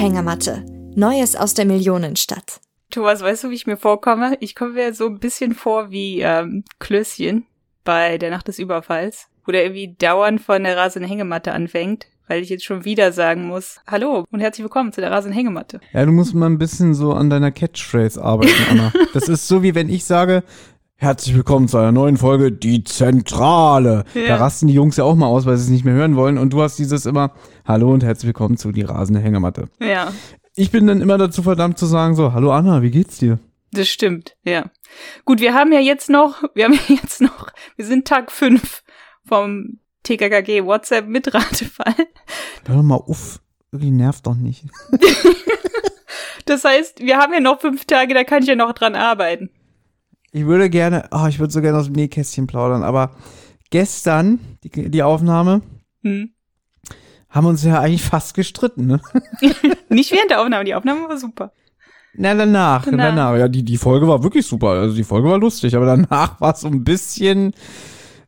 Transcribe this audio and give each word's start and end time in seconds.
Hängematte. 0.00 0.64
Neues 0.96 1.36
aus 1.36 1.52
der 1.52 1.66
Millionenstadt. 1.66 2.62
Thomas, 2.90 3.20
weißt 3.20 3.44
du, 3.44 3.50
wie 3.50 3.54
ich 3.54 3.66
mir 3.66 3.76
vorkomme? 3.76 4.34
Ich 4.40 4.54
komme 4.54 4.72
mir 4.72 4.94
so 4.94 5.04
ein 5.04 5.18
bisschen 5.18 5.52
vor 5.52 5.90
wie 5.90 6.22
ähm, 6.22 6.64
Klößchen 6.78 7.44
bei 7.84 8.16
der 8.16 8.30
Nacht 8.30 8.48
des 8.48 8.58
Überfalls, 8.58 9.28
wo 9.44 9.52
der 9.52 9.62
irgendwie 9.62 9.94
dauernd 9.98 10.40
von 10.40 10.64
der 10.64 10.78
rasenden 10.78 11.06
Hängematte 11.06 11.52
anfängt, 11.52 12.06
weil 12.28 12.40
ich 12.40 12.48
jetzt 12.48 12.64
schon 12.64 12.86
wieder 12.86 13.12
sagen 13.12 13.46
muss, 13.46 13.82
hallo 13.86 14.24
und 14.30 14.40
herzlich 14.40 14.64
willkommen 14.64 14.94
zu 14.94 15.02
der 15.02 15.10
rasenden 15.10 15.36
Hängematte. 15.36 15.80
Ja, 15.92 16.06
du 16.06 16.12
musst 16.12 16.32
mal 16.32 16.46
ein 16.46 16.56
bisschen 16.56 16.94
so 16.94 17.12
an 17.12 17.28
deiner 17.28 17.52
Catchphrase 17.52 18.24
arbeiten, 18.24 18.54
Anna. 18.70 18.92
das 19.12 19.28
ist 19.28 19.48
so, 19.48 19.62
wie 19.62 19.74
wenn 19.74 19.90
ich 19.90 20.06
sage, 20.06 20.44
Herzlich 21.02 21.34
willkommen 21.34 21.66
zu 21.66 21.78
einer 21.78 21.92
neuen 21.92 22.18
Folge 22.18 22.52
Die 22.52 22.84
Zentrale. 22.84 24.04
Ja. 24.12 24.26
Da 24.26 24.36
rasten 24.36 24.66
die 24.66 24.74
Jungs 24.74 24.98
ja 24.98 25.04
auch 25.04 25.14
mal 25.14 25.28
aus, 25.28 25.46
weil 25.46 25.56
sie 25.56 25.64
es 25.64 25.70
nicht 25.70 25.82
mehr 25.82 25.94
hören 25.94 26.14
wollen. 26.14 26.36
Und 26.36 26.52
du 26.52 26.60
hast 26.60 26.78
dieses 26.78 27.06
immer 27.06 27.32
Hallo 27.70 27.92
und 27.92 28.02
herzlich 28.02 28.26
willkommen 28.26 28.56
zu 28.56 28.72
Die 28.72 28.82
rasende 28.82 29.20
Hängematte. 29.20 29.68
Ja. 29.78 30.12
Ich 30.56 30.72
bin 30.72 30.88
dann 30.88 31.00
immer 31.00 31.18
dazu 31.18 31.44
verdammt 31.44 31.78
zu 31.78 31.86
sagen 31.86 32.16
so, 32.16 32.32
Hallo 32.32 32.50
Anna, 32.50 32.82
wie 32.82 32.90
geht's 32.90 33.18
dir? 33.18 33.38
Das 33.70 33.88
stimmt, 33.88 34.36
ja. 34.42 34.72
Gut, 35.24 35.38
wir 35.38 35.54
haben 35.54 35.72
ja 35.72 35.78
jetzt 35.78 36.10
noch, 36.10 36.42
wir 36.56 36.64
haben 36.64 36.72
ja 36.72 36.96
jetzt 36.96 37.20
noch, 37.20 37.46
wir 37.76 37.84
sind 37.84 38.08
Tag 38.08 38.32
5 38.32 38.82
vom 39.24 39.78
TKKG 40.02 40.64
WhatsApp 40.64 41.06
Mitratefall. 41.06 41.94
Hör 42.66 42.74
doch 42.74 42.82
mal 42.82 43.00
uff, 43.06 43.38
irgendwie 43.70 43.92
nervt 43.92 44.26
doch 44.26 44.34
nicht. 44.34 44.64
das 46.46 46.64
heißt, 46.64 46.98
wir 46.98 47.18
haben 47.18 47.32
ja 47.32 47.38
noch 47.38 47.60
fünf 47.60 47.84
Tage, 47.84 48.14
da 48.14 48.24
kann 48.24 48.42
ich 48.42 48.48
ja 48.48 48.56
noch 48.56 48.72
dran 48.72 48.96
arbeiten. 48.96 49.48
Ich 50.32 50.44
würde 50.44 50.70
gerne, 50.70 51.08
oh, 51.12 51.26
ich 51.28 51.38
würde 51.38 51.52
so 51.52 51.60
gerne 51.60 51.78
aus 51.78 51.86
dem 51.86 51.94
Nähkästchen 51.94 52.48
plaudern, 52.48 52.82
aber 52.82 53.14
gestern, 53.70 54.40
die, 54.64 54.90
die 54.90 55.02
Aufnahme, 55.04 55.62
hm. 56.02 56.34
Haben 57.30 57.46
uns 57.46 57.64
ja 57.64 57.80
eigentlich 57.80 58.02
fast 58.02 58.34
gestritten, 58.34 58.86
ne? 58.86 59.00
Nicht 59.88 60.12
während 60.12 60.30
der 60.30 60.42
Aufnahme, 60.42 60.64
die 60.64 60.74
Aufnahme 60.74 61.08
war 61.08 61.16
super. 61.16 61.52
Na, 62.14 62.34
danach, 62.34 62.84
danach. 62.84 63.04
danach. 63.04 63.36
Ja, 63.36 63.48
die, 63.48 63.62
die 63.64 63.76
Folge 63.76 64.08
war 64.08 64.22
wirklich 64.22 64.46
super. 64.46 64.70
Also 64.70 64.96
die 64.96 65.04
Folge 65.04 65.28
war 65.28 65.38
lustig, 65.38 65.76
aber 65.76 65.86
danach 65.86 66.40
war 66.40 66.54
es 66.54 66.60
so 66.60 66.68
ein 66.68 66.82
bisschen 66.82 67.54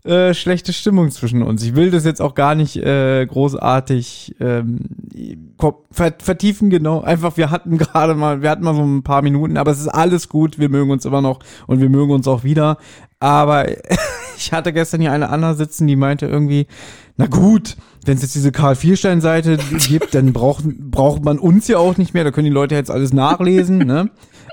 äh, 0.04 0.34
schlechte 0.34 0.72
Stimmung 0.72 1.10
zwischen 1.10 1.42
uns. 1.42 1.62
Ich 1.62 1.74
will 1.74 1.90
das 1.90 2.04
jetzt 2.04 2.20
auch 2.20 2.34
gar 2.34 2.54
nicht 2.54 2.76
äh, 2.76 3.26
großartig 3.26 4.36
ähm, 4.40 4.80
vertiefen, 5.90 6.70
genau. 6.70 7.00
Einfach, 7.02 7.36
wir 7.36 7.50
hatten 7.50 7.78
gerade 7.78 8.14
mal, 8.14 8.42
wir 8.42 8.50
hatten 8.50 8.64
mal 8.64 8.74
so 8.74 8.82
ein 8.82 9.02
paar 9.02 9.22
Minuten, 9.22 9.56
aber 9.56 9.72
es 9.72 9.80
ist 9.80 9.88
alles 9.88 10.28
gut. 10.28 10.58
Wir 10.58 10.68
mögen 10.68 10.90
uns 10.90 11.04
immer 11.04 11.20
noch 11.20 11.40
und 11.66 11.80
wir 11.80 11.88
mögen 11.88 12.12
uns 12.12 12.26
auch 12.28 12.44
wieder. 12.44 12.78
Aber 13.20 13.66
ich 14.36 14.52
hatte 14.52 14.72
gestern 14.72 15.00
hier 15.00 15.12
eine 15.12 15.30
Anna 15.30 15.54
sitzen, 15.54 15.86
die 15.86 15.96
meinte 15.96 16.26
irgendwie, 16.26 16.66
na 17.16 17.26
gut, 17.26 17.76
wenn 18.04 18.16
es 18.16 18.22
jetzt 18.22 18.34
diese 18.34 18.52
Karl 18.52 18.76
Vierstein-Seite 18.76 19.58
gibt, 19.88 20.14
dann 20.14 20.32
braucht, 20.32 20.64
braucht 20.64 21.24
man 21.24 21.38
uns 21.38 21.68
ja 21.68 21.78
auch 21.78 21.96
nicht 21.96 22.14
mehr. 22.14 22.24
Da 22.24 22.30
können 22.30 22.46
die 22.46 22.50
Leute 22.50 22.74
jetzt 22.74 22.90
alles 22.90 23.12
nachlesen, 23.12 23.78
ne? 23.78 24.10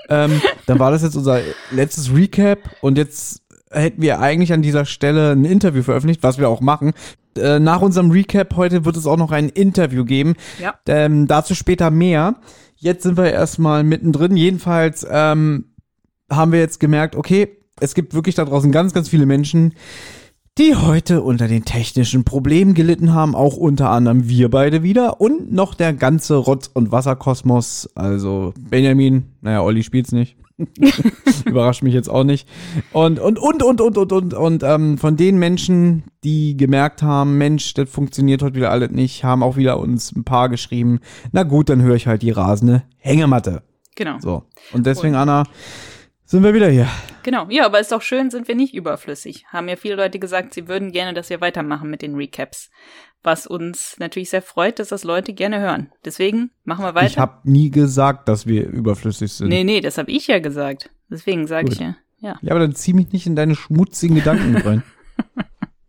Ähm, 0.08 0.40
dann 0.66 0.78
war 0.78 0.90
das 0.90 1.02
jetzt 1.02 1.16
unser 1.16 1.40
letztes 1.70 2.12
Recap 2.12 2.58
und 2.80 2.98
jetzt 2.98 3.42
hätten 3.70 4.02
wir 4.02 4.20
eigentlich 4.20 4.52
an 4.52 4.62
dieser 4.62 4.84
Stelle 4.84 5.30
ein 5.30 5.44
Interview 5.44 5.82
veröffentlicht, 5.82 6.22
was 6.22 6.38
wir 6.38 6.48
auch 6.48 6.60
machen. 6.60 6.92
Äh, 7.38 7.60
nach 7.60 7.80
unserem 7.80 8.10
Recap 8.10 8.56
heute 8.56 8.84
wird 8.84 8.96
es 8.96 9.06
auch 9.06 9.16
noch 9.16 9.30
ein 9.30 9.48
Interview 9.48 10.04
geben. 10.04 10.34
Ja. 10.60 10.74
Ähm, 10.86 11.26
dazu 11.28 11.54
später 11.54 11.90
mehr. 11.90 12.36
Jetzt 12.76 13.04
sind 13.04 13.16
wir 13.16 13.32
erstmal 13.32 13.84
mittendrin. 13.84 14.36
Jedenfalls 14.36 15.06
ähm, 15.08 15.66
haben 16.30 16.52
wir 16.52 16.58
jetzt 16.58 16.80
gemerkt, 16.80 17.14
okay, 17.14 17.59
es 17.78 17.94
gibt 17.94 18.14
wirklich 18.14 18.34
da 18.34 18.44
draußen 18.44 18.72
ganz, 18.72 18.92
ganz 18.92 19.08
viele 19.08 19.26
Menschen, 19.26 19.74
die 20.58 20.74
heute 20.74 21.22
unter 21.22 21.48
den 21.48 21.64
technischen 21.64 22.24
Problemen 22.24 22.74
gelitten 22.74 23.14
haben, 23.14 23.34
auch 23.34 23.56
unter 23.56 23.90
anderem 23.90 24.28
wir 24.28 24.50
beide 24.50 24.82
wieder 24.82 25.20
und 25.20 25.52
noch 25.52 25.74
der 25.74 25.92
ganze 25.92 26.36
Rotz- 26.36 26.70
und 26.72 26.92
Wasserkosmos, 26.92 27.88
also 27.94 28.52
Benjamin, 28.58 29.24
naja, 29.40 29.62
Olli 29.62 29.82
spielt's 29.82 30.12
nicht. 30.12 30.36
Überrascht 31.46 31.82
mich 31.82 31.94
jetzt 31.94 32.10
auch 32.10 32.24
nicht. 32.24 32.46
Und, 32.92 33.18
und, 33.18 33.38
und, 33.38 33.62
und, 33.62 33.80
und, 33.80 33.96
und, 33.96 34.12
und, 34.12 34.34
und 34.34 34.62
ähm, 34.62 34.98
von 34.98 35.16
den 35.16 35.38
Menschen, 35.38 36.04
die 36.22 36.56
gemerkt 36.56 37.02
haben, 37.02 37.38
Mensch, 37.38 37.72
das 37.72 37.88
funktioniert 37.88 38.42
heute 38.42 38.56
wieder 38.56 38.70
alles 38.70 38.90
nicht, 38.90 39.24
haben 39.24 39.42
auch 39.42 39.56
wieder 39.56 39.78
uns 39.78 40.12
ein 40.12 40.24
paar 40.24 40.50
geschrieben. 40.50 41.00
Na 41.32 41.44
gut, 41.44 41.70
dann 41.70 41.80
höre 41.80 41.96
ich 41.96 42.06
halt 42.06 42.20
die 42.20 42.30
rasende 42.30 42.82
Hängematte. 42.98 43.62
Genau. 43.96 44.18
So. 44.18 44.42
Und 44.72 44.84
deswegen, 44.84 45.14
und. 45.14 45.20
Anna, 45.20 45.44
sind 46.30 46.42
wir 46.42 46.54
wieder 46.54 46.68
hier. 46.68 46.88
Genau, 47.22 47.46
ja, 47.50 47.66
aber 47.66 47.80
ist 47.80 47.92
doch 47.92 48.02
schön, 48.02 48.30
sind 48.30 48.48
wir 48.48 48.54
nicht 48.54 48.74
überflüssig. 48.74 49.46
Haben 49.48 49.68
ja 49.68 49.76
viele 49.76 49.96
Leute 49.96 50.18
gesagt, 50.18 50.54
sie 50.54 50.68
würden 50.68 50.92
gerne, 50.92 51.12
dass 51.12 51.30
wir 51.30 51.40
weitermachen 51.40 51.90
mit 51.90 52.02
den 52.02 52.14
Recaps 52.14 52.70
was 53.22 53.46
uns 53.46 53.96
natürlich 53.98 54.30
sehr 54.30 54.42
freut, 54.42 54.78
dass 54.78 54.88
das 54.88 55.04
Leute 55.04 55.32
gerne 55.32 55.60
hören. 55.60 55.92
Deswegen 56.04 56.50
machen 56.64 56.84
wir 56.84 56.94
weiter. 56.94 57.06
Ich 57.06 57.18
habe 57.18 57.40
nie 57.44 57.70
gesagt, 57.70 58.28
dass 58.28 58.46
wir 58.46 58.66
überflüssig 58.66 59.32
sind. 59.32 59.48
Nee, 59.48 59.64
nee, 59.64 59.80
das 59.80 59.98
habe 59.98 60.10
ich 60.10 60.26
ja 60.26 60.38
gesagt. 60.38 60.90
Deswegen 61.10 61.46
sage 61.46 61.72
ich 61.72 61.78
ja. 61.78 61.96
ja. 62.18 62.38
Ja, 62.40 62.50
aber 62.52 62.60
dann 62.60 62.74
zieh 62.74 62.94
mich 62.94 63.12
nicht 63.12 63.26
in 63.26 63.36
deine 63.36 63.54
schmutzigen 63.54 64.16
Gedanken 64.16 64.56
rein. 64.56 64.82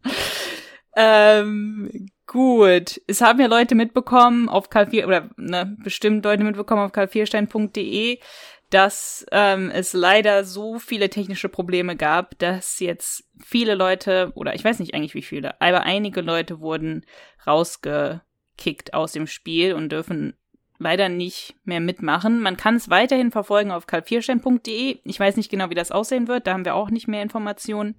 ähm, 0.96 2.10
gut. 2.28 3.00
Es 3.08 3.22
haben 3.22 3.40
ja 3.40 3.48
Leute 3.48 3.76
mitbekommen 3.76 4.50
auf 4.50 4.70
Karl4, 4.70 5.06
oder 5.06 5.30
ne, 5.38 5.78
bestimmt 5.84 6.26
Leute 6.26 6.44
mitbekommen 6.44 6.82
auf 6.82 6.92
karl4stein.de, 6.92 8.20
dass 8.72 9.26
ähm, 9.32 9.70
es 9.70 9.94
leider 9.94 10.46
so 10.46 10.80
viele 10.80 11.10
technische 11.10 11.50
Probleme 11.50 11.96
gab, 11.96 12.40
dass 12.40 12.80
jetzt 12.80 13.26
viele 13.44 13.76
Leute, 13.76 14.32
oder 14.34 14.56
ich 14.56 14.64
weiß 14.64 14.80
nicht 14.80 14.96
eigentlich 14.96 15.14
wie 15.14 15.22
viele, 15.22 15.60
aber 15.62 15.84
einige 15.84 16.22
Leute 16.22 16.62
wurden 16.62 17.06
rausgekickt 17.46 18.94
aus 18.94 19.12
dem 19.12 19.28
Spiel 19.28 19.74
und 19.74 19.92
dürfen 19.92 20.36
leider 20.80 21.10
nicht 21.10 21.56
mehr 21.66 21.82
mitmachen. 21.82 22.40
Man 22.40 22.58
kann 22.58 22.76
es 22.76 22.90
weiterhin 22.90 23.30
verfolgen 23.30 23.72
auf 23.72 23.88
kalvierstein.de. 23.88 25.00
Ich 25.04 25.20
weiß 25.20 25.36
nicht 25.36 25.52
genau, 25.52 25.70
wie 25.70 25.76
das 25.76 25.92
aussehen 25.92 26.30
wird, 26.30 26.48
da 26.48 26.54
haben 26.54 26.66
wir 26.66 26.76
auch 26.76 26.90
nicht 26.90 27.10
mehr 27.10 27.22
Informationen. 27.22 27.96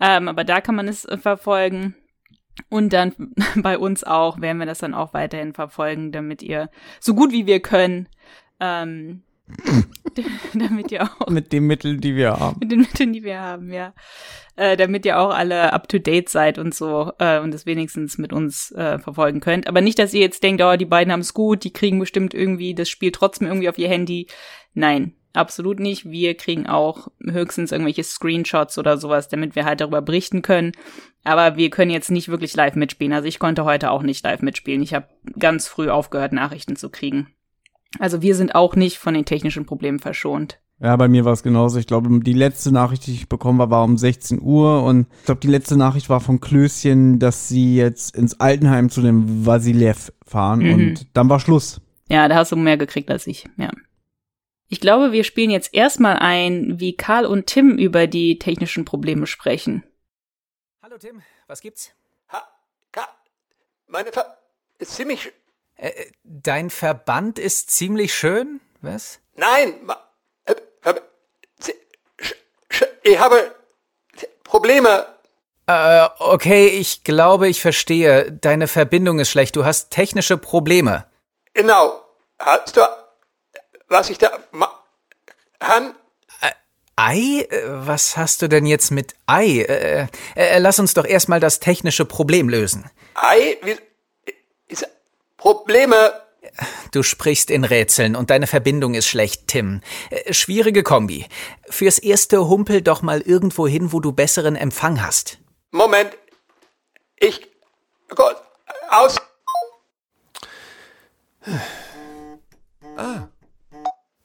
Ähm, 0.00 0.28
aber 0.28 0.44
da 0.44 0.62
kann 0.62 0.74
man 0.74 0.88
es 0.88 1.06
verfolgen. 1.20 1.94
Und 2.70 2.94
dann 2.94 3.34
bei 3.56 3.76
uns 3.76 4.02
auch 4.02 4.40
werden 4.40 4.58
wir 4.58 4.66
das 4.66 4.78
dann 4.78 4.94
auch 4.94 5.12
weiterhin 5.12 5.52
verfolgen, 5.52 6.10
damit 6.10 6.42
ihr 6.42 6.70
so 7.00 7.14
gut 7.14 7.32
wie 7.32 7.46
wir 7.46 7.60
können 7.60 8.08
ähm, 8.60 9.22
damit 10.54 10.92
ihr 10.92 11.02
auch. 11.02 11.28
Mit 11.28 11.52
den 11.52 11.66
Mitteln, 11.66 12.00
die 12.00 12.16
wir 12.16 12.38
haben. 12.38 12.58
Mit 12.60 12.72
den 12.72 12.80
Mitteln, 12.80 13.12
die 13.12 13.22
wir 13.22 13.40
haben, 13.40 13.72
ja. 13.72 13.94
Äh, 14.56 14.76
damit 14.76 15.06
ihr 15.06 15.18
auch 15.18 15.34
alle 15.34 15.72
up 15.72 15.88
to 15.88 15.98
date 15.98 16.28
seid 16.28 16.58
und 16.58 16.74
so 16.74 17.12
äh, 17.18 17.40
und 17.40 17.54
es 17.54 17.66
wenigstens 17.66 18.18
mit 18.18 18.32
uns 18.32 18.72
äh, 18.72 18.98
verfolgen 18.98 19.40
könnt. 19.40 19.66
Aber 19.66 19.80
nicht, 19.80 19.98
dass 19.98 20.12
ihr 20.12 20.20
jetzt 20.20 20.42
denkt, 20.42 20.62
oh, 20.62 20.76
die 20.76 20.84
beiden 20.84 21.12
haben 21.12 21.20
es 21.20 21.34
gut, 21.34 21.64
die 21.64 21.72
kriegen 21.72 21.98
bestimmt 21.98 22.34
irgendwie 22.34 22.74
das 22.74 22.88
Spiel 22.88 23.12
trotzdem 23.12 23.46
irgendwie 23.48 23.68
auf 23.68 23.78
ihr 23.78 23.88
Handy. 23.88 24.26
Nein, 24.74 25.14
absolut 25.32 25.80
nicht. 25.80 26.10
Wir 26.10 26.36
kriegen 26.36 26.66
auch 26.66 27.08
höchstens 27.22 27.72
irgendwelche 27.72 28.04
Screenshots 28.04 28.76
oder 28.78 28.98
sowas, 28.98 29.28
damit 29.28 29.54
wir 29.54 29.64
halt 29.64 29.80
darüber 29.80 30.02
berichten 30.02 30.42
können. 30.42 30.72
Aber 31.24 31.56
wir 31.56 31.70
können 31.70 31.90
jetzt 31.90 32.10
nicht 32.10 32.28
wirklich 32.28 32.54
live 32.54 32.74
mitspielen. 32.74 33.12
Also 33.12 33.28
ich 33.28 33.38
konnte 33.38 33.64
heute 33.64 33.90
auch 33.90 34.02
nicht 34.02 34.24
live 34.24 34.42
mitspielen. 34.42 34.82
Ich 34.82 34.94
habe 34.94 35.08
ganz 35.38 35.68
früh 35.68 35.88
aufgehört, 35.88 36.32
Nachrichten 36.32 36.76
zu 36.76 36.90
kriegen. 36.90 37.28
Also 37.98 38.22
wir 38.22 38.34
sind 38.34 38.54
auch 38.54 38.76
nicht 38.76 38.98
von 38.98 39.14
den 39.14 39.24
technischen 39.24 39.66
Problemen 39.66 39.98
verschont. 39.98 40.60
Ja, 40.82 40.96
bei 40.96 41.08
mir 41.08 41.26
war 41.26 41.34
es 41.34 41.42
genauso. 41.42 41.78
Ich 41.78 41.86
glaube, 41.86 42.08
die 42.20 42.32
letzte 42.32 42.72
Nachricht, 42.72 43.06
die 43.06 43.12
ich 43.12 43.28
bekommen 43.28 43.60
habe, 43.60 43.72
war 43.72 43.84
um 43.84 43.98
16 43.98 44.40
Uhr. 44.40 44.82
Und 44.82 45.06
ich 45.18 45.26
glaube, 45.26 45.40
die 45.40 45.48
letzte 45.48 45.76
Nachricht 45.76 46.08
war 46.08 46.20
von 46.20 46.40
Klößchen, 46.40 47.18
dass 47.18 47.48
sie 47.48 47.76
jetzt 47.76 48.16
ins 48.16 48.40
Altenheim 48.40 48.88
zu 48.88 49.02
dem 49.02 49.44
Vasilev 49.44 50.10
fahren. 50.24 50.60
Mhm. 50.60 50.72
Und 50.72 51.16
dann 51.16 51.28
war 51.28 51.38
Schluss. 51.38 51.82
Ja, 52.08 52.28
da 52.28 52.36
hast 52.36 52.52
du 52.52 52.56
mehr 52.56 52.78
gekriegt 52.78 53.10
als 53.10 53.26
ich. 53.26 53.46
Ja. 53.58 53.70
Ich 54.68 54.80
glaube, 54.80 55.12
wir 55.12 55.24
spielen 55.24 55.50
jetzt 55.50 55.74
erstmal 55.74 56.16
ein, 56.16 56.80
wie 56.80 56.96
Karl 56.96 57.26
und 57.26 57.46
Tim 57.46 57.76
über 57.76 58.06
die 58.06 58.38
technischen 58.38 58.84
Probleme 58.84 59.26
sprechen. 59.26 59.82
Hallo 60.82 60.96
Tim, 60.96 61.20
was 61.46 61.60
gibt's? 61.60 61.90
Ha, 62.32 62.42
Karl, 62.90 63.08
meine 63.86 64.12
Ver 64.12 64.38
ist 64.78 64.94
ziemlich 64.94 65.32
äh, 65.80 66.12
dein 66.24 66.70
Verband 66.70 67.38
ist 67.38 67.70
ziemlich 67.70 68.14
schön, 68.14 68.60
was? 68.80 69.20
Nein, 69.34 69.74
äh, 70.44 70.54
ich 73.02 73.18
habe 73.18 73.54
Probleme. 74.44 75.06
Äh, 75.66 76.08
okay, 76.18 76.66
ich 76.66 77.04
glaube, 77.04 77.48
ich 77.48 77.60
verstehe. 77.60 78.32
Deine 78.32 78.66
Verbindung 78.68 79.20
ist 79.20 79.30
schlecht. 79.30 79.56
Du 79.56 79.64
hast 79.64 79.90
technische 79.90 80.36
Probleme. 80.36 81.06
Genau. 81.54 82.02
Hast 82.38 82.76
du, 82.76 82.80
was 83.88 84.10
ich 84.10 84.18
da 84.18 84.30
Han? 85.62 85.94
Äh, 86.40 86.50
Ei? 86.96 87.46
Was 87.66 88.16
hast 88.16 88.42
du 88.42 88.48
denn 88.48 88.66
jetzt 88.66 88.90
mit 88.90 89.14
Ei? 89.26 89.60
Äh, 89.60 90.06
äh, 90.34 90.58
lass 90.58 90.78
uns 90.78 90.94
doch 90.94 91.04
erstmal 91.04 91.40
das 91.40 91.60
technische 91.60 92.04
Problem 92.04 92.48
lösen. 92.48 92.90
Ei? 93.14 93.58
Wie, 93.62 93.76
Probleme. 95.40 96.12
Du 96.92 97.02
sprichst 97.02 97.50
in 97.50 97.64
Rätseln 97.64 98.14
und 98.14 98.28
deine 98.28 98.46
Verbindung 98.46 98.92
ist 98.92 99.08
schlecht, 99.08 99.48
Tim. 99.48 99.80
Äh, 100.10 100.34
schwierige 100.34 100.82
Kombi. 100.82 101.26
Fürs 101.68 101.98
erste 101.98 102.46
humpel 102.46 102.82
doch 102.82 103.00
mal 103.00 103.22
irgendwo 103.22 103.66
hin, 103.66 103.92
wo 103.92 104.00
du 104.00 104.12
besseren 104.12 104.54
Empfang 104.54 105.02
hast. 105.02 105.38
Moment. 105.70 106.16
Ich. 107.16 107.46
Gott. 108.08 108.36
Aus. 108.90 109.16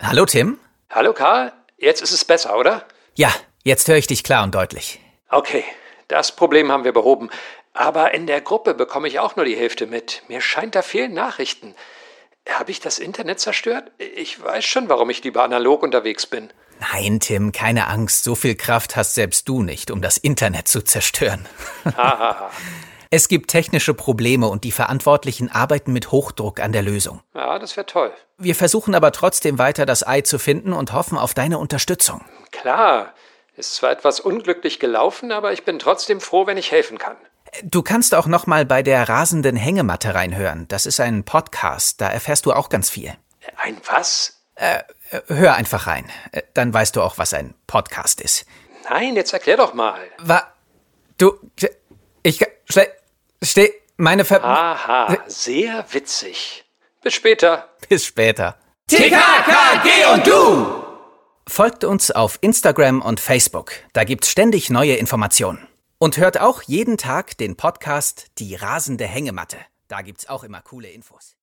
Hallo, 0.02 0.26
Tim? 0.26 0.60
Hallo, 0.90 1.14
Karl. 1.14 1.54
Jetzt 1.78 2.02
ist 2.02 2.12
es 2.12 2.26
besser, 2.26 2.58
oder? 2.58 2.86
Ja, 3.16 3.34
jetzt 3.64 3.88
höre 3.88 3.98
ich 3.98 4.08
dich 4.08 4.24
klar 4.24 4.44
und 4.44 4.54
deutlich. 4.54 5.00
Okay, 5.30 5.64
das 6.10 6.36
Problem 6.36 6.72
haben 6.72 6.84
wir 6.84 6.94
behoben. 6.94 7.30
Aber 7.75 8.13
in 8.13 8.25
der 8.25 8.39
Gruppe 8.39 8.74
bekomme 8.74 9.10
ich 9.10 9.19
auch 9.19 9.36
nur 9.36 9.44
die 9.44 9.57
Hälfte 9.57 9.86
mit. 9.86 10.24
Mir 10.30 10.39
scheint, 10.39 10.75
da 10.75 10.81
fehlen 10.81 11.13
Nachrichten. 11.13 11.75
Habe 12.50 12.72
ich 12.72 12.80
das 12.80 13.00
Internet 13.00 13.42
zerstört? 13.42 13.92
Ich 13.98 14.42
weiß 14.42 14.63
schon, 14.63 14.88
warum 14.88 15.10
ich 15.10 15.22
lieber 15.25 15.44
analog 15.44 15.83
unterwegs 15.83 16.25
bin. 16.25 16.50
Nein, 16.94 17.19
Tim, 17.19 17.51
keine 17.51 17.88
Angst. 17.88 18.24
So 18.24 18.33
viel 18.33 18.56
Kraft 18.56 18.95
hast 18.95 19.16
selbst 19.16 19.50
du 19.50 19.62
nicht, 19.62 19.92
um 19.92 20.01
das 20.01 20.16
Internet 20.16 20.69
zu 20.69 20.83
zerstören. 20.83 21.48
Hahaha. 21.83 22.50
es 23.10 23.27
gibt 23.27 23.50
technische 23.50 23.94
Probleme 23.94 24.48
und 24.48 24.63
die 24.63 24.72
Verantwortlichen 24.72 25.51
arbeiten 25.51 25.92
mit 25.92 26.12
Hochdruck 26.12 26.62
an 26.62 26.72
der 26.72 26.81
Lösung. 26.81 27.22
ja, 27.33 27.60
das 27.60 27.75
wäre 27.75 27.86
toll. 27.86 28.13
Wir 28.38 28.56
versuchen 28.56 28.95
aber 28.95 29.12
trotzdem 29.12 29.57
weiter 29.57 29.86
das 29.86 30.07
Ei 30.07 30.22
zu 30.22 30.39
finden 30.39 30.72
und 30.72 30.94
hoffen 30.94 31.18
auf 31.18 31.33
deine 31.33 31.57
Unterstützung. 31.57 32.24
Klar. 32.51 33.13
Ist 33.57 33.75
zwar 33.75 33.92
etwas 33.92 34.22
unglücklich 34.22 34.80
gelaufen, 34.80 35.31
aber 35.31 35.54
ich 35.54 35.63
bin 35.63 35.80
trotzdem 35.80 36.22
froh, 36.22 36.45
wenn 36.45 36.57
ich 36.57 36.72
helfen 36.72 36.98
kann. 36.98 37.16
Du 37.63 37.81
kannst 37.81 38.13
auch 38.16 38.28
noch 38.28 38.48
mal 38.48 38.66
bei 38.66 38.84
der 38.84 39.07
rasenden 39.07 39.56
Hängematte 39.56 40.13
reinhören. 40.16 40.68
Das 40.68 40.86
ist 40.86 41.00
ein 41.00 41.24
Podcast, 41.24 42.02
da 42.02 42.10
erfährst 42.10 42.46
du 42.46 42.54
auch 42.54 42.69
ganz 42.69 42.90
viel. 42.90 43.13
Ein 43.57 43.78
was? 43.90 44.42
Äh, 44.56 44.80
Hör 45.28 45.54
einfach 45.56 45.88
rein, 45.88 46.10
Äh, 46.31 46.42
dann 46.54 46.74
weißt 46.74 46.96
du 46.96 47.02
auch, 47.02 47.18
was 47.18 47.34
ein 47.34 47.54
Podcast 47.68 48.19
ist. 48.22 48.46
Nein, 48.90 49.16
jetzt 49.16 49.34
erklär 49.34 49.57
doch 49.57 49.74
mal. 49.74 50.00
Wa? 50.19 50.44
Du, 51.18 51.34
ich, 52.24 52.44
steh, 52.69 52.88
steh, 53.42 53.72
meine 53.98 54.25
Ver... 54.25 54.44
Aha, 54.44 55.18
sehr 55.28 55.86
witzig. 55.92 56.66
Bis 57.01 57.13
später. 57.13 57.69
Bis 57.88 58.06
später. 58.06 58.58
TKKG 58.88 60.13
und 60.13 60.28
du! 60.28 60.84
Folgt 61.48 61.84
uns 61.84 62.10
auf 62.12 62.40
Instagram 62.42 63.01
und 63.01 63.19
Facebook. 63.19 63.74
Da 63.94 64.04
gibt's 64.04 64.30
ständig 64.30 64.69
neue 64.69 64.96
Informationen. 64.96 65.68
Und 65.98 66.18
hört 66.18 66.42
auch 66.42 66.62
jeden 66.62 66.98
Tag 66.98 67.38
den 67.38 67.56
Podcast 67.56 68.28
Die 68.38 68.56
rasende 68.56 69.06
Hängematte. 69.06 69.58
Da 69.88 70.02
gibt's 70.02 70.28
auch 70.28 70.44
immer 70.44 70.62
coole 70.62 70.90
Infos. 70.90 71.36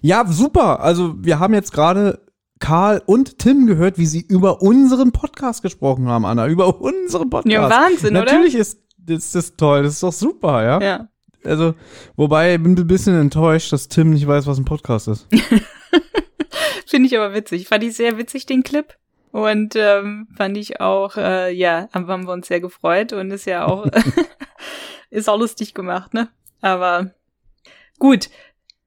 Ja, 0.00 0.24
super. 0.26 0.80
Also 0.80 1.14
wir 1.18 1.40
haben 1.40 1.54
jetzt 1.54 1.72
gerade 1.72 2.24
Karl 2.60 3.02
und 3.04 3.38
Tim 3.38 3.66
gehört, 3.66 3.98
wie 3.98 4.06
sie 4.06 4.20
über 4.20 4.62
unseren 4.62 5.10
Podcast 5.10 5.62
gesprochen 5.62 6.08
haben, 6.08 6.24
Anna. 6.24 6.46
Über 6.46 6.80
unseren 6.80 7.30
Podcast. 7.30 7.52
Ja, 7.52 7.68
Wahnsinn, 7.68 8.16
oder? 8.16 8.26
Natürlich 8.26 8.54
ist, 8.54 8.78
ist 9.08 9.34
das 9.34 9.56
toll. 9.56 9.82
Das 9.82 9.94
ist 9.94 10.02
doch 10.04 10.12
super, 10.12 10.62
ja? 10.62 10.80
Ja. 10.80 11.08
Also, 11.44 11.74
wobei, 12.16 12.54
ich 12.54 12.62
bin 12.62 12.78
ein 12.78 12.86
bisschen 12.86 13.20
enttäuscht, 13.20 13.72
dass 13.72 13.88
Tim 13.88 14.10
nicht 14.10 14.26
weiß, 14.26 14.46
was 14.46 14.56
ein 14.56 14.64
Podcast 14.64 15.08
ist. 15.08 15.26
Finde 16.86 17.08
ich 17.08 17.18
aber 17.18 17.34
witzig. 17.34 17.66
Fand 17.66 17.82
ich 17.82 17.96
sehr 17.96 18.16
witzig, 18.18 18.46
den 18.46 18.62
Clip. 18.62 18.94
Und 19.34 19.74
ähm, 19.74 20.28
fand 20.36 20.56
ich 20.56 20.78
auch, 20.78 21.16
äh, 21.16 21.52
ja, 21.52 21.88
haben 21.92 22.06
wir 22.06 22.32
uns 22.32 22.46
sehr 22.46 22.60
gefreut 22.60 23.12
und 23.12 23.32
ist 23.32 23.46
ja 23.46 23.66
auch, 23.66 23.84
ist 25.10 25.28
auch 25.28 25.36
lustig 25.36 25.74
gemacht, 25.74 26.14
ne? 26.14 26.28
Aber 26.60 27.10
gut. 27.98 28.30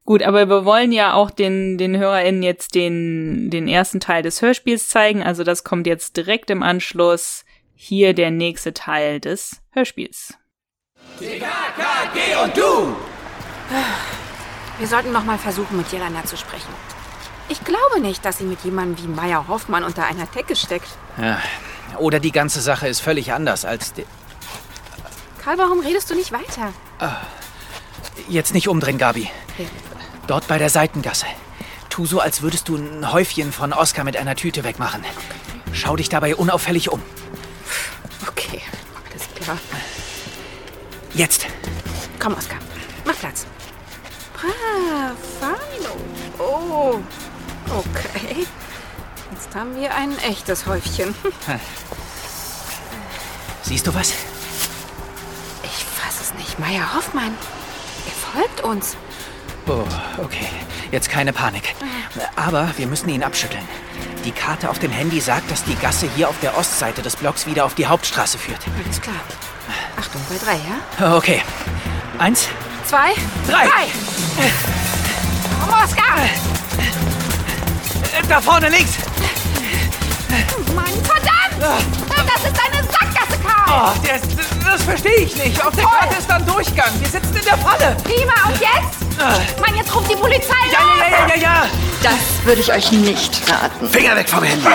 Gut, 0.05 0.23
aber 0.23 0.47
wir 0.47 0.63
wollen 0.63 0.93
ja 0.93 1.15
auch 1.15 1.31
den, 1.31 1.77
den 1.77 1.97
HörerInnen 1.97 2.43
jetzt 2.43 2.75
den, 2.75 3.49
den 3.49 3.67
ersten 3.67 3.99
Teil 3.99 4.23
des 4.23 4.41
Hörspiels 4.41 4.87
zeigen. 4.87 5.21
Also 5.21 5.43
das 5.43 5.65
kommt 5.65 5.85
jetzt 5.85 6.15
direkt 6.15 6.49
im 6.49 6.63
Anschluss. 6.63 7.43
Hier 7.75 8.13
der 8.13 8.31
nächste 8.31 8.73
Teil 8.73 9.19
des 9.19 9.61
Hörspiels. 9.71 10.37
TKKG 11.19 12.41
und 12.41 12.55
du! 12.55 12.95
Wir 14.77 14.87
sollten 14.87 15.11
noch 15.11 15.25
mal 15.25 15.37
versuchen, 15.37 15.75
mit 15.75 15.91
Jelena 15.91 16.23
zu 16.23 16.37
sprechen. 16.37 16.96
Ich 17.49 17.63
glaube 17.63 18.01
nicht, 18.01 18.25
dass 18.25 18.39
sie 18.39 18.43
mit 18.43 18.61
jemandem 18.63 19.03
wie 19.03 19.07
Meier 19.09 19.47
Hoffmann 19.47 19.83
unter 19.83 20.05
einer 20.05 20.25
Decke 20.25 20.55
steckt. 20.55 20.89
Ja. 21.17 21.39
Oder 21.97 22.19
die 22.19 22.31
ganze 22.31 22.61
Sache 22.61 22.87
ist 22.87 22.99
völlig 22.99 23.31
anders 23.33 23.63
als... 23.65 23.93
die- 23.93 24.05
Karl, 25.43 25.57
warum 25.57 25.79
redest 25.79 26.09
du 26.09 26.15
nicht 26.15 26.31
weiter? 26.33 26.73
Jetzt 28.27 28.53
nicht 28.53 28.67
umdrehen, 28.67 28.97
Gabi. 28.97 29.29
Okay. 29.53 29.67
Dort 30.27 30.47
bei 30.49 30.57
der 30.57 30.69
Seitengasse. 30.69 31.25
Tu 31.89 32.05
so, 32.05 32.19
als 32.19 32.41
würdest 32.41 32.67
du 32.67 32.75
ein 32.75 33.13
Häufchen 33.13 33.53
von 33.53 33.71
Oskar 33.71 34.03
mit 34.03 34.17
einer 34.17 34.35
Tüte 34.35 34.65
wegmachen. 34.65 35.05
Schau 35.71 35.95
dich 35.95 36.09
dabei 36.09 36.35
unauffällig 36.35 36.91
um. 36.91 37.01
Okay, 38.27 38.61
alles 39.09 39.23
klar. 39.41 39.57
Jetzt. 41.13 41.45
Komm, 42.19 42.33
Oskar, 42.33 42.57
mach 43.05 43.15
Platz. 43.15 43.45
Bravano. 44.33 45.95
Oh, 46.37 46.99
okay. 47.71 48.45
Jetzt 49.31 49.55
haben 49.55 49.75
wir 49.79 49.93
ein 49.93 50.17
echtes 50.19 50.65
Häufchen. 50.65 51.13
Siehst 53.61 53.85
du 53.87 53.93
was? 53.93 54.13
Ich 55.63 55.85
fass 55.85 56.21
es 56.21 56.33
nicht. 56.35 56.59
Meier 56.59 56.93
Hoffmann. 56.95 57.35
Er 58.05 58.41
folgt 58.41 58.61
uns. 58.61 58.95
Oh, 59.67 59.83
okay. 60.23 60.47
Jetzt 60.91 61.09
keine 61.09 61.33
Panik. 61.33 61.75
Aber 62.35 62.69
wir 62.77 62.87
müssen 62.87 63.09
ihn 63.09 63.23
abschütteln. 63.23 63.63
Die 64.23 64.31
Karte 64.31 64.69
auf 64.69 64.79
dem 64.79 64.91
Handy 64.91 65.19
sagt, 65.19 65.51
dass 65.51 65.63
die 65.63 65.75
Gasse 65.75 66.09
hier 66.15 66.29
auf 66.29 66.39
der 66.41 66.57
Ostseite 66.57 67.01
des 67.01 67.15
Blocks 67.17 67.45
wieder 67.45 67.65
auf 67.65 67.75
die 67.75 67.87
Hauptstraße 67.87 68.37
führt. 68.37 68.59
Alles 68.83 69.01
klar. 69.01 69.15
Achtung, 69.99 70.21
bei 70.29 70.37
drei, 70.37 70.59
ja? 70.99 71.15
Okay. 71.17 71.41
Eins. 72.17 72.47
Zwei, 72.85 73.11
Drei. 73.47 73.67
Komm, 75.59 75.73
Oskar! 75.83 76.15
Da 78.29 78.41
vorne 78.41 78.67
links. 78.69 78.91
Mann, 80.75 80.85
verdammt! 81.03 81.81
Das 82.09 82.43
ist 82.43 82.59
eine 82.61 82.83
Sackgasse, 82.83 83.39
Karl! 83.41 83.93
Oh, 83.95 83.99
das, 84.05 84.21
das 84.65 84.83
verstehe 84.83 85.15
ich 85.19 85.35
nicht. 85.37 85.65
Auf 85.65 85.73
der 85.73 85.85
Karte 85.85 86.17
ist 86.17 86.29
dann 86.29 86.45
Durchgang. 86.45 86.91
Wir 86.99 87.07
sitzen 87.07 87.35
in 87.35 87.45
der 87.45 87.57
Falle. 87.57 87.95
Prima, 88.03 88.33
und 88.47 88.59
jetzt? 88.59 89.59
Mann, 89.61 89.75
jetzt 89.75 89.95
ruft 89.95 90.11
die 90.11 90.15
Polizei 90.15 90.53
Ja, 90.71 90.79
ja, 90.99 91.09
ja, 91.09 91.27
ja, 91.27 91.41
ja. 91.41 91.69
Das 92.03 92.45
würde 92.45 92.61
ich 92.61 92.71
euch 92.71 92.91
nicht 92.91 93.41
raten. 93.49 93.89
Finger 93.89 94.15
weg 94.15 94.29
vom 94.29 94.43
Handy! 94.43 94.67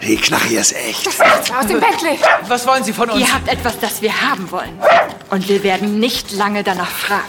Die 0.00 0.16
Knarre 0.16 0.44
hier 0.44 0.60
ist 0.60 0.72
echt. 0.72 1.06
Aus 1.08 1.66
dem 1.66 1.80
Bentley! 1.80 2.18
Was 2.46 2.66
wollen 2.66 2.84
Sie 2.84 2.92
von 2.92 3.10
uns? 3.10 3.20
Ihr 3.20 3.32
habt 3.34 3.48
etwas, 3.48 3.78
das 3.80 4.00
wir 4.02 4.12
haben 4.20 4.50
wollen. 4.50 4.78
Und 5.30 5.48
wir 5.48 5.62
werden 5.64 5.98
nicht 5.98 6.32
lange 6.32 6.62
danach 6.62 6.90
fragen. 6.90 7.22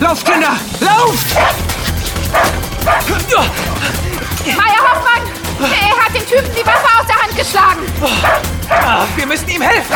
Lauft, 0.00 0.26
Kinder! 0.26 0.54
Lauft! 0.80 1.36
Meier 4.46 4.82
Hoffmann! 4.82 5.22
Er 5.60 6.04
hat 6.04 6.12
den 6.14 6.26
Typen 6.26 6.50
die 6.54 6.66
Waffe 6.66 6.88
aus 6.98 7.06
der 7.06 7.16
Hand 7.22 7.36
geschlagen! 7.36 7.82
Wir 9.16 9.26
müssen 9.26 9.48
ihm 9.48 9.62
helfen. 9.62 9.94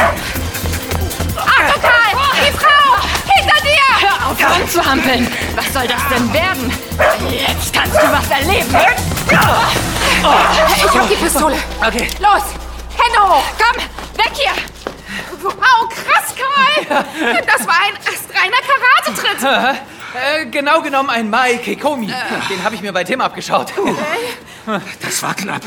Achtung, 1.37 1.83
Karl! 1.83 2.13
Die 2.37 2.53
Frau! 2.57 2.97
Hinter 3.35 3.61
dir! 3.63 3.89
Hör 4.01 4.17
auf, 4.31 4.61
rumzuhampeln! 4.61 5.27
Was 5.57 5.73
soll 5.73 5.89
das 5.89 6.03
denn 6.11 6.33
werden? 6.33 6.73
Jetzt 7.31 7.73
kannst 7.73 7.97
du 7.97 8.13
was 8.13 8.31
erleben! 8.31 8.77
Ich 10.77 10.95
hab 10.95 11.09
die 11.09 11.17
Pistole. 11.17 11.57
Okay. 11.85 12.09
Los! 12.21 12.43
Hände 12.97 13.21
hoch! 13.21 13.45
Komm, 13.59 13.77
weg 14.17 14.33
hier! 14.35 14.53
Wow, 15.43 15.89
krass, 15.89 16.35
Karl! 16.37 17.05
Das 17.45 17.67
war 17.67 17.77
ein 17.83 17.97
astreiner 18.07 18.63
Karatetritt! 18.63 19.41
Äh, 20.17 20.47
genau 20.47 20.81
genommen 20.83 21.11
ein 21.11 21.29
Mai 21.31 21.57
Kekomi. 21.59 22.07
Den 22.51 22.65
habe 22.65 22.75
ich 22.75 22.81
mir 22.83 22.93
bei 22.93 23.05
Tim 23.05 23.21
abgeschaut. 23.21 23.73
Das 25.01 25.23
war 25.23 25.33
knapp. 25.35 25.63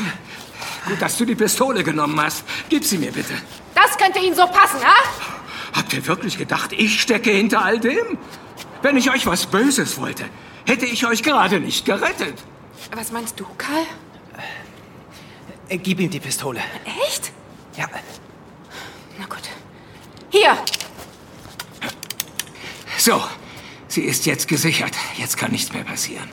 Gut, 0.86 1.00
dass 1.00 1.16
du 1.16 1.24
die 1.24 1.34
Pistole 1.34 1.82
genommen 1.82 2.20
hast. 2.20 2.44
Gib 2.68 2.84
sie 2.84 2.98
mir 2.98 3.10
bitte. 3.10 3.32
Das 3.74 3.96
könnte 3.96 4.18
Ihnen 4.18 4.34
so 4.36 4.46
passen, 4.46 4.78
ha? 4.84 4.94
Habt 5.74 5.94
ihr 5.94 6.06
wirklich 6.06 6.36
gedacht, 6.36 6.72
ich 6.74 7.00
stecke 7.00 7.30
hinter 7.30 7.64
all 7.64 7.80
dem? 7.80 8.18
Wenn 8.82 8.98
ich 8.98 9.10
euch 9.10 9.24
was 9.24 9.46
Böses 9.46 9.98
wollte, 9.98 10.24
hätte 10.66 10.84
ich 10.84 11.06
euch 11.06 11.22
gerade 11.22 11.60
nicht 11.60 11.86
gerettet. 11.86 12.34
Was 12.94 13.10
meinst 13.10 13.40
du, 13.40 13.46
Karl? 13.56 13.86
Äh, 15.70 15.78
Gib 15.78 15.98
ihm 16.00 16.10
die 16.10 16.20
Pistole. 16.20 16.60
Echt? 17.06 17.32
Ja. 17.78 17.86
Na 19.18 19.24
gut. 19.24 19.48
Hier! 20.28 20.58
So, 22.98 23.22
sie 23.90 24.02
ist 24.02 24.24
jetzt 24.26 24.48
gesichert. 24.48 24.92
Jetzt 25.16 25.36
kann 25.36 25.50
nichts 25.50 25.72
mehr 25.72 25.84
passieren. 25.84 26.28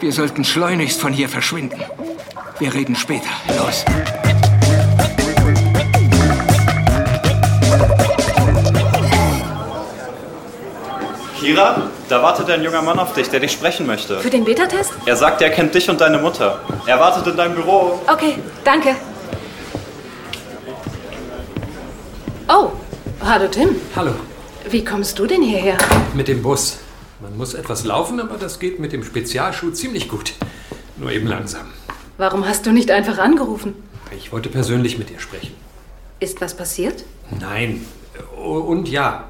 Wir 0.00 0.12
sollten 0.12 0.44
schleunigst 0.44 1.00
von 1.00 1.12
hier 1.12 1.28
verschwinden. 1.28 1.80
Wir 2.58 2.74
reden 2.74 2.96
später. 2.96 3.28
Los. 3.58 3.84
Kira, 11.38 11.90
da 12.08 12.22
wartet 12.22 12.50
ein 12.50 12.62
junger 12.62 12.80
Mann 12.80 12.98
auf 12.98 13.12
dich, 13.12 13.28
der 13.28 13.40
dich 13.40 13.52
sprechen 13.52 13.86
möchte. 13.86 14.18
Für 14.18 14.30
den 14.30 14.44
Beta-Test? 14.44 14.92
Er 15.04 15.16
sagt, 15.16 15.42
er 15.42 15.50
kennt 15.50 15.74
dich 15.74 15.88
und 15.90 16.00
deine 16.00 16.18
Mutter. 16.18 16.60
Er 16.86 16.98
wartet 16.98 17.26
in 17.26 17.36
deinem 17.36 17.54
Büro. 17.54 18.00
Okay, 18.06 18.36
danke. 18.64 18.96
Oh, 22.48 22.70
hallo 23.22 23.48
Tim. 23.48 23.76
Hallo, 23.94 24.12
Wie 24.70 24.84
kommst 24.84 25.18
du 25.18 25.26
denn 25.26 25.42
hierher? 25.42 25.78
mit 26.14 26.28
dem 26.28 26.42
Bus. 26.42 26.78
Man 27.20 27.36
muss 27.36 27.54
etwas 27.54 27.84
laufen, 27.84 28.20
aber 28.20 28.36
das 28.36 28.58
geht 28.58 28.78
mit 28.80 28.92
dem 28.92 29.04
Spezialschuh 29.04 29.70
ziemlich 29.70 30.08
gut. 30.08 30.34
Nur 30.96 31.10
eben 31.12 31.26
langsam. 31.26 31.66
Warum 32.18 32.46
hast 32.46 32.66
du 32.66 32.72
nicht 32.72 32.90
einfach 32.90 33.18
angerufen? 33.18 33.74
Ich 34.16 34.32
wollte 34.32 34.48
persönlich 34.48 34.98
mit 34.98 35.10
dir 35.10 35.18
sprechen. 35.18 35.54
Ist 36.20 36.40
was 36.40 36.56
passiert? 36.56 37.04
Nein. 37.40 37.84
Und 38.36 38.88
ja. 38.88 39.24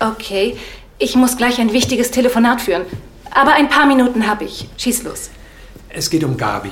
Okay, 0.00 0.56
ich 0.98 1.14
muss 1.16 1.36
gleich 1.36 1.60
ein 1.60 1.72
wichtiges 1.72 2.10
Telefonat 2.10 2.60
führen. 2.60 2.82
Aber 3.30 3.52
ein 3.54 3.68
paar 3.68 3.86
Minuten 3.86 4.26
habe 4.26 4.44
ich. 4.44 4.68
Schieß 4.76 5.02
los. 5.04 5.30
Es 5.88 6.10
geht 6.10 6.24
um 6.24 6.36
Gabi. 6.36 6.70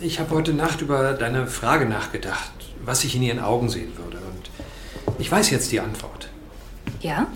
Ich 0.00 0.20
habe 0.20 0.34
heute 0.34 0.52
Nacht 0.52 0.80
über 0.80 1.12
deine 1.14 1.46
Frage 1.46 1.86
nachgedacht, 1.86 2.52
was 2.84 3.02
ich 3.04 3.16
in 3.16 3.22
ihren 3.22 3.40
Augen 3.40 3.68
sehen 3.68 3.92
würde. 3.96 4.18
Und 4.18 4.50
ich 5.18 5.30
weiß 5.30 5.50
jetzt 5.50 5.72
die 5.72 5.80
Antwort. 5.80 6.28
Ja? 7.00 7.26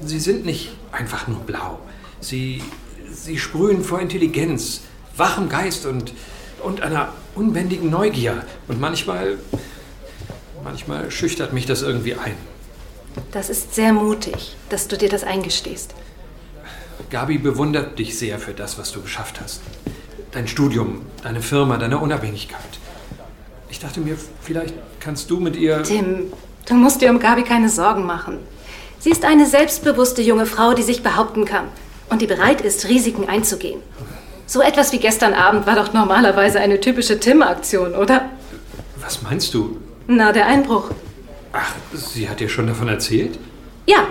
Sie 0.00 0.18
sind 0.18 0.44
nicht 0.44 0.72
einfach 0.90 1.28
nur 1.28 1.40
blau. 1.40 1.78
Sie, 2.20 2.62
sie 3.12 3.38
sprühen 3.38 3.84
vor 3.84 4.00
Intelligenz, 4.00 4.80
wachem 5.16 5.48
Geist 5.48 5.86
und, 5.86 6.12
und 6.62 6.80
einer 6.80 7.12
unbändigen 7.34 7.90
Neugier. 7.90 8.44
Und 8.68 8.80
manchmal, 8.80 9.38
manchmal 10.64 11.10
schüchtert 11.10 11.52
mich 11.52 11.66
das 11.66 11.82
irgendwie 11.82 12.14
ein. 12.14 12.34
Das 13.30 13.50
ist 13.50 13.74
sehr 13.74 13.92
mutig, 13.92 14.56
dass 14.70 14.88
du 14.88 14.96
dir 14.96 15.08
das 15.08 15.22
eingestehst. 15.22 15.94
Gabi 17.10 17.38
bewundert 17.38 17.98
dich 17.98 18.18
sehr 18.18 18.38
für 18.38 18.54
das, 18.54 18.78
was 18.78 18.90
du 18.90 19.02
geschafft 19.02 19.40
hast 19.40 19.60
dein 20.32 20.48
Studium, 20.48 21.02
deine 21.22 21.40
Firma, 21.40 21.76
deine 21.76 21.98
Unabhängigkeit. 21.98 22.60
Ich 23.70 23.78
dachte 23.78 24.00
mir, 24.00 24.16
vielleicht 24.40 24.74
kannst 24.98 25.30
du 25.30 25.38
mit 25.38 25.56
ihr. 25.56 25.82
Tim, 25.82 26.32
du 26.66 26.74
musst 26.74 27.00
dir 27.00 27.10
um 27.10 27.18
Gabi 27.20 27.42
keine 27.44 27.68
Sorgen 27.68 28.04
machen. 28.04 28.38
Sie 29.02 29.10
ist 29.10 29.24
eine 29.24 29.46
selbstbewusste 29.46 30.22
junge 30.22 30.46
Frau, 30.46 30.74
die 30.74 30.84
sich 30.84 31.02
behaupten 31.02 31.44
kann 31.44 31.64
und 32.08 32.22
die 32.22 32.28
bereit 32.28 32.60
ist, 32.60 32.88
Risiken 32.88 33.28
einzugehen. 33.28 33.80
So 34.46 34.62
etwas 34.62 34.92
wie 34.92 34.98
gestern 34.98 35.34
Abend 35.34 35.66
war 35.66 35.74
doch 35.74 35.92
normalerweise 35.92 36.60
eine 36.60 36.78
typische 36.78 37.18
Tim-Aktion, 37.18 37.96
oder? 37.96 38.30
Was 39.00 39.20
meinst 39.22 39.54
du? 39.54 39.76
Na, 40.06 40.30
der 40.30 40.46
Einbruch. 40.46 40.90
Ach, 41.52 41.72
sie 41.92 42.28
hat 42.28 42.38
dir 42.38 42.48
schon 42.48 42.68
davon 42.68 42.86
erzählt? 42.86 43.40
Ja, 43.86 44.06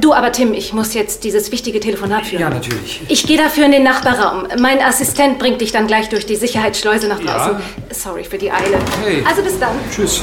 Du 0.00 0.12
aber, 0.12 0.30
Tim, 0.30 0.52
ich 0.52 0.72
muss 0.72 0.94
jetzt 0.94 1.24
dieses 1.24 1.50
wichtige 1.50 1.80
Telefonat 1.80 2.26
führen. 2.26 2.42
Ja, 2.42 2.50
natürlich. 2.50 3.00
Ich 3.08 3.26
gehe 3.26 3.38
dafür 3.38 3.64
in 3.64 3.72
den 3.72 3.82
Nachbarraum. 3.82 4.46
Mein 4.60 4.80
Assistent 4.80 5.40
bringt 5.40 5.60
dich 5.60 5.72
dann 5.72 5.88
gleich 5.88 6.08
durch 6.08 6.24
die 6.24 6.36
Sicherheitsschleuse 6.36 7.08
nach 7.08 7.18
draußen. 7.18 7.54
Ja. 7.54 7.60
Sorry 7.90 8.22
für 8.22 8.38
die 8.38 8.52
Eile. 8.52 8.78
Hey. 9.02 9.24
Also 9.26 9.42
bis 9.42 9.58
dann. 9.58 9.72
Tschüss. 9.90 10.22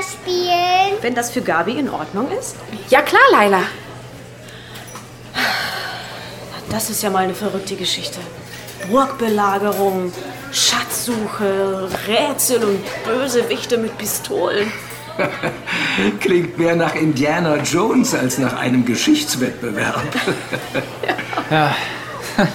Oscar 0.00 0.02
spielen? 0.02 0.98
Wenn 1.00 1.14
das 1.14 1.30
für 1.30 1.42
Gabi 1.42 1.72
in 1.72 1.88
Ordnung 1.88 2.28
ist? 2.30 2.56
Ja 2.88 3.02
klar, 3.02 3.22
Laila. 3.32 3.62
Das 6.70 6.90
ist 6.90 7.02
ja 7.02 7.10
mal 7.10 7.24
eine 7.24 7.34
verrückte 7.34 7.76
Geschichte. 7.76 8.18
Burgbelagerung, 8.90 10.12
Schatzsuche, 10.52 11.88
Rätsel 12.06 12.64
und 12.64 12.80
Bösewichte 13.04 13.76
mit 13.78 13.96
Pistolen. 13.98 14.72
Klingt 16.20 16.56
mehr 16.56 16.76
nach 16.76 16.94
Indiana 16.94 17.56
Jones 17.56 18.14
als 18.14 18.38
nach 18.38 18.56
einem 18.56 18.84
Geschichtswettbewerb. 18.84 20.02
ja. 21.50 21.74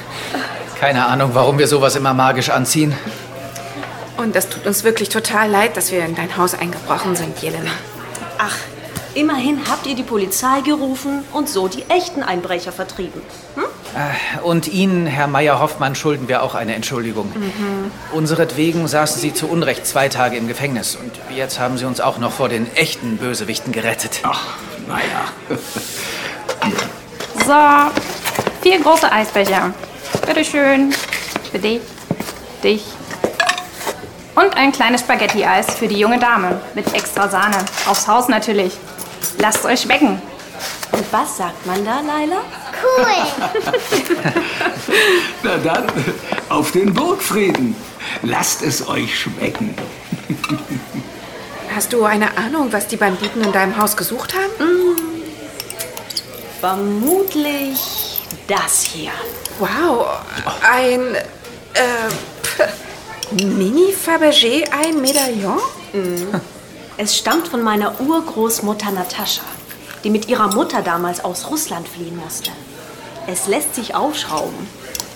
Keine 0.80 1.06
Ahnung, 1.06 1.32
warum 1.34 1.58
wir 1.58 1.68
sowas 1.68 1.96
immer 1.96 2.14
magisch 2.14 2.50
anziehen. 2.50 2.94
Und 4.18 4.36
das 4.36 4.50
tut 4.50 4.66
uns 4.66 4.84
wirklich 4.84 5.10
total 5.10 5.50
leid, 5.50 5.76
dass 5.78 5.92
wir 5.92 6.06
in 6.06 6.16
dein 6.16 6.38
Haus 6.38 6.54
eingebrochen 6.54 7.16
sind, 7.16 7.42
Jelena. 7.42 7.72
Ach, 8.38 8.56
immerhin 9.14 9.60
habt 9.70 9.88
ihr 9.88 9.96
die 9.96 10.04
Polizei 10.04 10.62
gerufen 10.62 11.24
und 11.34 11.50
so 11.50 11.68
die 11.68 11.84
echten 11.90 12.24
Einbrecher 12.24 12.72
vertrieben. 12.72 13.22
Hm? 13.56 13.64
Äh, 13.96 14.42
und 14.42 14.68
Ihnen, 14.68 15.06
Herr 15.08 15.28
Meyer-Hoffmann, 15.28 15.96
schulden 15.96 16.28
wir 16.28 16.44
auch 16.44 16.56
eine 16.56 16.76
Entschuldigung. 16.76 17.32
Mhm. 17.34 17.92
Unseretwegen 18.12 18.88
saßen 18.88 19.22
Sie 19.22 19.34
zu 19.34 19.48
Unrecht 19.48 19.86
zwei 19.86 20.10
Tage 20.10 20.38
im 20.38 20.48
Gefängnis. 20.48 20.96
Und 20.96 21.12
jetzt 21.36 21.60
haben 21.60 21.78
Sie 21.78 21.86
uns 21.86 22.02
auch 22.02 22.18
noch 22.18 22.32
vor 22.32 22.50
den 22.50 22.74
echten 22.76 23.18
Bösewichten 23.18 23.72
gerettet. 23.72 24.20
Ach, 24.24 24.46
naja. 24.88 25.60
so, 27.46 27.92
vier 28.62 28.82
große 28.82 29.12
Eisbecher. 29.12 29.74
Bitteschön. 30.26 30.94
Für 31.52 31.60
dich, 31.60 31.82
dich. 32.64 32.84
Und 34.36 34.58
ein 34.58 34.72
kleines 34.74 35.02
Spaghetti-Eis 35.02 35.76
für 35.76 35.88
die 35.88 35.98
junge 35.98 36.20
Dame. 36.20 36.60
Mit 36.74 36.94
extra 36.94 37.30
Sahne. 37.30 37.58
Aufs 37.86 38.08
Haus 38.08 38.28
natürlich. 38.28 38.74
Lasst 39.38 39.66
euch 39.66 39.82
schmecken. 39.82 40.22
Und 40.92 41.14
was 41.14 41.38
sagt 41.38 41.66
man 41.66 41.84
da, 41.86 42.02
Laila? 42.02 42.42
Cool. 42.82 43.54
Na 45.44 45.58
dann, 45.58 45.86
auf 46.50 46.72
den 46.72 46.94
Burgfrieden. 46.94 47.76
Lasst 48.24 48.62
es 48.62 48.88
euch 48.88 49.18
schmecken. 49.18 49.74
Hast 51.74 51.94
du 51.94 52.04
eine 52.04 52.38
Ahnung, 52.38 52.72
was 52.72 52.88
die 52.88 52.98
Banditen 52.98 53.42
in 53.42 53.52
deinem 53.52 53.78
Haus 53.78 53.98
gesucht 53.98 54.34
haben? 54.34 54.52
Mm, 54.60 54.96
vermutlich 56.60 58.22
das 58.48 58.82
hier. 58.84 59.12
Wow, 59.60 60.08
ein 60.70 61.16
äh, 61.74 61.82
Mini 63.32 63.94
Fabergé 63.94 64.64
ein 64.72 65.02
Medaillon? 65.02 65.60
Mm. 65.94 66.36
Es 66.98 67.18
stammt 67.18 67.48
von 67.48 67.62
meiner 67.62 68.00
Urgroßmutter 68.00 68.92
Natascha 68.92 69.44
die 70.06 70.12
mit 70.12 70.30
ihrer 70.30 70.54
Mutter 70.54 70.84
damals 70.84 71.26
aus 71.26 71.50
Russland 71.50 71.88
fliehen 71.88 72.16
musste. 72.16 72.52
Es 73.26 73.48
lässt 73.48 73.74
sich 73.74 73.96
aufschrauben. 73.96 74.68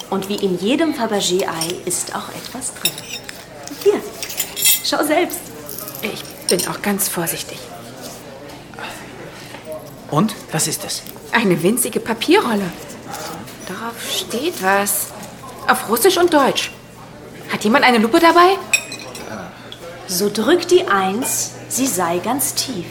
Und 0.09 0.27
wie 0.29 0.35
in 0.35 0.57
jedem 0.57 0.95
Fabergé-Ei 0.95 1.75
ist 1.85 2.15
auch 2.15 2.27
etwas 2.29 2.73
drin. 2.73 2.91
Hier, 3.83 4.01
schau 4.83 5.03
selbst. 5.03 5.39
Ich 6.01 6.23
bin 6.47 6.67
auch 6.67 6.81
ganz 6.81 7.07
vorsichtig. 7.07 7.59
Und? 10.09 10.33
Was 10.51 10.67
ist 10.67 10.83
es? 10.83 11.03
Eine 11.31 11.61
winzige 11.61 11.99
Papierrolle. 11.99 12.71
Darauf 13.67 13.93
steht 14.11 14.63
was. 14.63 15.09
Auf 15.67 15.87
Russisch 15.87 16.17
und 16.17 16.33
Deutsch. 16.33 16.71
Hat 17.51 17.63
jemand 17.63 17.83
eine 17.83 17.97
Lupe 17.97 18.19
dabei? 18.19 18.57
So 20.07 20.29
drückt 20.33 20.71
die 20.71 20.87
Eins, 20.87 21.51
sie 21.67 21.87
sei 21.87 22.19
ganz 22.19 22.55
tief. 22.55 22.85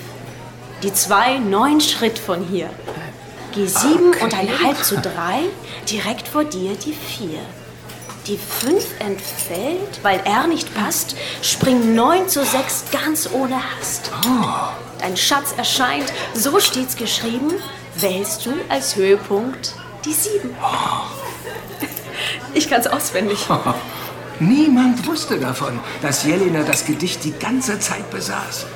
Die 0.82 0.92
zwei 0.92 1.38
neun 1.38 1.80
Schritt 1.80 2.18
von 2.18 2.44
hier. 2.44 2.70
Geh 3.52 3.66
sieben 3.66 4.10
okay. 4.10 4.24
und 4.24 4.34
ein 4.34 4.60
halb 4.62 4.84
zu 4.84 4.96
drei, 4.96 5.42
direkt 5.90 6.28
vor 6.28 6.44
dir 6.44 6.74
die 6.74 6.92
vier. 6.92 7.40
Die 8.26 8.38
fünf 8.38 8.84
entfällt, 9.00 10.02
weil 10.02 10.20
R 10.24 10.46
nicht 10.46 10.72
passt, 10.74 11.16
spring 11.42 11.94
neun 11.94 12.28
zu 12.28 12.44
sechs 12.44 12.84
ganz 12.92 13.28
ohne 13.32 13.56
Hast. 13.56 14.10
Oh. 14.24 14.44
Dein 15.00 15.16
Schatz 15.16 15.54
erscheint, 15.56 16.12
so 16.34 16.60
steht's 16.60 16.96
geschrieben, 16.96 17.52
wählst 17.96 18.44
du 18.46 18.52
als 18.68 18.96
Höhepunkt 18.96 19.74
die 20.04 20.12
sieben. 20.12 20.54
Oh. 20.62 21.86
Ich 22.54 22.68
kann's 22.68 22.86
auswendig. 22.86 23.46
Niemand 24.40 25.06
wusste 25.06 25.38
davon, 25.38 25.80
dass 26.00 26.24
Jelena 26.24 26.62
das 26.62 26.84
Gedicht 26.84 27.24
die 27.24 27.32
ganze 27.32 27.80
Zeit 27.80 28.08
besaß. 28.10 28.66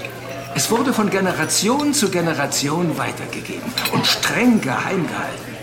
Es 0.54 0.70
wurde 0.70 0.92
von 0.92 1.08
Generation 1.08 1.94
zu 1.94 2.10
Generation 2.10 2.98
weitergegeben 2.98 3.72
und 3.92 4.06
streng 4.06 4.60
geheim 4.60 5.06
gehalten. 5.06 5.56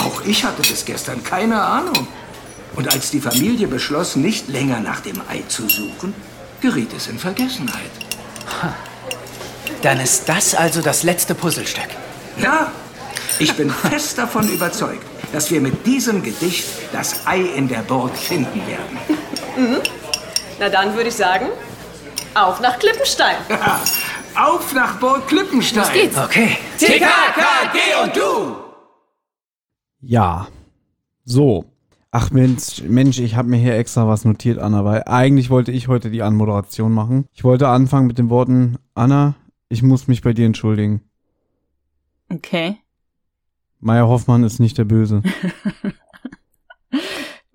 Auch 0.00 0.22
ich 0.24 0.44
hatte 0.44 0.62
bis 0.62 0.84
gestern 0.84 1.22
keine 1.22 1.60
Ahnung. 1.60 2.06
Und 2.74 2.92
als 2.92 3.10
die 3.10 3.20
Familie 3.20 3.68
beschloss, 3.68 4.16
nicht 4.16 4.48
länger 4.48 4.80
nach 4.80 5.00
dem 5.00 5.20
Ei 5.28 5.42
zu 5.48 5.68
suchen, 5.68 6.14
geriet 6.60 6.92
es 6.96 7.06
in 7.06 7.18
Vergessenheit. 7.18 7.90
Dann 9.82 10.00
ist 10.00 10.28
das 10.28 10.54
also 10.54 10.82
das 10.82 11.04
letzte 11.04 11.34
Puzzlestück. 11.34 11.88
Ja, 12.40 12.70
ich 13.38 13.54
bin 13.54 13.70
fest 13.90 14.18
davon 14.18 14.48
überzeugt, 14.48 15.04
dass 15.32 15.50
wir 15.50 15.60
mit 15.60 15.86
diesem 15.86 16.22
Gedicht 16.22 16.68
das 16.92 17.26
Ei 17.26 17.40
in 17.40 17.68
der 17.68 17.80
Burg 17.80 18.16
finden 18.16 18.60
werden. 18.66 18.98
Mhm. 19.58 19.78
Na 20.60 20.68
dann 20.68 20.94
würde 20.94 21.08
ich 21.08 21.16
sagen, 21.16 21.46
auf 22.34 22.60
nach 22.60 22.78
Klippenstein. 22.78 23.36
Auf 24.36 24.72
nach 24.72 25.00
Burg 25.00 25.26
Klippenstein. 25.26 25.82
Los 25.82 25.92
geht's. 25.92 26.16
Okay. 26.16 26.56
TKKG 26.78 28.04
und 28.04 28.16
du. 28.16 28.56
Ja. 30.00 30.46
So. 31.24 31.64
Ach 32.12 32.30
Mensch, 32.30 32.82
Mensch, 32.86 33.18
ich 33.18 33.34
habe 33.34 33.48
mir 33.48 33.56
hier 33.56 33.76
extra 33.76 34.06
was 34.06 34.24
notiert, 34.24 34.58
Anna, 34.58 34.84
weil 34.84 35.02
eigentlich 35.06 35.50
wollte 35.50 35.72
ich 35.72 35.88
heute 35.88 36.10
die 36.10 36.22
Anmoderation 36.22 36.92
machen. 36.92 37.26
Ich 37.32 37.42
wollte 37.42 37.68
anfangen 37.68 38.06
mit 38.06 38.16
den 38.16 38.30
Worten, 38.30 38.78
Anna, 38.94 39.34
ich 39.68 39.82
muss 39.82 40.06
mich 40.06 40.22
bei 40.22 40.32
dir 40.32 40.46
entschuldigen. 40.46 41.02
Okay. 42.30 42.76
Meier 43.80 44.06
Hoffmann 44.06 44.44
ist 44.44 44.60
nicht 44.60 44.78
der 44.78 44.84
Böse. 44.84 45.22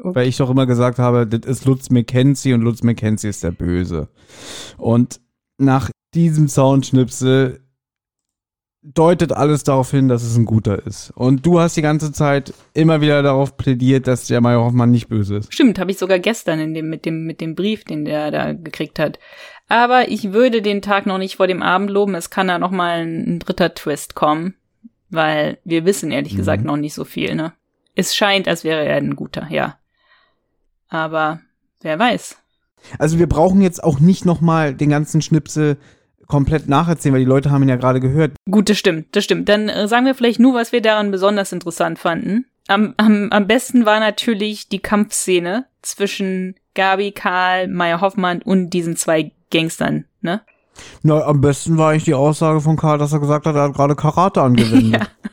Weil 0.03 0.27
ich 0.27 0.37
doch 0.37 0.49
immer 0.49 0.65
gesagt 0.65 0.99
habe, 0.99 1.25
das 1.25 1.49
ist 1.49 1.65
Lutz 1.65 1.89
McKenzie 1.89 2.53
und 2.53 2.61
Lutz 2.61 2.83
McKenzie 2.83 3.29
ist 3.29 3.43
der 3.43 3.51
Böse. 3.51 4.09
Und 4.77 5.21
nach 5.57 5.89
diesem 6.13 6.47
Soundschnipsel 6.47 7.63
deutet 8.83 9.31
alles 9.31 9.63
darauf 9.63 9.91
hin, 9.91 10.09
dass 10.09 10.23
es 10.23 10.35
ein 10.35 10.45
guter 10.45 10.85
ist. 10.85 11.11
Und 11.11 11.45
du 11.45 11.59
hast 11.59 11.77
die 11.77 11.81
ganze 11.81 12.11
Zeit 12.11 12.53
immer 12.73 12.99
wieder 12.99 13.23
darauf 13.23 13.55
plädiert, 13.55 14.07
dass 14.07 14.27
der 14.27 14.41
Major 14.41 14.65
Hoffmann 14.65 14.91
nicht 14.91 15.07
böse 15.07 15.37
ist. 15.37 15.53
Stimmt, 15.53 15.79
habe 15.79 15.91
ich 15.91 15.97
sogar 15.97 16.19
gestern 16.19 16.59
in 16.59 16.73
dem, 16.73 16.89
mit, 16.89 17.05
dem, 17.05 17.25
mit 17.25 17.39
dem 17.39 17.55
Brief, 17.55 17.85
den 17.85 18.03
der 18.03 18.29
da 18.29 18.51
gekriegt 18.51 18.99
hat. 18.99 19.19
Aber 19.69 20.09
ich 20.09 20.33
würde 20.33 20.61
den 20.61 20.81
Tag 20.81 21.05
noch 21.05 21.17
nicht 21.17 21.37
vor 21.37 21.47
dem 21.47 21.63
Abend 21.63 21.89
loben. 21.89 22.15
Es 22.15 22.29
kann 22.29 22.49
da 22.49 22.59
noch 22.59 22.71
mal 22.71 22.99
ein, 22.99 23.35
ein 23.35 23.39
dritter 23.39 23.73
Twist 23.73 24.15
kommen, 24.15 24.55
weil 25.09 25.59
wir 25.63 25.85
wissen 25.85 26.11
ehrlich 26.11 26.33
mhm. 26.33 26.37
gesagt 26.37 26.65
noch 26.65 26.77
nicht 26.77 26.93
so 26.93 27.05
viel. 27.05 27.35
Ne? 27.35 27.53
Es 27.95 28.15
scheint, 28.15 28.49
als 28.49 28.65
wäre 28.65 28.83
er 28.83 28.97
ein 28.97 29.15
guter, 29.15 29.47
ja. 29.49 29.77
Aber 30.93 31.41
wer 31.81 31.97
weiß. 31.97 32.37
Also 32.99 33.17
wir 33.17 33.27
brauchen 33.27 33.61
jetzt 33.61 33.83
auch 33.83 33.99
nicht 33.99 34.25
noch 34.25 34.41
mal 34.41 34.75
den 34.75 34.89
ganzen 34.89 35.21
Schnipsel 35.21 35.77
komplett 36.27 36.69
nacherzählen, 36.69 37.13
weil 37.13 37.21
die 37.21 37.29
Leute 37.29 37.51
haben 37.51 37.63
ihn 37.63 37.69
ja 37.69 37.77
gerade 37.77 37.99
gehört. 37.99 38.33
Gut, 38.49 38.69
das 38.69 38.77
stimmt, 38.77 39.15
das 39.15 39.23
stimmt. 39.23 39.49
Dann 39.49 39.69
äh, 39.69 39.87
sagen 39.87 40.05
wir 40.05 40.13
vielleicht 40.13 40.39
nur, 40.39 40.53
was 40.53 40.71
wir 40.71 40.81
daran 40.81 41.09
besonders 41.09 41.51
interessant 41.51 41.97
fanden. 41.97 42.45
Am, 42.67 42.93
am, 42.97 43.29
am 43.31 43.47
besten 43.47 43.85
war 43.85 43.99
natürlich 43.99 44.69
die 44.69 44.79
Kampfszene 44.79 45.65
zwischen 45.81 46.55
Gabi, 46.75 47.11
Karl, 47.11 47.67
Meyer 47.67 47.99
Hoffmann 47.99 48.41
und 48.41 48.69
diesen 48.69 48.95
zwei 48.95 49.31
Gangstern, 49.51 50.05
ne? 50.21 50.41
Na, 51.01 51.21
am 51.23 51.41
besten 51.41 51.77
war 51.77 51.91
eigentlich 51.91 52.05
die 52.05 52.13
Aussage 52.13 52.61
von 52.61 52.77
Karl, 52.77 52.97
dass 52.97 53.13
er 53.13 53.19
gesagt 53.19 53.45
hat, 53.45 53.55
er 53.55 53.63
hat 53.63 53.73
gerade 53.73 53.95
Karate 53.95 54.41
angewendet. 54.41 55.01
ja. 55.17 55.27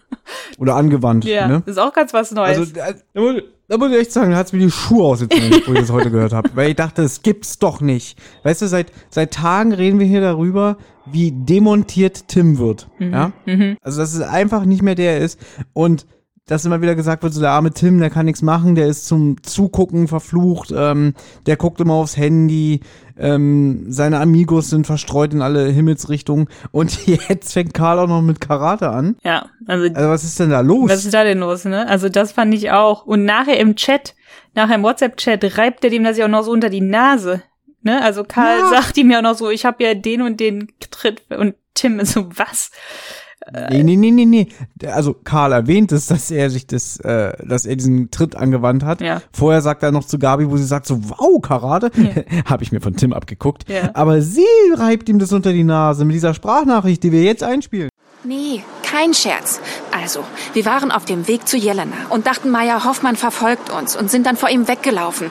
Oder 0.58 0.76
angewandt. 0.76 1.24
Ja, 1.24 1.48
ne? 1.48 1.62
ist 1.66 1.78
auch 1.78 1.92
ganz 1.92 2.12
was 2.12 2.30
Neues. 2.32 2.74
Also, 2.78 3.30
äh, 3.38 3.42
da 3.70 3.78
muss 3.78 3.92
ich 3.92 3.98
echt 3.98 4.12
sagen, 4.12 4.32
da 4.32 4.36
hat's 4.36 4.52
mir 4.52 4.58
die 4.58 4.70
Schuhe 4.70 5.04
ausgezogen, 5.04 5.62
wo 5.64 5.72
ich 5.74 5.78
das 5.78 5.92
heute 5.92 6.10
gehört 6.10 6.32
habe. 6.32 6.50
Weil 6.54 6.70
ich 6.70 6.76
dachte, 6.76 7.02
es 7.02 7.22
gibt's 7.22 7.60
doch 7.60 7.80
nicht. 7.80 8.18
Weißt 8.42 8.62
du, 8.62 8.66
seit, 8.66 8.90
seit 9.10 9.32
Tagen 9.32 9.72
reden 9.72 10.00
wir 10.00 10.06
hier 10.08 10.20
darüber, 10.20 10.76
wie 11.06 11.30
demontiert 11.30 12.26
Tim 12.26 12.58
wird. 12.58 12.88
Mhm. 12.98 13.12
Ja? 13.12 13.32
Mhm. 13.46 13.76
Also, 13.80 14.00
dass 14.00 14.12
es 14.12 14.22
einfach 14.22 14.64
nicht 14.64 14.82
mehr 14.82 14.96
der 14.96 15.18
ist. 15.18 15.38
Und 15.72 16.04
dass 16.46 16.64
immer 16.64 16.82
wieder 16.82 16.96
gesagt 16.96 17.22
wird, 17.22 17.32
so 17.32 17.40
der 17.40 17.52
arme 17.52 17.70
Tim, 17.70 18.00
der 18.00 18.10
kann 18.10 18.26
nichts 18.26 18.42
machen, 18.42 18.74
der 18.74 18.88
ist 18.88 19.06
zum 19.06 19.40
Zugucken 19.44 20.08
verflucht, 20.08 20.74
ähm, 20.76 21.14
der 21.46 21.56
guckt 21.56 21.80
immer 21.80 21.94
aufs 21.94 22.16
Handy, 22.16 22.80
ähm, 23.20 23.84
seine 23.88 24.18
Amigos 24.18 24.70
sind 24.70 24.86
verstreut 24.86 25.32
in 25.32 25.42
alle 25.42 25.66
Himmelsrichtungen 25.66 26.48
und 26.72 27.06
jetzt 27.28 27.52
fängt 27.52 27.74
Karl 27.74 27.98
auch 27.98 28.08
noch 28.08 28.22
mit 28.22 28.40
Karate 28.40 28.90
an. 28.90 29.16
Ja, 29.22 29.46
also, 29.66 29.92
also 29.94 30.08
was 30.08 30.24
ist 30.24 30.40
denn 30.40 30.50
da 30.50 30.60
los? 30.60 30.90
Was 30.90 31.04
ist 31.04 31.14
da 31.14 31.22
denn 31.22 31.38
los, 31.38 31.64
ne? 31.64 31.86
Also 31.86 32.08
das 32.08 32.32
fand 32.32 32.54
ich 32.54 32.70
auch. 32.70 33.04
Und 33.04 33.24
nachher 33.24 33.58
im 33.58 33.76
Chat, 33.76 34.14
nachher 34.54 34.76
im 34.76 34.82
WhatsApp-Chat 34.82 35.58
reibt 35.58 35.84
er 35.84 35.90
dem 35.90 36.04
das 36.04 36.16
ja 36.16 36.24
auch 36.24 36.30
noch 36.30 36.44
so 36.44 36.50
unter 36.50 36.70
die 36.70 36.80
Nase. 36.80 37.42
Ne? 37.82 38.02
Also 38.02 38.24
Karl 38.24 38.58
ja. 38.58 38.68
sagt 38.68 38.96
ihm 38.96 39.10
ja 39.10 39.18
auch 39.18 39.22
noch 39.22 39.36
so, 39.36 39.50
ich 39.50 39.64
habe 39.64 39.82
ja 39.84 39.94
den 39.94 40.22
und 40.22 40.40
den 40.40 40.72
Tritt 40.90 41.22
und 41.30 41.54
Tim 41.74 42.00
ist 42.00 42.12
so, 42.12 42.28
was? 42.36 42.70
Nee, 43.52 43.82
nee, 43.82 43.96
nee, 43.96 44.10
nee, 44.10 44.24
nee. 44.24 44.48
Also 44.86 45.14
Karl 45.14 45.52
erwähnt 45.52 45.92
es, 45.92 46.06
dass 46.06 46.30
er 46.30 46.50
sich 46.50 46.66
das, 46.66 46.98
äh, 47.00 47.32
dass 47.44 47.66
er 47.66 47.76
diesen 47.76 48.10
Tritt 48.10 48.36
angewandt 48.36 48.84
hat. 48.84 49.00
Ja. 49.00 49.22
Vorher 49.32 49.60
sagt 49.60 49.82
er 49.82 49.92
noch 49.92 50.04
zu 50.04 50.18
Gabi, 50.18 50.50
wo 50.50 50.56
sie 50.56 50.64
sagt 50.64 50.86
so, 50.86 51.00
wow, 51.08 51.40
Karate. 51.42 51.90
Ja. 51.96 52.44
Habe 52.50 52.62
ich 52.62 52.72
mir 52.72 52.80
von 52.80 52.96
Tim 52.96 53.12
abgeguckt. 53.12 53.68
Ja. 53.68 53.90
Aber 53.94 54.22
sie 54.22 54.44
reibt 54.74 55.08
ihm 55.08 55.18
das 55.18 55.32
unter 55.32 55.52
die 55.52 55.64
Nase 55.64 56.04
mit 56.04 56.14
dieser 56.14 56.34
Sprachnachricht, 56.34 57.02
die 57.02 57.12
wir 57.12 57.22
jetzt 57.22 57.42
einspielen. 57.42 57.90
Nee, 58.22 58.62
kein 58.82 59.14
Scherz. 59.14 59.60
Also, 59.92 60.24
wir 60.52 60.66
waren 60.66 60.90
auf 60.90 61.06
dem 61.06 61.26
Weg 61.26 61.48
zu 61.48 61.56
Jelena 61.56 61.96
und 62.10 62.26
dachten, 62.26 62.50
Maya 62.50 62.84
Hoffmann 62.84 63.16
verfolgt 63.16 63.70
uns 63.70 63.96
und 63.96 64.10
sind 64.10 64.26
dann 64.26 64.36
vor 64.36 64.50
ihm 64.50 64.68
weggelaufen. 64.68 65.30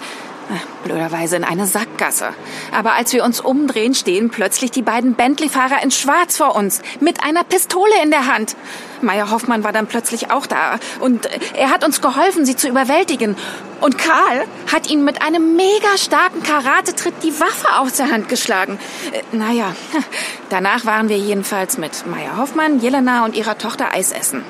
Blöderweise 0.83 1.35
in 1.35 1.43
eine 1.43 1.67
Sackgasse. 1.67 2.29
Aber 2.71 2.93
als 2.93 3.13
wir 3.13 3.23
uns 3.23 3.39
umdrehen, 3.39 3.93
stehen 3.93 4.29
plötzlich 4.29 4.71
die 4.71 4.81
beiden 4.81 5.13
Bentley-Fahrer 5.13 5.83
in 5.83 5.91
Schwarz 5.91 6.37
vor 6.37 6.55
uns, 6.55 6.81
mit 6.99 7.23
einer 7.23 7.43
Pistole 7.43 7.93
in 8.03 8.11
der 8.11 8.25
Hand. 8.25 8.55
Meier 9.01 9.31
Hoffmann 9.31 9.63
war 9.63 9.71
dann 9.71 9.87
plötzlich 9.87 10.31
auch 10.31 10.45
da 10.45 10.77
und 10.99 11.29
er 11.55 11.69
hat 11.69 11.85
uns 11.85 12.01
geholfen, 12.01 12.45
sie 12.45 12.55
zu 12.55 12.67
überwältigen. 12.67 13.35
Und 13.81 13.97
Karl 13.97 14.45
hat 14.71 14.89
ihm 14.89 15.05
mit 15.05 15.21
einem 15.21 15.55
mega 15.55 15.97
starken 15.97 16.43
Karatetritt 16.43 17.13
die 17.23 17.39
Waffe 17.39 17.79
aus 17.79 17.93
der 17.93 18.11
Hand 18.11 18.27
geschlagen. 18.27 18.77
Äh, 19.13 19.35
naja, 19.35 19.73
danach 20.49 20.85
waren 20.85 21.07
wir 21.07 21.17
jedenfalls 21.17 21.77
mit 21.77 22.05
Meier 22.05 22.37
Hoffmann, 22.37 22.81
Jelena 22.81 23.23
und 23.23 23.35
ihrer 23.35 23.57
Tochter 23.57 23.93
Eis 23.93 24.11
essen. 24.11 24.43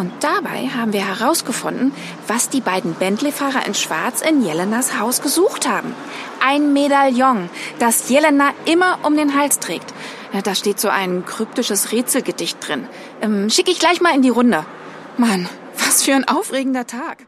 Und 0.00 0.10
dabei 0.20 0.68
haben 0.68 0.94
wir 0.94 1.06
herausgefunden, 1.06 1.92
was 2.26 2.48
die 2.48 2.62
beiden 2.62 2.94
Bentley-Fahrer 2.94 3.66
in 3.66 3.74
Schwarz 3.74 4.22
in 4.22 4.42
Jelenas 4.42 4.98
Haus 4.98 5.20
gesucht 5.20 5.68
haben. 5.68 5.92
Ein 6.42 6.72
Medaillon, 6.72 7.50
das 7.78 8.08
Jelena 8.08 8.54
immer 8.64 9.00
um 9.02 9.14
den 9.14 9.38
Hals 9.38 9.58
trägt. 9.58 9.92
Da 10.42 10.54
steht 10.54 10.80
so 10.80 10.88
ein 10.88 11.26
kryptisches 11.26 11.92
Rätselgedicht 11.92 12.66
drin. 12.66 12.84
Ähm, 13.20 13.50
Schicke 13.50 13.70
ich 13.72 13.78
gleich 13.78 14.00
mal 14.00 14.14
in 14.14 14.22
die 14.22 14.30
Runde. 14.30 14.64
Mann, 15.18 15.50
was 15.76 16.02
für 16.02 16.14
ein 16.14 16.26
aufregender 16.26 16.86
Tag. 16.86 17.26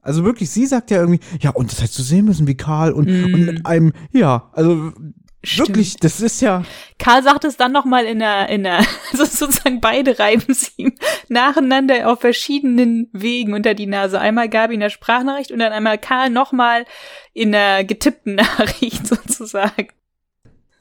Also 0.00 0.22
wirklich, 0.22 0.48
sie 0.48 0.66
sagt 0.66 0.92
ja 0.92 0.98
irgendwie, 0.98 1.20
ja, 1.40 1.50
und 1.50 1.72
das 1.72 1.80
hättest 1.80 1.98
du 1.98 2.02
sehen 2.04 2.26
müssen, 2.26 2.46
wie 2.46 2.56
Karl 2.56 2.92
und, 2.92 3.08
mm. 3.08 3.34
und 3.34 3.46
mit 3.46 3.66
einem, 3.66 3.92
ja, 4.12 4.48
also 4.52 4.92
Stimmt. 5.44 5.68
Wirklich, 5.70 5.96
das 5.96 6.20
ist 6.20 6.40
ja. 6.40 6.62
Karl 6.98 7.22
sagt 7.24 7.44
es 7.44 7.56
dann 7.56 7.72
nochmal 7.72 8.04
in 8.04 8.20
der, 8.20 8.48
in 8.48 8.62
der, 8.62 8.78
also 9.12 9.24
sozusagen 9.24 9.80
beide 9.80 10.18
reiben 10.18 10.54
sie 10.54 10.70
ihm 10.76 10.92
nacheinander 11.28 12.08
auf 12.10 12.20
verschiedenen 12.20 13.08
Wegen 13.12 13.52
unter 13.52 13.74
die 13.74 13.86
Nase. 13.86 14.20
Einmal 14.20 14.48
Gabi 14.48 14.74
in 14.74 14.80
der 14.80 14.90
Sprachnachricht 14.90 15.50
und 15.50 15.58
dann 15.58 15.72
einmal 15.72 15.98
Karl 15.98 16.30
nochmal 16.30 16.84
in 17.32 17.50
der 17.50 17.84
getippten 17.84 18.34
Nachricht 18.36 19.06
sozusagen. 19.06 19.88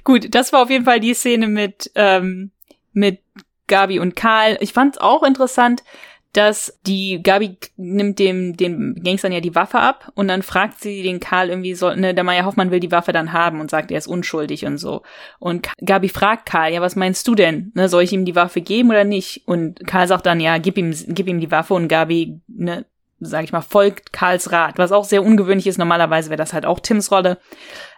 Gut, 0.04 0.34
das 0.34 0.52
war 0.52 0.62
auf 0.62 0.70
jeden 0.70 0.84
Fall 0.84 1.00
die 1.00 1.14
Szene 1.14 1.46
mit, 1.46 1.92
ähm, 1.94 2.50
mit 2.92 3.20
Gabi 3.68 4.00
und 4.00 4.16
Karl. 4.16 4.56
Ich 4.60 4.72
fand 4.72 4.96
es 4.96 5.00
auch 5.00 5.22
interessant, 5.22 5.84
dass 6.32 6.78
die 6.86 7.22
Gabi 7.22 7.56
nimmt 7.76 8.18
dem 8.18 8.56
dem 8.56 9.02
Gangstern 9.02 9.32
ja 9.32 9.40
die 9.40 9.54
Waffe 9.54 9.78
ab 9.78 10.12
und 10.14 10.28
dann 10.28 10.42
fragt 10.42 10.80
sie 10.80 11.02
den 11.02 11.20
Karl 11.20 11.48
irgendwie 11.48 11.74
so, 11.74 11.94
ne, 11.94 12.14
der 12.14 12.24
Meier 12.24 12.44
Hoffmann 12.44 12.70
will 12.70 12.80
die 12.80 12.92
Waffe 12.92 13.12
dann 13.12 13.32
haben 13.32 13.60
und 13.60 13.70
sagt, 13.70 13.90
er 13.90 13.98
ist 13.98 14.06
unschuldig 14.06 14.66
und 14.66 14.78
so. 14.78 15.02
Und 15.38 15.68
Gabi 15.84 16.08
fragt 16.08 16.46
Karl, 16.46 16.72
ja, 16.72 16.80
was 16.80 16.96
meinst 16.96 17.26
du 17.26 17.34
denn? 17.34 17.72
Ne, 17.74 17.88
soll 17.88 18.02
ich 18.02 18.12
ihm 18.12 18.24
die 18.24 18.36
Waffe 18.36 18.60
geben 18.60 18.90
oder 18.90 19.04
nicht? 19.04 19.42
Und 19.46 19.86
Karl 19.86 20.06
sagt 20.06 20.26
dann, 20.26 20.40
ja, 20.40 20.58
gib 20.58 20.76
ihm 20.76 20.94
gib 21.08 21.28
ihm 21.28 21.40
die 21.40 21.50
Waffe 21.50 21.74
und 21.74 21.88
Gabi, 21.88 22.40
ne, 22.46 22.84
sag 23.20 23.44
ich 23.44 23.52
mal, 23.52 23.62
folgt 23.62 24.12
Karls 24.12 24.52
Rat, 24.52 24.78
was 24.78 24.92
auch 24.92 25.04
sehr 25.04 25.24
ungewöhnlich 25.24 25.66
ist. 25.66 25.78
Normalerweise 25.78 26.30
wäre 26.30 26.38
das 26.38 26.52
halt 26.52 26.66
auch 26.66 26.80
Tims 26.80 27.10
Rolle. 27.10 27.38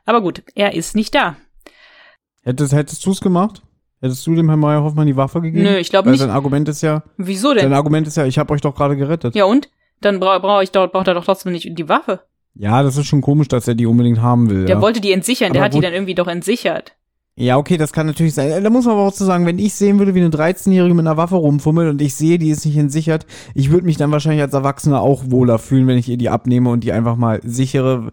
Aber 0.06 0.22
gut, 0.22 0.42
er 0.54 0.74
ist 0.74 0.94
nicht 0.94 1.14
da. 1.14 1.36
Hättest, 2.42 2.72
hättest 2.72 3.04
du 3.04 3.10
es 3.10 3.20
gemacht? 3.20 3.62
Hättest 4.00 4.26
du 4.26 4.34
dem 4.34 4.48
Herrn 4.48 4.60
Meyer 4.60 4.82
Hoffmann 4.82 5.06
die 5.06 5.16
Waffe 5.16 5.40
gegeben? 5.42 5.64
Nö, 5.64 5.76
ich 5.76 5.90
glaube 5.90 6.10
nicht. 6.10 6.20
Sein 6.20 6.30
Argument 6.30 6.68
ist 6.68 6.80
ja. 6.80 7.02
Wieso 7.18 7.52
denn? 7.52 7.64
Sein 7.64 7.74
Argument 7.74 8.06
ist 8.06 8.16
ja, 8.16 8.24
ich 8.24 8.38
habe 8.38 8.52
euch 8.54 8.62
doch 8.62 8.74
gerade 8.74 8.96
gerettet. 8.96 9.34
Ja 9.34 9.44
und? 9.44 9.68
Dann 10.00 10.20
bra 10.20 10.38
brauche 10.38 10.62
ich 10.62 10.70
doch, 10.70 10.90
braucht 10.90 11.08
er 11.08 11.14
doch 11.14 11.24
trotzdem 11.24 11.52
nicht 11.52 11.68
die 11.78 11.88
Waffe. 11.88 12.20
Ja, 12.54 12.82
das 12.82 12.96
ist 12.96 13.06
schon 13.06 13.20
komisch, 13.20 13.48
dass 13.48 13.68
er 13.68 13.74
die 13.74 13.86
unbedingt 13.86 14.22
haben 14.22 14.48
will. 14.48 14.64
Der 14.64 14.76
ja. 14.76 14.82
wollte 14.82 15.00
die 15.00 15.12
entsichern, 15.12 15.52
der 15.52 15.62
hat 15.62 15.74
die 15.74 15.80
dann 15.80 15.92
irgendwie 15.92 16.14
doch 16.14 16.26
entsichert. 16.26 16.96
Ja, 17.36 17.56
okay, 17.56 17.76
das 17.76 17.92
kann 17.92 18.06
natürlich 18.06 18.34
sein. 18.34 18.62
Da 18.62 18.70
muss 18.70 18.84
man 18.84 18.94
aber 18.94 19.06
auch 19.06 19.12
zu 19.12 19.24
sagen, 19.24 19.46
wenn 19.46 19.58
ich 19.58 19.74
sehen 19.74 19.98
würde, 19.98 20.14
wie 20.14 20.20
eine 20.20 20.28
13-Jährige 20.28 20.94
mit 20.94 21.06
einer 21.06 21.16
Waffe 21.16 21.36
rumfummelt 21.36 21.88
und 21.88 22.02
ich 22.02 22.14
sehe, 22.14 22.38
die 22.38 22.50
ist 22.50 22.66
nicht 22.66 22.76
entsichert, 22.76 23.24
ich 23.54 23.70
würde 23.70 23.86
mich 23.86 23.96
dann 23.96 24.10
wahrscheinlich 24.10 24.42
als 24.42 24.52
Erwachsener 24.52 25.00
auch 25.00 25.22
wohler 25.26 25.58
fühlen, 25.58 25.86
wenn 25.86 25.96
ich 25.96 26.08
ihr 26.08 26.18
die 26.18 26.28
abnehme 26.28 26.68
und 26.70 26.84
die 26.84 26.92
einfach 26.92 27.16
mal 27.16 27.40
sichere 27.42 28.10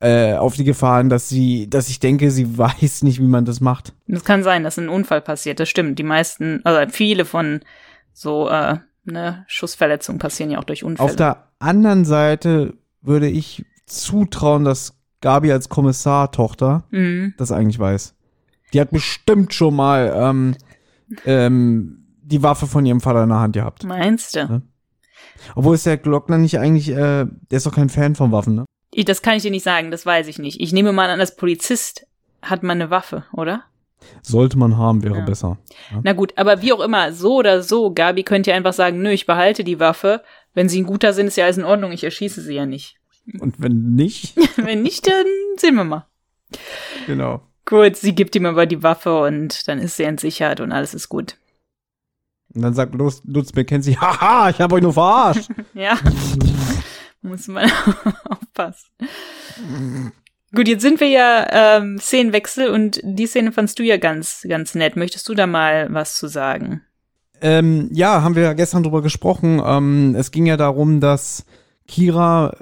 äh, 0.00 0.34
auf 0.34 0.56
die 0.56 0.64
Gefahren, 0.64 1.08
dass 1.08 1.28
sie, 1.28 1.68
dass 1.68 1.88
ich 1.88 2.00
denke, 2.00 2.30
sie 2.30 2.58
weiß 2.58 3.02
nicht, 3.02 3.20
wie 3.20 3.26
man 3.26 3.44
das 3.44 3.60
macht. 3.60 3.94
Das 4.06 4.24
kann 4.24 4.42
sein, 4.42 4.64
dass 4.64 4.78
ein 4.78 4.88
Unfall 4.88 5.20
passiert. 5.20 5.60
Das 5.60 5.68
stimmt. 5.68 5.98
Die 5.98 6.04
meisten, 6.04 6.60
also 6.64 6.90
viele 6.92 7.24
von 7.24 7.60
so 8.12 8.48
äh, 8.48 8.78
ne, 9.04 9.44
Schussverletzungen 9.46 10.18
passieren 10.18 10.50
ja 10.50 10.58
auch 10.58 10.64
durch 10.64 10.84
Unfälle. 10.84 11.08
Auf 11.08 11.16
der 11.16 11.48
anderen 11.58 12.04
Seite 12.04 12.74
würde 13.00 13.28
ich 13.28 13.64
zutrauen, 13.86 14.64
dass 14.64 14.98
Gabi 15.20 15.52
als 15.52 15.68
Kommissar-Tochter 15.68 16.84
mhm. 16.90 17.34
das 17.38 17.52
eigentlich 17.52 17.78
weiß. 17.78 18.14
Die 18.72 18.80
hat 18.80 18.90
bestimmt 18.90 19.54
schon 19.54 19.74
mal 19.74 20.12
ähm, 20.14 20.56
ähm, 21.24 22.04
die 22.22 22.42
Waffe 22.42 22.66
von 22.66 22.84
ihrem 22.84 23.00
Vater 23.00 23.22
in 23.22 23.28
der 23.28 23.40
Hand 23.40 23.54
gehabt. 23.54 23.84
Meinst 23.84 24.34
du? 24.34 24.40
Ja? 24.40 24.62
Obwohl 25.54 25.74
ist 25.74 25.86
der 25.86 25.96
Glockner 25.96 26.38
nicht 26.38 26.58
eigentlich, 26.58 26.90
äh, 26.90 27.26
der 27.26 27.56
ist 27.56 27.66
doch 27.66 27.74
kein 27.74 27.88
Fan 27.88 28.14
von 28.14 28.32
Waffen, 28.32 28.54
ne? 28.54 28.64
Ich, 28.94 29.04
das 29.04 29.22
kann 29.22 29.36
ich 29.36 29.42
dir 29.42 29.50
nicht 29.50 29.64
sagen, 29.64 29.90
das 29.90 30.06
weiß 30.06 30.28
ich 30.28 30.38
nicht. 30.38 30.60
Ich 30.60 30.72
nehme 30.72 30.92
mal 30.92 31.10
an, 31.10 31.20
als 31.20 31.34
Polizist 31.36 32.06
hat 32.42 32.62
man 32.62 32.80
eine 32.80 32.90
Waffe, 32.90 33.24
oder? 33.32 33.64
Sollte 34.22 34.56
man 34.56 34.76
haben, 34.76 35.02
wäre 35.02 35.18
ja. 35.18 35.24
besser. 35.24 35.58
Ja. 35.90 36.00
Na 36.02 36.12
gut, 36.12 36.34
aber 36.36 36.62
wie 36.62 36.72
auch 36.72 36.80
immer, 36.80 37.12
so 37.12 37.36
oder 37.36 37.62
so, 37.62 37.92
Gabi 37.92 38.22
könnte 38.22 38.50
ja 38.50 38.56
einfach 38.56 38.72
sagen, 38.72 39.02
nö, 39.02 39.10
ich 39.10 39.26
behalte 39.26 39.64
die 39.64 39.80
Waffe. 39.80 40.22
Wenn 40.52 40.68
sie 40.68 40.80
ein 40.80 40.86
guter 40.86 41.12
sind, 41.12 41.26
ist 41.26 41.36
ja 41.36 41.44
alles 41.44 41.58
in 41.58 41.64
Ordnung, 41.64 41.90
ich 41.90 42.04
erschieße 42.04 42.40
sie 42.40 42.54
ja 42.54 42.66
nicht. 42.66 42.96
Und 43.40 43.60
wenn 43.60 43.94
nicht? 43.94 44.36
wenn 44.56 44.82
nicht, 44.82 45.06
dann 45.06 45.26
sehen 45.56 45.74
wir 45.74 45.84
mal. 45.84 46.06
Genau. 47.06 47.42
Gut, 47.64 47.96
sie 47.96 48.14
gibt 48.14 48.36
ihm 48.36 48.46
aber 48.46 48.66
die 48.66 48.82
Waffe 48.82 49.22
und 49.22 49.66
dann 49.66 49.78
ist 49.78 49.96
sie 49.96 50.04
entsichert 50.04 50.60
und 50.60 50.70
alles 50.70 50.94
ist 50.94 51.08
gut. 51.08 51.36
Und 52.54 52.62
dann 52.62 52.74
sagt 52.74 52.94
Lutz, 52.94 53.22
Lutz 53.24 53.52
McKenzie, 53.54 53.96
haha, 54.00 54.50
ich 54.50 54.60
habe 54.60 54.76
euch 54.76 54.82
nur 54.82 54.92
verarscht. 54.92 55.48
ja. 55.74 55.98
Muss 57.24 57.48
man 57.48 57.70
aufpassen. 58.28 58.90
Gut, 60.54 60.68
jetzt 60.68 60.82
sind 60.82 61.00
wir 61.00 61.08
ja 61.08 61.78
ähm, 61.78 61.98
Szenenwechsel 61.98 62.68
und 62.68 63.00
die 63.02 63.26
Szene 63.26 63.50
fandst 63.50 63.78
du 63.78 63.82
ja 63.82 63.96
ganz, 63.96 64.44
ganz 64.46 64.74
nett. 64.74 64.94
Möchtest 64.94 65.26
du 65.28 65.34
da 65.34 65.46
mal 65.46 65.88
was 65.90 66.16
zu 66.16 66.28
sagen? 66.28 66.82
Ähm, 67.40 67.88
ja, 67.92 68.22
haben 68.22 68.36
wir 68.36 68.42
ja 68.42 68.52
gestern 68.52 68.82
drüber 68.82 69.00
gesprochen. 69.00 69.60
Ähm, 69.64 70.14
es 70.16 70.32
ging 70.32 70.44
ja 70.44 70.58
darum, 70.58 71.00
dass 71.00 71.46
Kira 71.88 72.58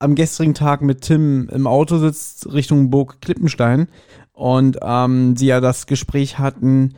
am 0.00 0.16
gestrigen 0.16 0.54
Tag 0.54 0.82
mit 0.82 1.02
Tim 1.02 1.48
im 1.52 1.68
Auto 1.68 1.98
sitzt 1.98 2.52
Richtung 2.52 2.90
Burg 2.90 3.20
Klippenstein 3.20 3.88
und 4.32 4.78
ähm, 4.82 5.36
sie 5.36 5.46
ja 5.46 5.60
das 5.60 5.86
Gespräch 5.86 6.40
hatten, 6.40 6.96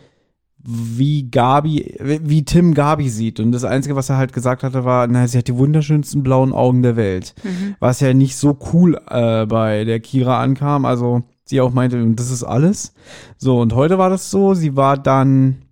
wie 0.67 1.31
Gabi, 1.31 1.97
wie 2.01 2.45
Tim 2.45 2.75
Gabi 2.75 3.09
sieht. 3.09 3.39
Und 3.41 3.53
das 3.53 3.65
Einzige, 3.65 3.95
was 3.95 4.11
er 4.11 4.17
halt 4.17 4.33
gesagt 4.33 4.63
hatte, 4.63 4.85
war, 4.85 5.07
na, 5.07 5.27
sie 5.29 5.39
hat 5.39 5.49
die 5.49 5.57
wunderschönsten 5.57 6.23
blauen 6.23 6.53
Augen 6.53 6.83
der 6.83 6.97
Welt. 6.97 7.35
Mhm. 7.45 7.77
Was 7.79 8.01
ja 8.01 8.13
nicht 8.13 8.37
so 8.37 8.59
cool 8.73 9.01
äh, 9.09 9.47
bei 9.47 9.85
der 9.85 10.01
Kira 10.01 10.41
ankam. 10.41 10.85
Also 10.85 11.23
sie 11.45 11.61
auch 11.61 11.73
meinte, 11.73 12.05
das 12.15 12.31
ist 12.31 12.43
alles. 12.43 12.95
So, 13.39 13.61
und 13.61 13.75
heute 13.75 13.99
war 13.99 14.11
das 14.11 14.31
so, 14.31 14.55
sie 14.55 14.77
war 14.77 14.97
dann, 14.97 15.63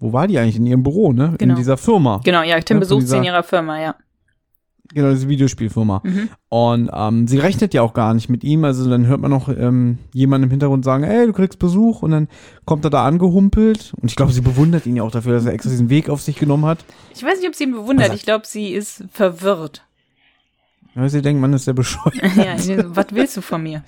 wo 0.00 0.12
war 0.12 0.26
die 0.26 0.38
eigentlich? 0.38 0.56
In 0.56 0.66
ihrem 0.66 0.82
Büro, 0.82 1.12
ne? 1.12 1.34
Genau. 1.38 1.52
In 1.52 1.56
dieser 1.56 1.76
Firma. 1.76 2.20
Genau, 2.24 2.42
ja, 2.42 2.58
Tim 2.60 2.78
ja, 2.78 2.80
besucht 2.80 3.08
sie 3.08 3.16
in 3.16 3.24
ihrer 3.24 3.42
Firma, 3.42 3.80
ja. 3.80 3.94
Genau, 4.92 5.10
diese 5.10 5.28
Videospielfirma. 5.28 6.02
Mhm. 6.02 6.28
Und 6.48 6.90
ähm, 6.92 7.28
sie 7.28 7.38
rechnet 7.38 7.74
ja 7.74 7.82
auch 7.82 7.94
gar 7.94 8.12
nicht 8.12 8.28
mit 8.28 8.42
ihm. 8.42 8.64
Also 8.64 8.90
dann 8.90 9.06
hört 9.06 9.20
man 9.20 9.30
noch 9.30 9.48
ähm, 9.48 9.98
jemanden 10.12 10.44
im 10.44 10.50
Hintergrund 10.50 10.84
sagen, 10.84 11.04
ey, 11.04 11.26
du 11.26 11.32
kriegst 11.32 11.60
Besuch. 11.60 12.02
Und 12.02 12.10
dann 12.10 12.28
kommt 12.64 12.84
er 12.84 12.90
da 12.90 13.04
angehumpelt. 13.04 13.94
Und 14.00 14.10
ich 14.10 14.16
glaube, 14.16 14.32
sie 14.32 14.40
bewundert 14.40 14.86
ihn 14.86 14.96
ja 14.96 15.04
auch 15.04 15.12
dafür, 15.12 15.34
dass 15.34 15.46
er 15.46 15.52
extra 15.52 15.70
diesen 15.70 15.90
Weg 15.90 16.08
auf 16.08 16.20
sich 16.20 16.36
genommen 16.36 16.66
hat. 16.66 16.84
Ich 17.14 17.22
weiß 17.22 17.38
nicht, 17.38 17.48
ob 17.48 17.54
sie 17.54 17.64
ihn 17.64 17.72
bewundert. 17.72 18.06
Also, 18.06 18.16
ich 18.16 18.24
glaube, 18.24 18.46
sie 18.46 18.70
ist 18.70 19.04
verwirrt. 19.12 19.84
Ja, 20.96 21.08
sie 21.08 21.22
denkt, 21.22 21.40
man 21.40 21.52
ist 21.52 21.66
ja 21.68 21.72
bescheuert. 21.72 22.16
ja, 22.34 22.56
was 22.94 23.06
willst 23.12 23.36
du 23.36 23.42
von 23.42 23.62
mir? 23.62 23.84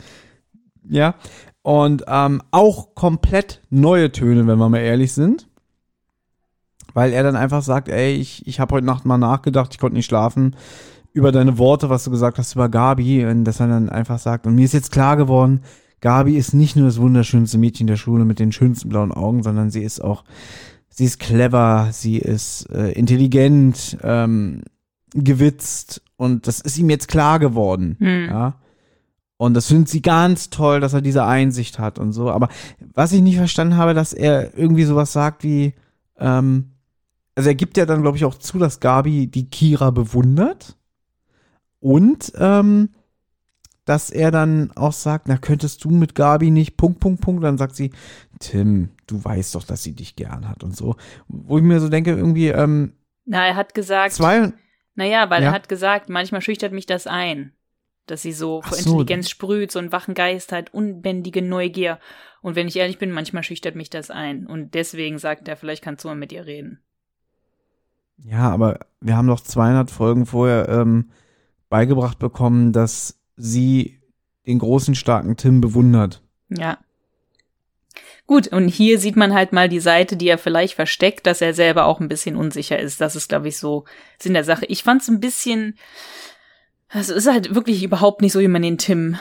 Ja. 0.89 1.17
Und 1.63 2.05
ähm, 2.07 2.43
auch 2.53 2.95
komplett 2.95 3.61
neue 3.71 4.13
Töne, 4.13 4.47
wenn 4.47 4.59
wir 4.59 4.69
mal 4.69 4.79
ehrlich 4.79 5.13
sind. 5.13 5.49
Weil 6.95 7.13
er 7.13 7.23
dann 7.25 7.37
einfach 7.37 7.63
sagt, 7.63 7.89
ey, 7.89 8.15
ich, 8.15 8.47
ich 8.47 8.61
habe 8.61 8.75
heute 8.75 8.87
Nacht 8.87 9.05
mal 9.05 9.19
nachgedacht, 9.19 9.73
ich 9.73 9.79
konnte 9.79 9.97
nicht 9.97 10.07
schlafen 10.07 10.55
über 11.13 11.33
deine 11.33 11.59
Worte, 11.59 11.91
was 11.91 12.05
du 12.05 12.11
gesagt 12.11 12.39
hast 12.39 12.55
über 12.55 12.69
Gabi, 12.69 13.25
und 13.27 13.45
dass 13.45 13.61
er 13.61 13.69
dann 13.69 13.89
einfach 13.89 14.19
sagt, 14.19 14.47
und 14.47 14.55
mir 14.55 14.65
ist 14.65 14.75
jetzt 14.75 14.93
klar 14.93 15.17
geworden, 15.17 15.61
Gabi 16.01 16.37
ist 16.37 16.53
nicht 16.53 16.75
nur 16.75 16.87
das 16.87 17.01
wunderschönste 17.01 17.59
Mädchen 17.59 17.87
der 17.87 17.97
Schule 17.97 18.25
mit 18.25 18.39
den 18.39 18.53
schönsten 18.53 18.89
blauen 18.89 19.13
Augen, 19.13 19.43
sondern 19.43 19.71
sie 19.71 19.83
ist 19.83 20.03
auch, 20.03 20.25
sie 20.89 21.05
ist 21.05 21.21
clever, 21.21 21.89
sie 21.93 22.19
ist 22.19 22.69
äh, 22.71 22.93
intelligent, 22.93 23.99
ähm, 24.03 24.63
gewitzt 25.15 26.03
und 26.17 26.47
das 26.47 26.61
ist 26.61 26.79
ihm 26.79 26.91
jetzt 26.91 27.09
klar 27.09 27.39
geworden, 27.39 27.97
hm. 27.99 28.27
ja. 28.29 28.55
Und 29.37 29.55
das 29.55 29.67
findet 29.67 29.89
sie 29.89 30.03
ganz 30.03 30.51
toll, 30.51 30.79
dass 30.79 30.93
er 30.93 31.03
diese 31.03 31.25
Einsicht 31.25 31.81
hat 31.81 31.99
und 31.99 32.13
so. 32.13 32.31
Aber 32.31 32.49
was 32.95 33.13
ich 33.13 33.23
nicht 33.23 33.39
verstanden 33.39 33.77
habe, 33.77 33.93
dass 33.93 34.13
er 34.13 34.57
irgendwie 34.57 34.85
sowas 34.85 35.13
sagt 35.13 35.43
wie, 35.43 35.75
ähm, 36.17 36.71
also 37.35 37.49
er 37.49 37.57
gibt 37.57 37.77
ja 37.77 37.85
dann, 37.85 38.03
glaube 38.03 38.17
ich, 38.17 38.25
auch 38.25 38.37
zu, 38.37 38.61
dass 38.61 38.79
Gabi 38.79 39.27
die 39.27 39.51
Kira 39.51 39.91
bewundert. 39.91 40.77
Und 41.83 42.33
ähm, 42.39 42.91
dass 43.85 44.11
er 44.11 44.31
dann 44.31 44.71
auch 44.77 44.93
sagt, 44.93 45.27
na, 45.27 45.37
könntest 45.37 45.85
du 45.85 45.91
mit 45.91 46.15
Gabi 46.15 46.53
nicht, 46.53 46.77
Punkt, 46.77 47.01
Punkt, 47.01 47.21
Punkt. 47.21 47.43
Dann 47.43 47.59
sagt 47.59 47.75
sie, 47.75 47.91
Tim, 48.39 48.91
du 49.09 49.23
weißt 49.23 49.57
doch, 49.57 49.65
dass 49.65 49.83
sie 49.83 49.93
dich 49.93 50.15
gern 50.15 50.49
hat 50.49 50.63
und 50.63 50.77
so. 50.77 50.95
Wo 51.27 51.59
ich 51.59 51.65
mir 51.65 51.81
so 51.81 51.89
denke, 51.89 52.13
irgendwie, 52.13 52.49
ähm, 52.49 52.93
Na, 53.25 53.45
er 53.47 53.57
hat 53.57 53.75
gesagt. 53.75 54.13
Zwei. 54.13 54.53
Naja, 54.95 55.29
weil 55.29 55.43
ja. 55.43 55.49
er 55.49 55.55
hat 55.55 55.69
gesagt, 55.69 56.09
manchmal 56.09 56.41
schüchtert 56.41 56.73
mich 56.73 56.87
das 56.87 57.09
ein. 57.09 57.53
Dass 58.07 58.23
sie 58.23 58.33
so 58.33 58.63
vor 58.63 58.79
so. 58.79 58.91
Intelligenz 58.91 59.29
sprüht, 59.29 59.73
so 59.73 59.81
einen 59.81 59.91
wachen 59.91 60.15
Geist 60.15 60.53
hat, 60.53 60.73
unbändige 60.73 61.43
Neugier. 61.43 61.99
Und 62.43 62.55
wenn 62.55 62.69
ich 62.69 62.77
ehrlich 62.77 62.99
bin, 62.99 63.11
manchmal 63.11 63.43
schüchtert 63.43 63.75
mich 63.75 63.91
das 63.91 64.11
ein. 64.11 64.47
Und 64.47 64.75
deswegen 64.75 65.19
sagt 65.19 65.49
er, 65.49 65.57
vielleicht 65.57 65.83
kannst 65.83 66.05
du 66.05 66.09
mal 66.09 66.15
mit 66.15 66.31
ihr 66.31 66.47
reden. 66.47 66.81
Ja, 68.19 68.51
aber 68.51 68.79
wir 69.01 69.17
haben 69.17 69.27
doch 69.27 69.41
200 69.41 69.91
Folgen 69.91 70.27
vorher 70.27 70.69
ähm, 70.69 71.11
beigebracht 71.73 72.19
bekommen, 72.19 72.73
dass 72.73 73.19
sie 73.35 73.99
den 74.47 74.59
großen, 74.59 74.95
starken 74.95 75.37
Tim 75.39 75.63
bewundert. 75.63 76.23
Ja. 76.51 76.79
Gut, 78.27 78.49
und 78.49 78.69
hier 78.69 78.99
sieht 78.99 79.17
man 79.17 79.33
halt 79.33 79.53
mal 79.55 79.71
die 79.71 79.81
Seite, 79.81 80.17
die 80.17 80.29
er 80.29 80.37
vielleicht 80.37 80.75
versteckt, 80.75 81.27
dass 81.27 81.41
er 81.41 81.55
selber 81.55 81.87
auch 81.87 81.99
ein 81.99 82.09
bisschen 82.09 82.37
unsicher 82.37 82.79
ist. 82.79 83.01
Das 83.01 83.17
ist, 83.17 83.31
glaube 83.31 83.49
ich, 83.49 83.57
so 83.57 83.87
Sinn 84.19 84.35
der 84.35 84.45
Sache. 84.45 84.67
Ich 84.67 84.83
fand 84.83 85.01
es 85.01 85.09
ein 85.09 85.19
bisschen, 85.19 85.79
also 86.89 87.15
ist 87.15 87.27
halt 87.27 87.55
wirklich 87.55 87.83
überhaupt 87.83 88.21
nicht 88.21 88.33
so, 88.33 88.41
wie 88.41 88.49
man 88.49 88.63
den 88.63 88.79
Tim 88.79 89.17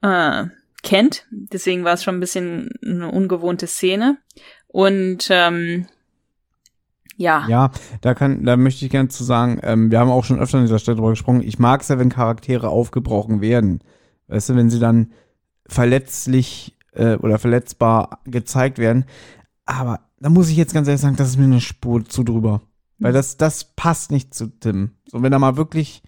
äh, 0.00 0.44
kennt. 0.84 1.26
Deswegen 1.30 1.82
war 1.82 1.94
es 1.94 2.04
schon 2.04 2.16
ein 2.16 2.20
bisschen 2.20 2.70
eine 2.84 3.10
ungewohnte 3.10 3.66
Szene. 3.66 4.18
Und 4.68 5.26
ähm, 5.30 5.86
ja. 7.20 7.46
Ja, 7.48 7.70
da 8.00 8.14
kann, 8.14 8.44
da 8.44 8.56
möchte 8.56 8.84
ich 8.84 8.90
gerne 8.90 9.10
zu 9.10 9.24
sagen, 9.24 9.60
ähm, 9.62 9.90
wir 9.90 10.00
haben 10.00 10.10
auch 10.10 10.24
schon 10.24 10.38
öfter 10.38 10.56
an 10.56 10.64
dieser 10.64 10.78
Stelle 10.78 10.96
drüber 10.96 11.10
gesprochen. 11.10 11.42
Ich 11.42 11.58
mag 11.58 11.82
es 11.82 11.88
ja, 11.88 11.98
wenn 11.98 12.08
Charaktere 12.08 12.70
aufgebrochen 12.70 13.42
werden. 13.42 13.80
Weißt 14.28 14.48
du, 14.48 14.56
wenn 14.56 14.70
sie 14.70 14.80
dann 14.80 15.12
verletzlich 15.66 16.78
äh, 16.92 17.16
oder 17.16 17.38
verletzbar 17.38 18.20
gezeigt 18.24 18.78
werden. 18.78 19.04
Aber 19.66 20.00
da 20.18 20.30
muss 20.30 20.48
ich 20.48 20.56
jetzt 20.56 20.72
ganz 20.72 20.88
ehrlich 20.88 21.02
sagen, 21.02 21.16
das 21.16 21.28
ist 21.28 21.36
mir 21.36 21.44
eine 21.44 21.60
Spur 21.60 22.06
zu 22.06 22.24
drüber. 22.24 22.62
Weil 22.98 23.12
das, 23.12 23.36
das 23.36 23.64
passt 23.64 24.10
nicht 24.10 24.34
zu 24.34 24.46
Tim. 24.58 24.92
So, 25.06 25.22
wenn 25.22 25.32
er 25.32 25.38
mal 25.38 25.56
wirklich 25.56 26.02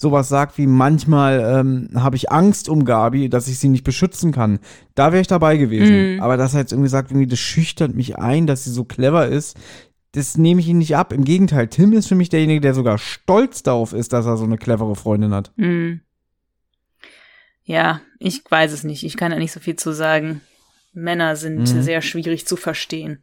sowas 0.00 0.28
sagt 0.28 0.58
wie 0.58 0.68
manchmal 0.68 1.40
ähm, 1.40 1.88
habe 1.94 2.14
ich 2.14 2.30
Angst 2.30 2.68
um 2.68 2.84
Gabi, 2.84 3.28
dass 3.28 3.48
ich 3.48 3.58
sie 3.58 3.68
nicht 3.68 3.82
beschützen 3.82 4.30
kann. 4.30 4.60
Da 4.94 5.10
wäre 5.10 5.20
ich 5.20 5.26
dabei 5.26 5.56
gewesen. 5.56 6.14
Mhm. 6.14 6.22
Aber 6.22 6.36
dass 6.36 6.54
er 6.54 6.60
jetzt 6.60 6.72
irgendwie 6.72 6.88
sagt, 6.88 7.10
irgendwie 7.10 7.26
das 7.26 7.40
schüchtert 7.40 7.94
mich 7.96 8.16
ein, 8.16 8.46
dass 8.46 8.62
sie 8.62 8.70
so 8.70 8.84
clever 8.84 9.26
ist 9.26 9.58
das 10.12 10.38
nehme 10.38 10.60
ich 10.60 10.68
ihm 10.68 10.78
nicht 10.78 10.96
ab. 10.96 11.12
Im 11.12 11.24
Gegenteil, 11.24 11.68
Tim 11.68 11.92
ist 11.92 12.08
für 12.08 12.14
mich 12.14 12.28
derjenige, 12.28 12.60
der 12.60 12.74
sogar 12.74 12.98
stolz 12.98 13.62
darauf 13.62 13.92
ist, 13.92 14.12
dass 14.12 14.26
er 14.26 14.36
so 14.36 14.44
eine 14.44 14.58
clevere 14.58 14.96
Freundin 14.96 15.34
hat. 15.34 15.52
Mhm. 15.56 16.00
Ja, 17.64 18.00
ich 18.18 18.42
weiß 18.48 18.72
es 18.72 18.84
nicht. 18.84 19.04
Ich 19.04 19.16
kann 19.16 19.30
da 19.30 19.38
nicht 19.38 19.52
so 19.52 19.60
viel 19.60 19.76
zu 19.76 19.92
sagen. 19.92 20.40
Männer 20.94 21.36
sind 21.36 21.58
mhm. 21.58 21.82
sehr 21.82 22.00
schwierig 22.00 22.46
zu 22.46 22.56
verstehen. 22.56 23.22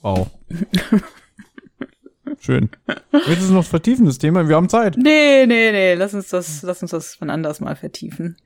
Wow. 0.00 0.30
Schön. 2.38 2.70
Willst 3.10 3.48
du 3.48 3.52
noch 3.52 3.64
vertiefen, 3.64 4.06
das 4.06 4.18
Thema? 4.18 4.48
Wir 4.48 4.56
haben 4.56 4.68
Zeit. 4.68 4.96
Nee, 4.96 5.44
nee, 5.46 5.72
nee. 5.72 5.94
Lass 5.94 6.14
uns 6.14 6.28
das, 6.28 6.62
lass 6.62 6.80
uns 6.82 6.92
das 6.92 7.16
von 7.16 7.28
anders 7.28 7.60
mal 7.60 7.74
vertiefen. 7.74 8.36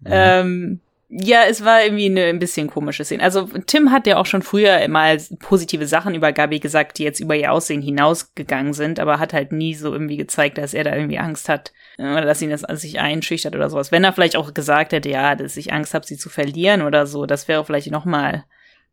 Mhm. 0.00 0.06
Ähm, 0.06 0.80
ja, 1.16 1.42
es 1.48 1.64
war 1.64 1.84
irgendwie 1.84 2.06
eine 2.06 2.24
ein 2.24 2.40
bisschen 2.40 2.66
komische 2.66 3.04
Szene. 3.04 3.22
Also 3.22 3.48
Tim 3.66 3.92
hat 3.92 4.08
ja 4.08 4.16
auch 4.16 4.26
schon 4.26 4.42
früher 4.42 4.88
mal 4.88 5.16
positive 5.38 5.86
Sachen 5.86 6.12
über 6.12 6.32
Gabi 6.32 6.58
gesagt, 6.58 6.98
die 6.98 7.04
jetzt 7.04 7.20
über 7.20 7.36
ihr 7.36 7.52
Aussehen 7.52 7.82
hinausgegangen 7.82 8.72
sind, 8.72 8.98
aber 8.98 9.20
hat 9.20 9.32
halt 9.32 9.52
nie 9.52 9.74
so 9.74 9.92
irgendwie 9.92 10.16
gezeigt, 10.16 10.58
dass 10.58 10.74
er 10.74 10.82
da 10.82 10.96
irgendwie 10.96 11.20
Angst 11.20 11.48
hat 11.48 11.72
äh, 11.98 12.02
oder 12.02 12.22
dass 12.24 12.42
ihn 12.42 12.50
das 12.50 12.64
an 12.64 12.76
sich 12.76 12.98
einschüchtert 12.98 13.54
oder 13.54 13.70
sowas. 13.70 13.92
Wenn 13.92 14.02
er 14.02 14.12
vielleicht 14.12 14.34
auch 14.34 14.54
gesagt 14.54 14.92
hätte, 14.92 15.08
ja, 15.08 15.36
dass 15.36 15.56
ich 15.56 15.72
Angst 15.72 15.94
habe, 15.94 16.04
sie 16.04 16.16
zu 16.16 16.28
verlieren 16.28 16.82
oder 16.82 17.06
so, 17.06 17.26
das 17.26 17.46
wäre 17.46 17.64
vielleicht 17.64 17.92
noch 17.92 18.04
mal 18.04 18.44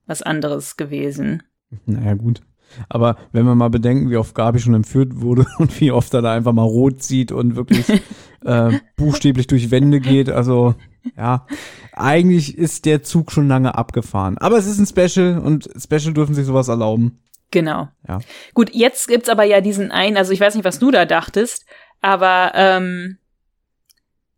was 0.05 0.21
anderes 0.21 0.77
gewesen. 0.77 1.41
Naja, 1.87 2.13
gut. 2.13 2.41
Aber 2.87 3.17
wenn 3.31 3.45
wir 3.45 3.55
mal 3.55 3.69
bedenken, 3.69 4.11
wie 4.11 4.17
oft 4.17 4.35
Gabi 4.35 4.59
schon 4.59 4.75
entführt 4.75 5.21
wurde 5.21 5.47
und 5.57 5.81
wie 5.81 5.91
oft 5.91 6.13
er 6.13 6.21
da 6.21 6.33
einfach 6.33 6.53
mal 6.53 6.61
rot 6.61 7.01
sieht 7.01 7.31
und 7.31 7.55
wirklich 7.55 7.89
äh, 8.45 8.77
buchstäblich 8.95 9.47
durch 9.47 9.71
Wände 9.71 9.99
geht, 9.99 10.29
also 10.29 10.75
ja, 11.17 11.45
eigentlich 11.93 12.57
ist 12.57 12.85
der 12.85 13.03
Zug 13.03 13.31
schon 13.31 13.47
lange 13.47 13.75
abgefahren. 13.75 14.37
Aber 14.37 14.57
es 14.57 14.65
ist 14.65 14.79
ein 14.79 14.85
Special 14.85 15.39
und 15.39 15.69
Special 15.77 16.13
dürfen 16.13 16.35
sich 16.35 16.45
sowas 16.45 16.67
erlauben. 16.67 17.19
Genau. 17.51 17.89
Ja. 18.07 18.19
Gut, 18.53 18.73
jetzt 18.73 19.07
gibt's 19.07 19.29
aber 19.29 19.43
ja 19.43 19.61
diesen 19.61 19.91
einen, 19.91 20.17
also 20.17 20.31
ich 20.31 20.39
weiß 20.39 20.55
nicht, 20.55 20.63
was 20.63 20.79
du 20.79 20.89
da 20.89 21.05
dachtest, 21.05 21.65
aber 22.01 22.51
ähm, 22.55 23.17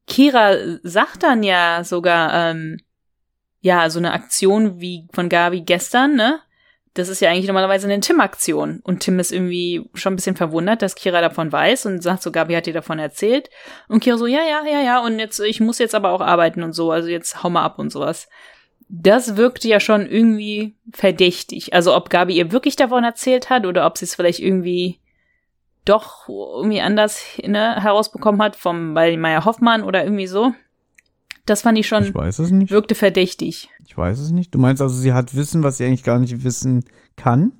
Kira 0.07 0.55
sagt 0.81 1.23
dann 1.23 1.43
ja 1.43 1.83
sogar, 1.83 2.33
ähm, 2.33 2.79
ja, 3.61 3.89
so 3.89 3.99
eine 3.99 4.11
Aktion 4.11 4.81
wie 4.81 5.07
von 5.13 5.29
Gabi 5.29 5.61
gestern, 5.61 6.15
ne? 6.15 6.39
Das 6.93 7.09
ist 7.09 7.21
ja 7.21 7.29
eigentlich 7.29 7.47
normalerweise 7.47 7.87
eine 7.87 7.99
Tim-Aktion. 7.99 8.81
Und 8.83 8.99
Tim 8.99 9.19
ist 9.19 9.31
irgendwie 9.31 9.89
schon 9.95 10.13
ein 10.13 10.15
bisschen 10.15 10.35
verwundert, 10.35 10.81
dass 10.81 10.95
Kira 10.95 11.21
davon 11.21 11.51
weiß 11.51 11.87
und 11.87 12.03
sagt 12.03 12.21
so, 12.21 12.31
Gabi 12.31 12.53
hat 12.53 12.67
dir 12.67 12.73
davon 12.73 12.99
erzählt. 12.99 13.49
Und 13.87 14.03
Kira 14.03 14.17
so, 14.17 14.27
ja, 14.27 14.41
ja, 14.43 14.63
ja, 14.65 14.81
ja, 14.81 14.99
und 15.03 15.17
jetzt, 15.17 15.39
ich 15.39 15.59
muss 15.59 15.79
jetzt 15.79 15.95
aber 15.95 16.11
auch 16.11 16.21
arbeiten 16.21 16.61
und 16.61 16.73
so, 16.73 16.91
also 16.91 17.09
jetzt 17.09 17.43
hau 17.43 17.49
mal 17.49 17.63
ab 17.63 17.79
und 17.79 17.91
sowas. 17.91 18.29
Das 18.89 19.37
wirkte 19.37 19.67
ja 19.67 19.79
schon 19.79 20.05
irgendwie 20.07 20.75
verdächtig. 20.91 21.73
Also 21.73 21.95
ob 21.95 22.11
Gabi 22.11 22.35
ihr 22.35 22.51
wirklich 22.51 22.75
davon 22.75 23.03
erzählt 23.03 23.49
hat 23.49 23.65
oder 23.65 23.87
ob 23.87 23.97
sie 23.97 24.05
es 24.05 24.13
vielleicht 24.13 24.39
irgendwie 24.39 24.99
doch 25.85 26.29
irgendwie 26.29 26.81
anders 26.81 27.23
ne, 27.43 27.81
herausbekommen 27.81 28.41
hat 28.41 28.55
vom 28.55 28.93
bei 28.93 29.17
Meier 29.17 29.45
Hoffmann 29.45 29.83
oder 29.83 30.03
irgendwie 30.03 30.27
so. 30.27 30.53
Das 31.45 31.61
fand 31.61 31.77
ich 31.77 31.87
schon. 31.87 32.03
Ich 32.03 32.15
weiß 32.15 32.39
es 32.39 32.51
nicht. 32.51 32.71
Wirkte 32.71 32.95
verdächtig. 32.95 33.69
Ich 33.85 33.97
weiß 33.97 34.19
es 34.19 34.31
nicht. 34.31 34.53
Du 34.53 34.59
meinst 34.59 34.81
also, 34.81 34.95
sie 34.95 35.13
hat 35.13 35.35
Wissen, 35.35 35.63
was 35.63 35.77
sie 35.77 35.85
eigentlich 35.85 36.03
gar 36.03 36.19
nicht 36.19 36.43
wissen 36.43 36.85
kann? 37.15 37.51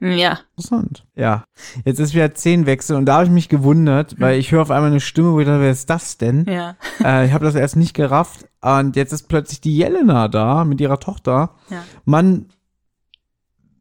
Ja. 0.00 0.40
Interessant. 0.56 1.04
Ja. 1.14 1.44
Jetzt 1.84 2.00
ist 2.00 2.14
wieder 2.14 2.30
Szenenwechsel 2.30 2.96
und 2.96 3.04
da 3.04 3.16
habe 3.16 3.26
ich 3.26 3.30
mich 3.30 3.50
gewundert, 3.50 4.18
weil 4.18 4.38
ich 4.38 4.50
höre 4.50 4.62
auf 4.62 4.70
einmal 4.70 4.90
eine 4.90 5.00
Stimme, 5.00 5.32
wo 5.32 5.40
ich 5.40 5.46
dachte, 5.46 5.60
wer 5.60 5.70
ist 5.70 5.90
das 5.90 6.16
denn? 6.16 6.46
Ja. 6.48 6.76
Äh, 7.04 7.26
ich 7.26 7.32
habe 7.32 7.44
das 7.44 7.54
erst 7.54 7.76
nicht 7.76 7.92
gerafft 7.92 8.46
und 8.62 8.96
jetzt 8.96 9.12
ist 9.12 9.28
plötzlich 9.28 9.60
die 9.60 9.76
Jelena 9.76 10.28
da 10.28 10.64
mit 10.64 10.80
ihrer 10.80 11.00
Tochter. 11.00 11.54
Ja. 11.68 11.84
Man 12.06 12.46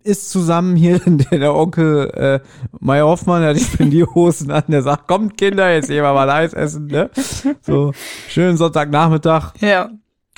ist 0.03 0.29
zusammen 0.29 0.75
hier, 0.75 0.99
der, 1.05 1.39
der 1.39 1.55
Onkel 1.55 2.09
äh, 2.11 2.39
Meier 2.79 3.05
Hoffmann, 3.05 3.41
der 3.41 3.51
hat 3.51 3.57
die 3.57 3.63
Spendierhosen 3.63 4.51
an, 4.51 4.63
der 4.67 4.81
sagt, 4.81 5.07
kommt 5.07 5.37
Kinder, 5.37 5.73
jetzt 5.73 5.87
gehen 5.87 6.03
wir 6.03 6.13
mal 6.13 6.29
Eis 6.29 6.53
essen, 6.53 6.87
ne? 6.87 7.09
So, 7.61 7.93
schönen 8.27 8.57
Sonntagnachmittag. 8.57 9.53
Ja. 9.59 9.89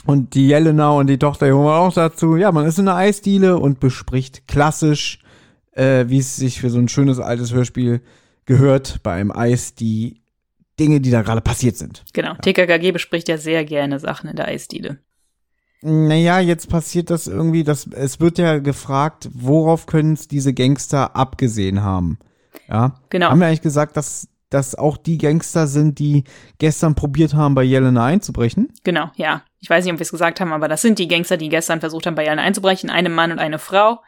Und 0.05 0.33
die 0.33 0.47
Jelena 0.47 0.89
und 0.91 1.07
die 1.07 1.19
Tochter 1.19 1.45
die 1.45 1.51
holen 1.51 1.65
wir 1.65 1.75
auch 1.75 1.93
dazu. 1.93 2.35
Ja, 2.35 2.51
man 2.51 2.65
ist 2.65 2.79
in 2.79 2.87
einer 2.87 2.97
Eisdiele 2.97 3.57
und 3.57 3.79
bespricht 3.79 4.47
klassisch, 4.47 5.19
äh, 5.73 6.05
wie 6.07 6.17
es 6.17 6.35
sich 6.35 6.59
für 6.59 6.69
so 6.69 6.79
ein 6.79 6.87
schönes 6.87 7.19
altes 7.19 7.53
Hörspiel 7.53 8.01
gehört, 8.45 9.01
bei 9.03 9.13
einem 9.13 9.31
Eis 9.31 9.75
die 9.75 10.21
Dinge, 10.79 11.01
die 11.01 11.11
da 11.11 11.21
gerade 11.21 11.41
passiert 11.41 11.77
sind. 11.77 12.03
Genau. 12.13 12.33
TKKG 12.33 12.91
bespricht 12.91 13.27
ja 13.27 13.37
sehr 13.37 13.63
gerne 13.65 13.99
Sachen 13.99 14.29
in 14.29 14.35
der 14.35 14.47
Eisdiele. 14.47 14.97
Naja, 15.81 16.39
jetzt 16.39 16.69
passiert 16.69 17.09
das 17.09 17.27
irgendwie, 17.27 17.63
dass 17.63 17.87
es 17.87 18.19
wird 18.19 18.37
ja 18.37 18.59
gefragt, 18.59 19.29
worauf 19.33 19.87
können 19.87 20.13
es 20.13 20.27
diese 20.27 20.53
Gangster 20.53 21.15
abgesehen 21.15 21.81
haben? 21.81 22.19
Ja. 22.69 22.95
Genau. 23.09 23.29
Haben 23.29 23.39
wir 23.39 23.47
eigentlich 23.47 23.61
gesagt, 23.61 23.97
dass 23.97 24.27
das 24.51 24.75
auch 24.75 24.97
die 24.97 25.17
Gangster 25.17 25.65
sind, 25.65 25.97
die 25.97 26.25
gestern 26.59 26.93
probiert 26.93 27.33
haben, 27.33 27.55
bei 27.55 27.63
Jelena 27.63 28.05
einzubrechen? 28.05 28.71
Genau, 28.83 29.09
ja. 29.15 29.43
Ich 29.59 29.69
weiß 29.69 29.85
nicht, 29.85 29.93
ob 29.93 29.99
wir 29.99 30.03
es 30.03 30.11
gesagt 30.11 30.39
haben, 30.39 30.53
aber 30.53 30.67
das 30.67 30.81
sind 30.81 30.99
die 30.99 31.07
Gangster, 31.07 31.37
die 31.37 31.49
gestern 31.49 31.79
versucht 31.79 32.05
haben, 32.05 32.15
bei 32.15 32.23
Jelena 32.23 32.43
einzubrechen. 32.43 32.89
Eine 32.89 33.09
Mann 33.09 33.31
und 33.31 33.39
eine 33.39 33.59
Frau. 33.59 34.01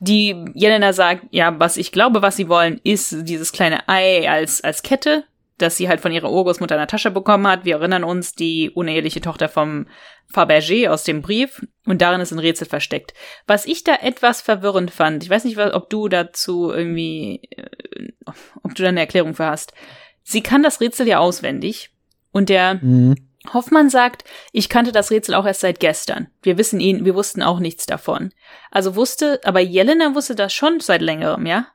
Die 0.00 0.44
Jelena 0.54 0.92
sagt, 0.92 1.24
ja, 1.30 1.58
was 1.58 1.76
ich 1.76 1.92
glaube, 1.92 2.22
was 2.22 2.36
sie 2.36 2.48
wollen, 2.48 2.80
ist 2.84 3.28
dieses 3.28 3.52
kleine 3.52 3.88
Ei 3.88 4.30
als, 4.30 4.62
als 4.62 4.82
Kette, 4.82 5.24
das 5.58 5.76
sie 5.76 5.88
halt 5.88 6.00
von 6.00 6.12
ihrer 6.12 6.30
Urgroßmutter 6.30 6.86
Tasche 6.86 7.10
bekommen 7.10 7.46
hat. 7.46 7.64
Wir 7.64 7.76
erinnern 7.76 8.04
uns, 8.04 8.34
die 8.34 8.70
uneheliche 8.70 9.20
Tochter 9.20 9.48
vom 9.48 9.86
Fabergé 10.32 10.88
aus 10.88 11.04
dem 11.04 11.22
Brief. 11.22 11.64
Und 11.86 12.02
darin 12.02 12.20
ist 12.20 12.32
ein 12.32 12.38
Rätsel 12.38 12.66
versteckt. 12.66 13.14
Was 13.46 13.66
ich 13.66 13.84
da 13.84 13.96
etwas 13.96 14.40
verwirrend 14.40 14.90
fand, 14.90 15.22
ich 15.22 15.30
weiß 15.30 15.44
nicht, 15.44 15.58
ob 15.58 15.90
du 15.90 16.08
dazu 16.08 16.72
irgendwie, 16.72 17.42
äh, 17.50 18.02
ob 18.62 18.74
du 18.74 18.82
da 18.82 18.88
eine 18.88 19.00
Erklärung 19.00 19.34
für 19.34 19.46
hast. 19.46 19.72
Sie 20.22 20.42
kann 20.42 20.62
das 20.62 20.80
Rätsel 20.80 21.06
ja 21.06 21.18
auswendig. 21.18 21.90
Und 22.32 22.48
der 22.48 22.74
Mhm. 22.74 23.14
Hoffmann 23.52 23.90
sagt, 23.90 24.24
ich 24.52 24.68
kannte 24.68 24.90
das 24.90 25.10
Rätsel 25.10 25.34
auch 25.34 25.44
erst 25.44 25.60
seit 25.60 25.78
gestern. 25.78 26.28
Wir 26.42 26.56
wissen 26.56 26.80
ihn, 26.80 27.04
wir 27.04 27.14
wussten 27.14 27.42
auch 27.42 27.60
nichts 27.60 27.84
davon. 27.86 28.32
Also 28.70 28.96
wusste, 28.96 29.40
aber 29.44 29.60
Jelena 29.60 30.14
wusste 30.14 30.34
das 30.34 30.52
schon 30.52 30.80
seit 30.80 31.02
längerem, 31.02 31.44
ja? 31.46 31.66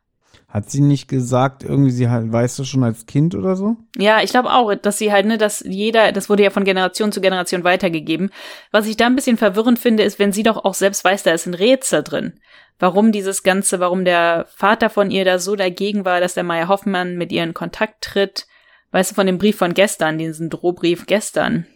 Hat 0.50 0.72
sie 0.72 0.82
nicht 0.82 1.08
gesagt, 1.08 1.64
irgendwie 1.64 1.92
sie 1.92 2.10
halt, 2.10 2.32
weißt 2.32 2.58
du 2.58 2.64
schon 2.64 2.84
als 2.84 3.06
Kind 3.06 3.36
oder 3.36 3.56
so? 3.56 3.78
Ja, 3.96 4.24
ich 4.24 4.32
glaube 4.32 4.52
auch, 4.52 4.74
dass 4.74 4.98
sie 4.98 5.12
halt, 5.12 5.28
ne, 5.28 5.38
dass 5.38 5.60
jeder, 5.60 6.12
das 6.12 6.28
wurde 6.28 6.42
ja 6.42 6.50
von 6.50 6.64
Generation 6.64 7.12
zu 7.12 7.22
Generation 7.22 7.64
weitergegeben. 7.64 8.32
Was 8.72 8.88
ich 8.88 8.98
da 8.98 9.06
ein 9.06 9.16
bisschen 9.16 9.38
verwirrend 9.38 9.78
finde, 9.78 10.02
ist, 10.02 10.18
wenn 10.18 10.32
sie 10.32 10.42
doch 10.42 10.66
auch 10.66 10.74
selbst 10.74 11.04
weiß, 11.04 11.22
da 11.22 11.34
ist 11.34 11.46
ein 11.46 11.54
Rätsel 11.54 12.02
drin. 12.04 12.34
Warum 12.80 13.12
dieses 13.12 13.44
Ganze, 13.44 13.80
warum 13.80 14.06
der 14.06 14.48
Vater 14.50 14.90
von 14.90 15.12
ihr 15.12 15.24
da 15.24 15.38
so 15.38 15.56
dagegen 15.56 16.04
war, 16.04 16.20
dass 16.20 16.34
der 16.34 16.44
Meier 16.44 16.68
Hoffmann 16.68 17.16
mit 17.16 17.32
ihr 17.32 17.44
in 17.44 17.54
Kontakt 17.54 18.04
tritt. 18.04 18.48
Weißt 18.92 19.12
du, 19.12 19.16
von 19.16 19.28
dem 19.28 19.38
Brief 19.38 19.58
von 19.58 19.76
gestern, 19.76 20.18
diesen 20.18 20.50
Drohbrief 20.50 21.06
gestern. 21.06 21.68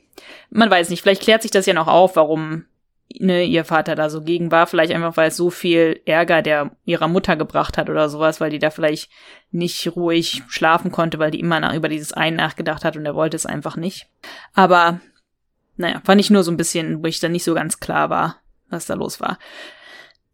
Man 0.50 0.72
weiß 0.72 0.90
nicht, 0.90 1.04
vielleicht 1.04 1.22
klärt 1.22 1.44
sich 1.44 1.52
das 1.52 1.68
ja 1.68 1.76
noch 1.76 1.88
auf, 1.88 2.16
warum 2.16 2.66
ne, 3.20 3.44
ihr 3.44 3.66
Vater 3.66 3.96
da 3.96 4.10
so 4.10 4.22
gegen 4.22 4.52
war. 4.52 4.68
Vielleicht 4.68 4.94
einfach, 4.94 5.18
weil 5.18 5.30
es 5.30 5.38
so 5.38 5.50
viel 5.50 6.02
Ärger 6.06 6.42
der 6.42 6.72
ihrer 6.86 7.08
Mutter 7.08 7.36
gebracht 7.36 7.78
hat 7.78 7.90
oder 7.90 8.10
sowas, 8.10 8.42
weil 8.42 8.50
die 8.50 8.60
da 8.60 8.70
vielleicht 8.70 9.10
nicht 9.52 9.96
ruhig 9.96 10.44
schlafen 10.48 10.92
konnte, 10.92 11.20
weil 11.20 11.32
die 11.32 11.40
immer 11.40 11.60
nach, 11.60 11.74
über 11.74 11.90
dieses 11.90 12.14
Ein 12.14 12.36
nachgedacht 12.36 12.84
hat 12.86 12.98
und 12.98 13.06
er 13.06 13.16
wollte 13.16 13.36
es 13.36 13.46
einfach 13.46 13.76
nicht. 13.76 14.08
Aber 14.54 15.00
naja, 15.76 16.02
fand 16.04 16.22
ich 16.22 16.30
nur 16.30 16.44
so 16.44 16.52
ein 16.52 16.58
bisschen, 16.58 17.04
wo 17.04 17.08
ich 17.08 17.20
dann 17.20 17.32
nicht 17.32 17.44
so 17.44 17.54
ganz 17.54 17.80
klar 17.80 18.10
war, 18.10 18.38
was 18.70 18.86
da 18.86 18.94
los 18.94 19.20
war. 19.20 19.38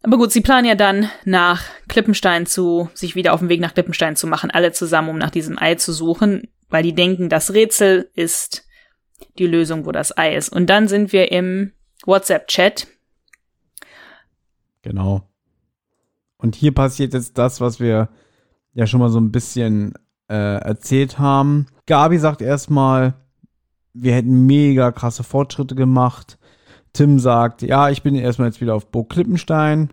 Aber 0.02 0.18
gut, 0.18 0.32
sie 0.32 0.42
planen 0.42 0.68
ja 0.68 0.76
dann 0.76 1.10
nach 1.26 1.64
Klippenstein 1.90 2.46
zu, 2.46 2.90
sich 2.94 3.16
wieder 3.16 3.34
auf 3.34 3.42
den 3.42 3.50
Weg 3.50 3.60
nach 3.60 3.74
Klippenstein 3.74 4.16
zu 4.16 4.28
machen, 4.28 4.50
alle 4.52 4.72
zusammen, 4.72 5.10
um 5.10 5.18
nach 5.18 5.30
diesem 5.30 5.60
Ei 5.60 5.76
zu 5.76 5.92
suchen, 5.92 6.48
weil 6.70 6.84
die 6.84 6.96
denken, 6.96 7.28
das 7.28 7.54
Rätsel 7.54 8.10
ist 8.14 8.66
die 9.38 9.48
Lösung, 9.48 9.86
wo 9.86 9.92
das 9.92 10.18
Ei 10.18 10.36
ist. 10.36 10.50
Und 10.50 10.68
dann 10.68 10.88
sind 10.88 11.12
wir 11.12 11.32
im 11.32 11.74
WhatsApp-Chat. 12.06 12.88
Genau. 14.82 15.22
Und 16.38 16.56
hier 16.56 16.74
passiert 16.74 17.14
jetzt 17.14 17.38
das, 17.38 17.60
was 17.60 17.80
wir 17.80 18.10
ja 18.74 18.88
schon 18.88 19.00
mal 19.00 19.10
so 19.10 19.20
ein 19.20 19.32
bisschen 19.32 19.94
äh, 20.30 20.58
erzählt 20.62 21.20
haben. 21.20 21.68
Gabi 21.86 22.18
sagt 22.18 22.42
erstmal, 22.42 23.16
wir 23.94 24.14
hätten 24.14 24.46
mega 24.46 24.92
krasse 24.92 25.24
Fortschritte 25.24 25.76
gemacht. 25.76 26.38
Tim 26.94 27.20
sagt, 27.20 27.62
ja, 27.62 27.90
ich 27.90 28.04
bin 28.04 28.16
erstmal 28.16 28.48
jetzt 28.48 28.62
wieder 28.62 28.76
auf 28.76 28.88
Burg 28.88 29.10
Klippenstein. 29.10 29.90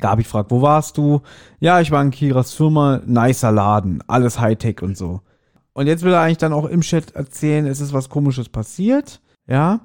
Gabi 0.00 0.24
fragt, 0.24 0.50
wo 0.50 0.62
warst 0.62 0.96
du? 0.98 1.22
Ja, 1.60 1.80
ich 1.80 1.90
war 1.90 2.02
in 2.02 2.10
Kiras 2.10 2.52
Firma, 2.52 3.00
nicer 3.06 3.52
Laden, 3.52 4.02
alles 4.06 4.40
Hightech 4.40 4.82
und 4.82 4.96
so. 4.96 5.20
Und 5.72 5.86
jetzt 5.86 6.02
will 6.02 6.12
er 6.12 6.20
eigentlich 6.20 6.38
dann 6.38 6.52
auch 6.52 6.64
im 6.64 6.80
Chat 6.80 7.14
erzählen, 7.14 7.66
es 7.66 7.80
ist 7.80 7.92
was 7.92 8.08
komisches 8.08 8.48
passiert. 8.48 9.20
Ja, 9.46 9.80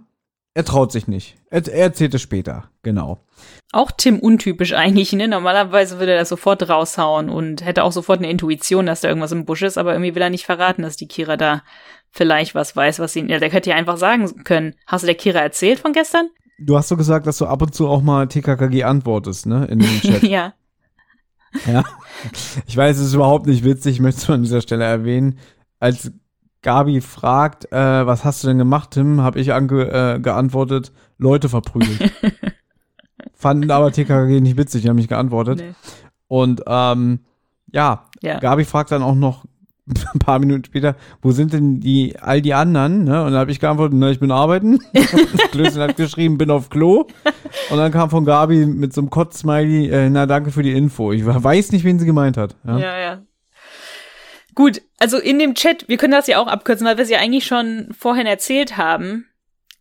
er 0.54 0.66
traut 0.66 0.92
sich 0.92 1.08
nicht. 1.08 1.38
Er, 1.50 1.66
er 1.68 1.84
erzählt 1.84 2.14
es 2.14 2.22
später, 2.22 2.70
genau. 2.84 3.24
Auch 3.72 3.92
Tim 3.92 4.20
untypisch 4.20 4.74
eigentlich, 4.74 5.14
ne? 5.14 5.28
Normalerweise 5.28 6.00
würde 6.00 6.12
er 6.14 6.20
das 6.20 6.30
sofort 6.30 6.68
raushauen 6.68 7.30
und 7.30 7.64
hätte 7.64 7.84
auch 7.84 7.92
sofort 7.92 8.20
eine 8.20 8.30
Intuition, 8.30 8.86
dass 8.86 9.02
da 9.02 9.08
irgendwas 9.08 9.32
im 9.32 9.46
Busch 9.46 9.62
ist, 9.62 9.78
aber 9.78 9.94
irgendwie 9.94 10.14
will 10.14 10.22
er 10.22 10.30
nicht 10.30 10.46
verraten, 10.46 10.82
dass 10.82 10.98
die 10.98 11.08
Kira 11.08 11.38
da 11.38 11.64
vielleicht 12.12 12.54
was 12.54 12.76
weiß, 12.76 13.00
was 13.00 13.14
sie. 13.14 13.22
Ja, 13.22 13.40
der 13.40 13.50
hätte 13.50 13.70
ja 13.70 13.78
einfach 13.78 13.98
sagen 13.98 14.44
können. 14.44 14.76
Hast 14.86 15.04
du 15.04 15.08
der 15.08 15.16
Kira 15.16 15.40
erzählt 15.40 15.80
von 15.80 15.94
gestern? 15.94 16.30
Du 16.60 16.78
hast 16.78 16.90
so 16.90 16.98
gesagt, 16.98 17.26
dass 17.26 17.38
du 17.38 17.46
ab 17.46 17.62
und 17.62 17.74
zu 17.74 17.88
auch 17.88 18.02
mal 18.02 18.28
TKKG 18.28 18.84
antwortest, 18.84 19.46
ne? 19.46 19.66
In 19.66 19.80
dem 19.80 20.02
Chat. 20.02 20.24
ja. 20.24 20.54
Ja. 21.66 21.84
Ich 22.68 22.78
weiß, 22.78 22.98
es 22.98 23.08
ist 23.08 23.14
überhaupt 23.14 23.46
nicht 23.46 23.64
witzig, 23.64 23.96
ich 23.96 24.00
möchte 24.00 24.22
es 24.22 24.30
an 24.30 24.44
dieser 24.44 24.62
Stelle 24.62 24.84
erwähnen. 24.84 25.40
Als 25.80 26.12
Gabi 26.62 27.02
fragt, 27.02 27.72
äh, 27.72 28.06
was 28.06 28.24
hast 28.24 28.44
du 28.44 28.48
denn 28.48 28.58
gemacht, 28.58 28.92
Tim, 28.92 29.22
habe 29.22 29.40
ich 29.40 29.54
ange 29.54 29.90
äh, 29.92 30.20
geantwortet, 30.20 30.92
Leute 31.18 31.50
verprügelt. 31.50 32.12
Fanden 33.34 33.72
aber 33.72 33.92
TKKG 33.92 34.42
nicht 34.42 34.58
witzig, 34.58 34.84
die 34.84 34.90
haben 34.90 34.96
mich 34.98 35.08
geantwortet. 35.08 35.60
Nee. 35.60 35.74
Und 36.28 36.62
ähm, 36.68 37.20
ja, 37.72 38.06
Ja. 38.22 38.40
Gabi 38.40 38.66
fragt 38.66 38.92
dann 38.92 39.02
auch 39.02 39.16
noch 39.16 39.46
ein 40.14 40.20
paar 40.20 40.38
Minuten 40.40 40.64
später, 40.64 40.96
wo 41.22 41.32
sind 41.32 41.54
denn 41.54 41.80
die 41.80 42.16
all 42.20 42.42
die 42.42 42.54
anderen? 42.54 43.04
Ne? 43.06 43.24
Und 43.24 43.32
dann 43.32 43.40
habe 43.42 43.52
ich 43.52 43.60
geantwortet, 43.60 43.98
na, 43.98 44.12
ich 44.12 44.20
bin 44.20 44.32
arbeiten. 44.32 44.80
Klößchen 45.52 45.82
hat 45.82 45.98
geschrieben, 45.98 46.38
bin 46.38 46.52
auf 46.52 46.70
Klo. 46.70 47.08
Und 47.72 47.78
dann 47.78 47.92
kam 47.92 48.10
von 48.12 48.24
Gabi 48.24 48.68
mit 48.68 48.94
so 48.94 49.02
einem 49.02 49.10
Kotz-Smiley, 49.10 49.90
äh, 49.90 50.10
na 50.10 50.28
danke 50.28 50.52
für 50.52 50.64
die 50.64 50.74
Info. 50.74 51.12
Ich 51.12 51.26
weiß 51.26 51.72
nicht, 51.72 51.84
wen 51.84 51.98
sie 51.98 52.06
gemeint 52.06 52.38
hat. 52.38 52.56
Ja? 52.66 52.78
Ja, 52.78 53.00
ja. 53.00 53.22
Gut, 54.54 54.82
also 55.00 55.18
in 55.18 55.40
dem 55.40 55.56
Chat, 55.56 55.88
wir 55.88 55.98
können 55.98 56.12
das 56.12 56.28
ja 56.28 56.40
auch 56.40 56.48
abkürzen, 56.48 56.86
weil 56.86 56.98
wir 56.98 57.04
es 57.04 57.10
ja 57.10 57.20
eigentlich 57.20 57.46
schon 57.46 57.90
vorhin 57.98 58.28
erzählt 58.28 58.78
haben, 58.78 59.28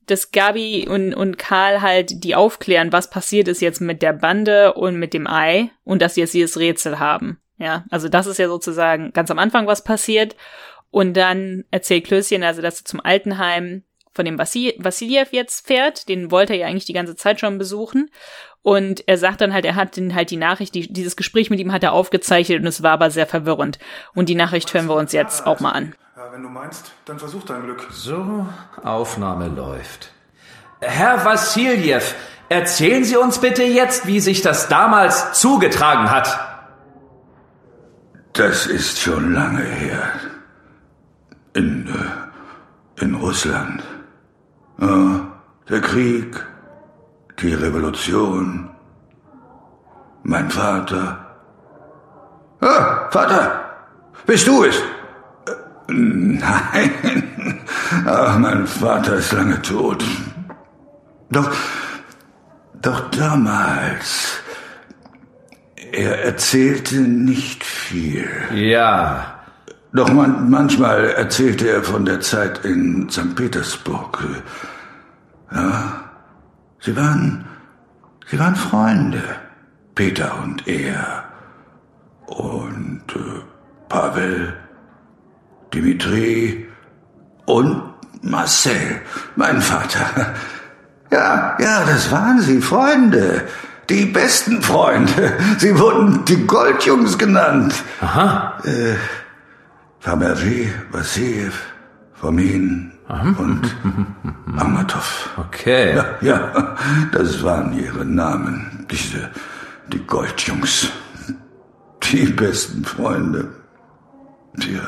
dass 0.07 0.33
Gabi 0.33 0.87
und, 0.89 1.15
und 1.15 1.39
Karl 1.39 1.83
halt 1.83 2.25
die 2.25 2.35
aufklären, 2.35 2.93
was 2.93 3.11
passiert 3.11 3.49
ist 3.49 3.61
jetzt 3.61 3.81
mit 3.81 4.03
der 4.03 4.13
Bande 4.13 4.75
und 4.75 4.97
mit 4.97 5.15
dem 5.15 5.27
Ei 5.27 5.71
und 5.85 6.03
dass 6.03 6.15
sie 6.15 6.21
jetzt 6.21 6.35
dieses 6.35 6.59
Rätsel 6.59 6.99
haben. 6.99 7.41
Ja, 7.59 7.85
also 7.91 8.09
das 8.09 8.27
ist 8.27 8.39
ja 8.39 8.49
sozusagen 8.49 9.13
ganz 9.13 9.31
am 9.31 9.39
Anfang 9.39 9.67
was 9.67 9.85
passiert. 9.85 10.35
Und 10.91 11.15
dann 11.15 11.65
erzählt 11.71 12.07
Klößchen, 12.07 12.43
also 12.43 12.63
dass 12.63 12.81
er 12.81 12.85
zum 12.85 13.01
Altenheim 13.01 13.85
von 14.13 14.25
dem 14.25 14.39
Vassil 14.39 14.75
Vassiljew 14.79 15.27
jetzt 15.31 15.67
fährt. 15.67 16.09
Den 16.09 16.31
wollte 16.31 16.53
er 16.55 16.61
ja 16.61 16.67
eigentlich 16.67 16.85
die 16.85 16.93
ganze 16.93 17.17
Zeit 17.17 17.41
schon 17.41 17.59
besuchen. 17.59 18.11
Und 18.63 19.09
er 19.09 19.17
sagt 19.17 19.41
dann 19.41 19.55
halt, 19.55 19.65
er 19.65 19.75
hat 19.75 19.97
den 19.97 20.15
halt 20.15 20.31
die 20.31 20.37
Nachricht, 20.37 20.75
die, 20.75 20.93
dieses 20.93 21.17
Gespräch 21.17 21.49
mit 21.49 21.61
ihm 21.61 21.73
hat 21.73 21.83
er 21.83 21.93
aufgezeichnet 21.93 22.61
und 22.61 22.67
es 22.67 22.83
war 22.83 22.93
aber 22.93 23.11
sehr 23.11 23.27
verwirrend. 23.27 23.79
Und 24.15 24.29
die 24.29 24.35
Nachricht 24.35 24.73
hören 24.75 24.87
wir 24.87 24.97
uns 24.97 25.13
jetzt 25.13 25.47
auch 25.47 25.61
mal 25.61 25.73
an. 25.73 25.95
Ja, 26.17 26.31
wenn 26.33 26.43
du 26.43 26.51
meinst, 26.51 26.93
dann 27.07 27.19
versuch 27.19 27.45
dein 27.45 27.63
Glück. 27.63 27.87
So, 27.91 28.47
Aufnahme 28.83 29.49
läuft. 29.49 30.13
Herr 30.83 31.25
Vassiljew, 31.25 32.03
erzählen 32.51 33.05
Sie 33.05 33.17
uns 33.17 33.39
bitte 33.39 33.63
jetzt, 33.63 34.07
wie 34.07 34.21
sich 34.21 34.43
das 34.43 34.69
damals 34.69 35.33
zugetragen 35.33 36.11
hat. 36.11 36.39
Das 38.35 38.67
ist 38.67 39.01
schon 39.01 39.33
lange 39.33 39.63
her. 39.63 40.13
In, 41.55 41.89
äh, 41.89 43.03
in 43.03 43.15
Russland. 43.15 43.83
Der 44.81 45.81
Krieg, 45.83 46.35
die 47.41 47.53
Revolution, 47.53 48.71
mein 50.23 50.51
Vater. 50.51 51.27
Ah, 52.61 53.09
Vater, 53.11 53.65
bist 54.27 54.47
du 54.47 54.65
es? 54.65 54.77
Äh, 54.77 55.93
Nein, 55.93 57.61
ach, 58.07 58.39
mein 58.39 58.67
Vater 58.67 59.17
ist 59.17 59.33
lange 59.33 59.61
tot. 59.63 60.03
Doch, 61.31 61.51
doch 62.81 63.11
damals, 63.11 64.43
Er 65.93 66.25
erzählte 66.25 66.97
nicht 67.01 67.65
viel. 67.65 68.29
Ja. 68.55 69.40
Doch 69.93 70.13
man, 70.13 70.49
manchmal 70.51 71.11
erzählte 71.11 71.69
er 71.69 71.83
von 71.83 72.05
der 72.05 72.21
Zeit 72.21 72.65
in 72.65 73.09
St. 73.11 73.35
Petersburg. 73.35 74.25
Ja, 75.53 76.05
sie 76.81 76.97
waren, 76.97 77.45
sie 78.31 78.39
waren 78.39 78.55
Freunde, 78.55 79.23
Peter 79.97 80.41
und 80.43 80.69
er. 80.69 81.25
Und 82.27 83.03
äh, 83.17 83.41
Pavel, 83.89 84.55
Dimitri 85.75 86.69
und 87.47 87.83
Marcel, 88.23 89.03
mein 89.37 89.61
Vater. 89.61 90.35
Ja, 91.13 91.57
ja, 91.59 91.85
das 91.85 92.13
waren 92.13 92.41
sie, 92.41 92.61
Freunde. 92.61 93.49
Die 93.89 94.05
besten 94.05 94.63
Freunde. 94.63 95.33
Sie 95.59 95.77
wurden 95.77 96.25
die 96.25 96.47
Goldjungs 96.47 97.19
genannt. 97.19 97.75
Aha. 98.01 98.61
Äh, 98.63 98.95
Fabergé, 100.01 100.73
Vassiljev, 100.91 101.55
Fomin 102.15 102.93
und 103.39 103.77
Amatov. 104.57 105.31
Okay. 105.37 105.95
Ja, 105.95 106.05
ja, 106.21 106.77
das 107.13 107.43
waren 107.43 107.73
ihre 107.79 108.05
Namen. 108.05 108.87
Diese, 108.91 109.31
die 109.89 109.99
Goldjungs. 110.07 110.89
Die 112.05 112.27
besten 112.27 112.85
Freunde. 112.85 113.49
Tja. 114.59 114.81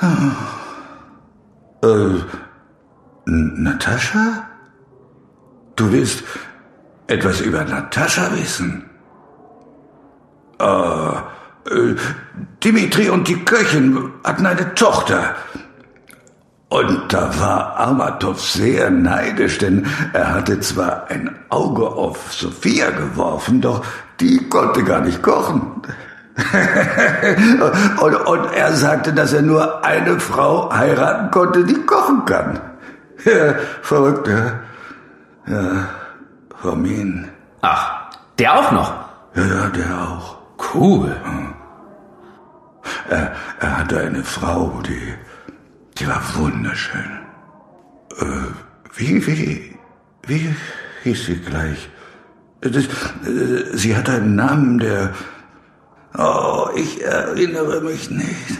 Ah. 0.00 0.32
Äh, 1.82 2.20
Natascha? 3.26 4.48
Du 5.76 5.90
willst 5.90 6.22
etwas 7.06 7.40
über 7.40 7.64
Natascha 7.64 8.30
wissen? 8.36 8.84
Äh, 10.58 11.12
äh, 11.70 11.94
Dimitri 12.62 13.10
und 13.10 13.28
die 13.28 13.44
Köchin 13.44 14.12
hatten 14.24 14.46
eine 14.46 14.74
Tochter. 14.74 15.34
Und 16.68 17.12
da 17.12 17.30
war 17.38 17.78
Amatov 17.78 18.40
sehr 18.40 18.90
neidisch, 18.90 19.58
denn 19.58 19.86
er 20.12 20.34
hatte 20.34 20.58
zwar 20.60 21.08
ein 21.08 21.30
Auge 21.48 21.86
auf 21.86 22.32
Sophia 22.32 22.90
geworfen, 22.90 23.60
doch 23.60 23.84
die 24.18 24.48
konnte 24.48 24.82
gar 24.82 25.00
nicht 25.00 25.22
kochen. 25.22 25.82
und, 28.00 28.14
und 28.16 28.52
er 28.54 28.72
sagte, 28.72 29.12
dass 29.12 29.32
er 29.32 29.42
nur 29.42 29.84
eine 29.84 30.18
Frau 30.18 30.72
heiraten 30.72 31.30
konnte, 31.30 31.64
die 31.64 31.80
kochen 31.86 32.24
kann. 32.24 32.58
Ja, 33.24 33.54
verrückt, 33.82 34.26
ja. 34.26 34.60
Ja, 35.46 35.88
Formin. 36.60 37.28
Ach, 37.60 38.10
der 38.38 38.58
auch 38.58 38.72
noch? 38.72 38.92
Ja, 39.36 39.44
ja, 39.44 39.68
der 39.68 40.08
auch. 40.08 40.43
Cool. 40.72 41.16
Er, 43.08 43.32
er 43.60 43.78
hatte 43.78 44.00
eine 44.00 44.24
Frau, 44.24 44.80
die, 44.86 45.14
die 45.98 46.06
war 46.06 46.22
wunderschön. 46.34 47.18
Äh, 48.18 48.24
wie, 48.96 49.26
wie, 49.26 49.76
wie 50.26 50.54
hieß 51.02 51.26
sie 51.26 51.36
gleich? 51.36 51.88
Das, 52.60 52.84
äh, 52.84 53.76
sie 53.76 53.96
hatte 53.96 54.12
einen 54.12 54.36
Namen, 54.36 54.78
der... 54.78 55.12
Oh, 56.16 56.68
ich 56.74 57.02
erinnere 57.04 57.80
mich 57.80 58.10
nicht. 58.10 58.58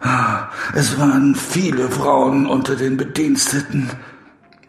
Ah, 0.00 0.48
Es 0.74 0.98
waren 0.98 1.34
viele 1.34 1.88
Frauen 1.88 2.46
unter 2.46 2.76
den 2.76 2.96
Bediensteten. 2.96 3.88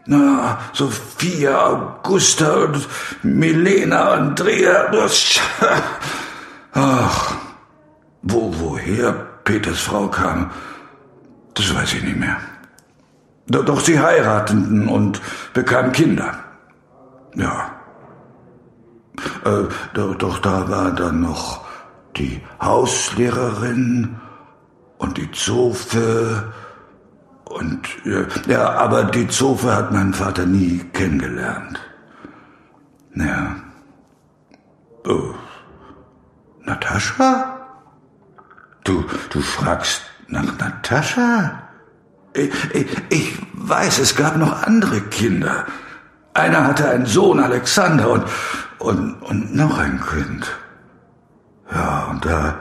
Na, 0.06 0.60
Sophia, 0.74 1.66
Augusta 1.66 2.54
und 2.66 2.88
Milena, 3.24 4.12
Andrea. 4.12 4.92
Das, 4.92 5.40
ach, 6.74 7.36
wo, 8.22 8.54
woher 8.58 9.14
Peters 9.44 9.80
Frau 9.80 10.08
kam, 10.08 10.52
das 11.54 11.74
weiß 11.74 11.94
ich 11.94 12.04
nicht 12.04 12.18
mehr. 12.18 12.38
Doch, 13.48 13.82
sie 13.82 14.00
heirateten 14.00 14.88
und 14.88 15.22
bekamen 15.54 15.92
Kinder. 15.92 16.34
Ja. 17.36 17.72
Äh, 19.46 19.68
doch, 19.94 20.16
doch 20.16 20.40
da 20.40 20.70
war 20.70 20.92
dann 20.92 21.22
noch 21.22 21.62
die 22.18 22.42
Hauslehrerin 22.62 24.16
und 24.98 25.18
die 25.18 25.32
Zofe 25.32 26.54
und 27.54 27.88
ja, 28.06 28.26
ja, 28.48 28.70
aber 28.72 29.04
die 29.06 29.28
Zofe 29.28 29.76
hat 29.76 29.92
mein 29.92 30.14
Vater 30.14 30.46
nie 30.46 30.80
kennengelernt. 30.94 31.80
Ja. 33.16 33.56
Oh. 35.06 35.34
Natascha? 36.64 37.60
Du, 38.84 39.04
du 39.30 39.42
fragst 39.42 40.02
nach 40.28 40.58
Natascha? 40.58 41.62
Ich, 42.34 42.52
ich, 42.74 42.88
ich 43.10 43.38
weiß, 43.54 44.00
es 44.00 44.16
gab 44.16 44.38
noch 44.38 44.64
andere 44.64 45.02
Kinder. 45.02 45.66
Einer 46.34 46.66
hatte 46.66 46.90
einen 46.90 47.06
Sohn, 47.06 47.40
Alexander, 47.40 48.10
und, 48.10 48.24
und, 48.80 49.22
und 49.22 49.56
noch 49.56 49.78
ein 49.78 50.02
Kind. 50.02 50.52
Ja, 51.72 52.06
und 52.06 52.26
da, 52.26 52.58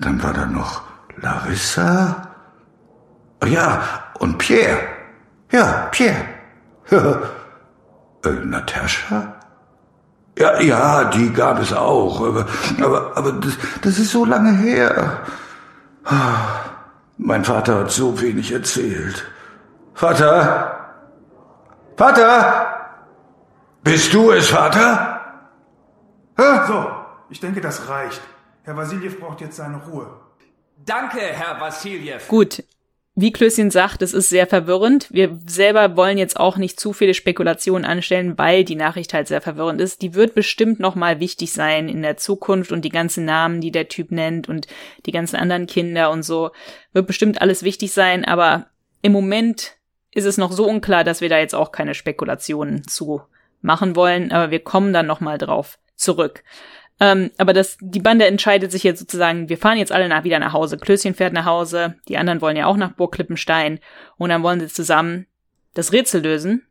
dann 0.00 0.20
war 0.22 0.32
da 0.32 0.46
noch 0.46 0.82
Larissa. 1.16 2.31
Ja, 3.46 3.82
und 4.18 4.38
Pierre. 4.38 4.78
Ja, 5.50 5.88
Pierre. 5.90 6.24
äh, 8.24 8.30
Natascha? 8.44 9.34
Ja, 10.38 10.60
ja, 10.60 11.04
die 11.04 11.30
gab 11.32 11.60
es 11.60 11.72
auch, 11.72 12.20
aber, 12.26 12.46
aber, 12.82 13.16
aber 13.16 13.32
das, 13.32 13.52
das 13.82 13.98
ist 13.98 14.12
so 14.12 14.24
lange 14.24 14.52
her. 14.52 15.20
Mein 17.18 17.44
Vater 17.44 17.80
hat 17.80 17.90
so 17.90 18.18
wenig 18.20 18.50
erzählt. 18.50 19.26
Vater? 19.94 20.94
Vater? 21.96 22.66
Bist 23.84 24.14
du 24.14 24.32
es, 24.32 24.48
Vater? 24.48 25.20
So, 26.36 26.90
ich 27.28 27.40
denke, 27.40 27.60
das 27.60 27.88
reicht. 27.88 28.20
Herr 28.62 28.76
Vasiljev 28.76 29.20
braucht 29.20 29.40
jetzt 29.40 29.56
seine 29.56 29.76
Ruhe. 29.76 30.06
Danke, 30.84 31.20
Herr 31.20 31.60
Vassiljev. 31.60 32.26
Gut. 32.28 32.64
Wie 33.14 33.30
Klößchen 33.30 33.70
sagt, 33.70 34.00
es 34.00 34.14
ist 34.14 34.30
sehr 34.30 34.46
verwirrend. 34.46 35.08
Wir 35.10 35.38
selber 35.46 35.96
wollen 35.96 36.16
jetzt 36.16 36.40
auch 36.40 36.56
nicht 36.56 36.80
zu 36.80 36.94
viele 36.94 37.12
Spekulationen 37.12 37.84
anstellen, 37.84 38.38
weil 38.38 38.64
die 38.64 38.74
Nachricht 38.74 39.12
halt 39.12 39.28
sehr 39.28 39.42
verwirrend 39.42 39.82
ist. 39.82 40.00
Die 40.00 40.14
wird 40.14 40.34
bestimmt 40.34 40.80
nochmal 40.80 41.20
wichtig 41.20 41.52
sein 41.52 41.90
in 41.90 42.00
der 42.00 42.16
Zukunft 42.16 42.72
und 42.72 42.86
die 42.86 42.90
ganzen 42.90 43.26
Namen, 43.26 43.60
die 43.60 43.70
der 43.70 43.88
Typ 43.88 44.12
nennt 44.12 44.48
und 44.48 44.66
die 45.04 45.12
ganzen 45.12 45.36
anderen 45.36 45.66
Kinder 45.66 46.10
und 46.10 46.22
so, 46.22 46.52
wird 46.94 47.06
bestimmt 47.06 47.42
alles 47.42 47.62
wichtig 47.62 47.92
sein, 47.92 48.24
aber 48.24 48.68
im 49.02 49.12
Moment 49.12 49.76
ist 50.14 50.24
es 50.24 50.38
noch 50.38 50.52
so 50.52 50.66
unklar, 50.66 51.04
dass 51.04 51.20
wir 51.20 51.28
da 51.28 51.38
jetzt 51.38 51.54
auch 51.54 51.70
keine 51.70 51.94
Spekulationen 51.94 52.86
zu 52.88 53.20
machen 53.60 53.94
wollen, 53.94 54.32
aber 54.32 54.50
wir 54.50 54.60
kommen 54.60 54.94
dann 54.94 55.06
nochmal 55.06 55.36
drauf 55.36 55.78
zurück. 55.96 56.44
Ähm, 57.02 57.32
aber 57.36 57.52
das, 57.52 57.78
die 57.80 57.98
Bande 57.98 58.26
entscheidet 58.26 58.70
sich 58.70 58.84
jetzt 58.84 59.00
sozusagen, 59.00 59.48
wir 59.48 59.58
fahren 59.58 59.76
jetzt 59.76 59.90
alle 59.90 60.08
nach, 60.08 60.22
wieder 60.22 60.38
nach 60.38 60.52
Hause. 60.52 60.78
Klößchen 60.78 61.14
fährt 61.14 61.32
nach 61.32 61.46
Hause, 61.46 61.96
die 62.06 62.16
anderen 62.16 62.40
wollen 62.40 62.56
ja 62.56 62.66
auch 62.66 62.76
nach 62.76 62.92
Burg 62.92 63.12
Klippenstein 63.16 63.80
und 64.18 64.28
dann 64.28 64.44
wollen 64.44 64.60
sie 64.60 64.68
zusammen 64.68 65.26
das 65.74 65.92
Rätsel 65.92 66.22
lösen. 66.22 66.62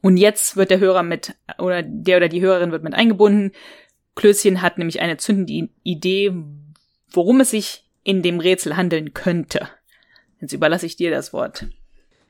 Und 0.00 0.16
jetzt 0.16 0.56
wird 0.56 0.70
der 0.70 0.78
Hörer 0.78 1.02
mit, 1.02 1.34
oder 1.58 1.82
der 1.82 2.16
oder 2.16 2.30
die 2.30 2.40
Hörerin 2.40 2.72
wird 2.72 2.82
mit 2.82 2.94
eingebunden. 2.94 3.52
Klößchen 4.14 4.62
hat 4.62 4.78
nämlich 4.78 5.02
eine 5.02 5.18
zündende 5.18 5.68
Idee, 5.82 6.32
worum 7.10 7.40
es 7.40 7.50
sich 7.50 7.84
in 8.04 8.22
dem 8.22 8.40
Rätsel 8.40 8.78
handeln 8.78 9.12
könnte. 9.12 9.68
Jetzt 10.40 10.54
überlasse 10.54 10.86
ich 10.86 10.96
dir 10.96 11.10
das 11.10 11.34
Wort. 11.34 11.66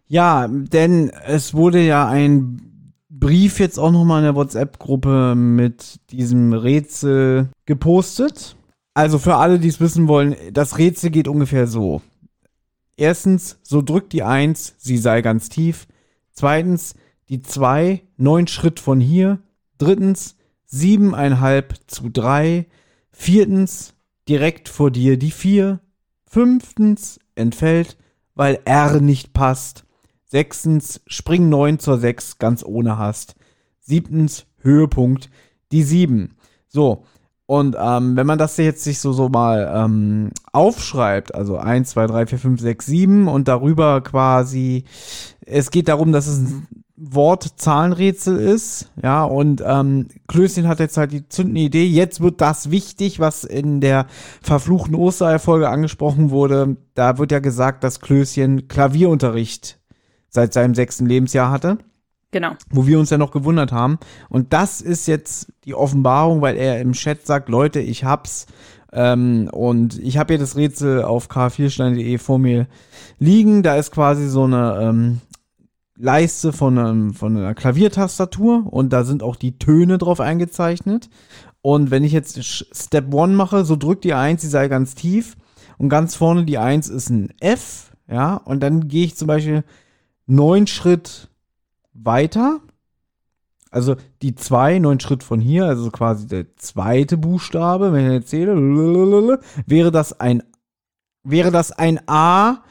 Ja, 0.09 0.49
denn 0.51 1.13
es 1.25 1.55
wurde 1.55 1.79
ja 1.79 2.09
ein 2.09 2.72
Brief 3.15 3.61
jetzt 3.61 3.79
auch 3.79 3.91
nochmal 3.91 4.21
in 4.21 4.25
der 4.25 4.35
WhatsApp-Gruppe 4.35 5.35
mit 5.35 6.01
diesem 6.11 6.55
Rätsel 6.55 7.51
gepostet. 7.67 8.57
Also 8.95 9.19
für 9.19 9.37
alle, 9.37 9.59
die 9.59 9.69
es 9.69 9.81
wissen 9.81 10.09
wollen, 10.09 10.35
das 10.51 10.79
Rätsel 10.79 11.11
geht 11.11 11.29
ungefähr 11.29 11.67
so. 11.67 12.01
Erstens, 12.97 13.59
so 13.63 13.83
drückt 13.83 14.15
die 14.15 14.23
Eins, 14.23 14.77
sie 14.79 14.97
sei 14.97 15.21
ganz 15.21 15.51
tief. 15.51 15.87
Zweitens, 16.33 16.95
die 17.29 17.43
Zwei, 17.43 18.03
neun 18.17 18.47
Schritt 18.47 18.81
von 18.81 18.99
hier. 18.99 19.41
Drittens, 19.77 20.37
siebeneinhalb 20.65 21.75
zu 21.87 22.09
drei. 22.09 22.67
Viertens, 23.11 23.93
direkt 24.27 24.71
vor 24.71 24.91
dir 24.91 25.19
die 25.19 25.33
Vier. 25.33 25.81
Fünftens, 26.25 27.21
entfällt, 27.35 27.99
weil 28.35 28.61
R 28.65 29.03
nicht 29.03 29.35
passt. 29.35 29.85
Sechstens, 30.33 31.03
spring 31.07 31.51
9 31.51 31.79
zur 31.79 31.99
6 31.99 32.39
ganz 32.39 32.65
ohne 32.65 32.97
Hast. 32.97 33.35
Siebtens, 33.81 34.47
Höhepunkt, 34.63 35.29
die 35.73 35.83
7. 35.83 36.39
So, 36.69 37.05
und 37.45 37.77
ähm, 37.79 38.17
wenn 38.17 38.27
man 38.27 38.39
das 38.39 38.57
jetzt 38.57 38.83
sich 38.83 38.99
so, 38.99 39.13
so 39.13 39.29
mal 39.29 39.71
ähm, 39.75 40.31
aufschreibt, 40.51 41.35
also 41.35 41.59
1, 41.59 41.91
2, 41.91 42.07
3, 42.07 42.27
4, 42.29 42.39
5, 42.39 42.61
6, 42.63 42.87
7 42.87 43.29
und 43.29 43.47
darüber 43.47 44.01
quasi, 44.01 44.85
es 45.45 45.71
geht 45.71 45.89
darum, 45.89 46.13
dass 46.13 46.27
es 46.27 46.39
ein 46.39 46.67
Wort-Zahlenrätsel 46.97 48.39
ist. 48.39 48.91
Ja, 49.03 49.25
und 49.25 49.63
ähm, 49.67 50.09
Klößchen 50.29 50.67
hat 50.67 50.81
jetzt 50.81 50.97
halt 50.97 51.13
die 51.13 51.29
zündende 51.29 51.61
Idee. 51.61 51.85
Jetzt 51.85 52.23
wird 52.23 52.41
das 52.41 52.71
wichtig, 52.71 53.21
was 53.21 53.45
in 53.45 53.83
der 53.83 54.07
verfluchten 54.41 54.95
Osterei-Folge 54.95 55.69
angesprochen 55.69 56.31
wurde. 56.31 56.79
Da 56.95 57.19
wird 57.19 57.33
ja 57.33 57.41
gesagt, 57.41 57.85
dass 57.85 58.01
Klößchen 58.01 58.67
Klavierunterricht 58.69 59.82
seit 60.33 60.53
seinem 60.53 60.75
sechsten 60.75 61.07
Lebensjahr 61.07 61.51
hatte. 61.51 61.79
Genau. 62.33 62.53
Wo 62.71 62.87
wir 62.87 62.99
uns 62.99 63.11
ja 63.11 63.19
noch 63.19 63.31
gewundert 63.31 63.73
haben. 63.73 63.99
Und 64.31 64.55
das 64.55 64.81
ist 64.81 65.07
jetzt 65.07 65.53
die 65.65 65.75
Offenbarung, 65.75 66.41
weil 66.41 66.57
er 66.57 66.81
im 66.81 66.93
Chat 66.93 67.27
sagt, 67.27 67.49
Leute, 67.49 67.81
ich 67.81 68.05
hab's. 68.05 68.47
Ähm, 68.91 69.49
und 69.53 69.99
ich 69.99 70.19
habe 70.19 70.35
hier 70.35 70.39
das 70.39 70.57
Rätsel 70.57 71.03
auf 71.03 71.29
k4stein.de 71.29 72.19
vor 72.19 72.39
mir 72.39 72.67
liegen. 73.19 73.63
Da 73.63 73.77
ist 73.77 73.91
quasi 73.91 74.29
so 74.29 74.45
eine 74.45 74.79
ähm, 74.81 75.21
Leiste 75.97 76.55
von, 76.55 76.79
einem, 76.79 77.15
von 77.15 77.37
einer 77.37 77.55
Klaviertastatur 77.55 78.67
und 78.73 78.93
da 78.93 79.05
sind 79.05 79.23
auch 79.23 79.37
die 79.37 79.59
Töne 79.59 79.99
drauf 79.99 80.21
eingezeichnet. 80.21 81.11
Und 81.61 81.91
wenn 81.91 82.03
ich 82.03 82.13
jetzt 82.13 82.43
Step 82.43 83.15
1 83.15 83.37
mache, 83.37 83.65
so 83.65 83.77
drückt 83.77 84.05
die 84.05 84.15
1, 84.15 84.41
die 84.41 84.49
sei 84.49 84.69
ganz 84.69 84.95
tief 84.95 85.37
und 85.79 85.91
ganz 85.91 86.15
vorne 86.17 86.45
die 86.45 86.59
1 86.59 86.89
ist 86.89 87.11
ein 87.11 87.33
F, 87.41 87.93
ja, 88.09 88.37
und 88.37 88.63
dann 88.63 88.89
gehe 88.89 89.05
ich 89.05 89.17
zum 89.17 89.29
Beispiel 89.29 89.65
neun 90.33 90.67
Schritt 90.67 91.29
weiter. 91.93 92.61
Also 93.71 93.97
die 94.21 94.35
2, 94.35 94.81
neun 94.81 95.01
Schritt 95.01 95.23
von 95.23 95.41
hier, 95.41 95.65
also 95.67 95.91
quasi 95.91 96.27
der 96.27 96.57
zweite 96.57 97.17
Buchstabe, 97.17 97.93
wenn 97.93 98.07
ich 98.07 98.13
jetzt 98.13 98.29
zähle, 98.29 98.55
wäre 99.67 99.91
das 99.91 100.21
ein, 100.21 100.43
wäre 101.23 101.51
das 101.51 101.73
ein 101.73 102.01
A 102.07 102.63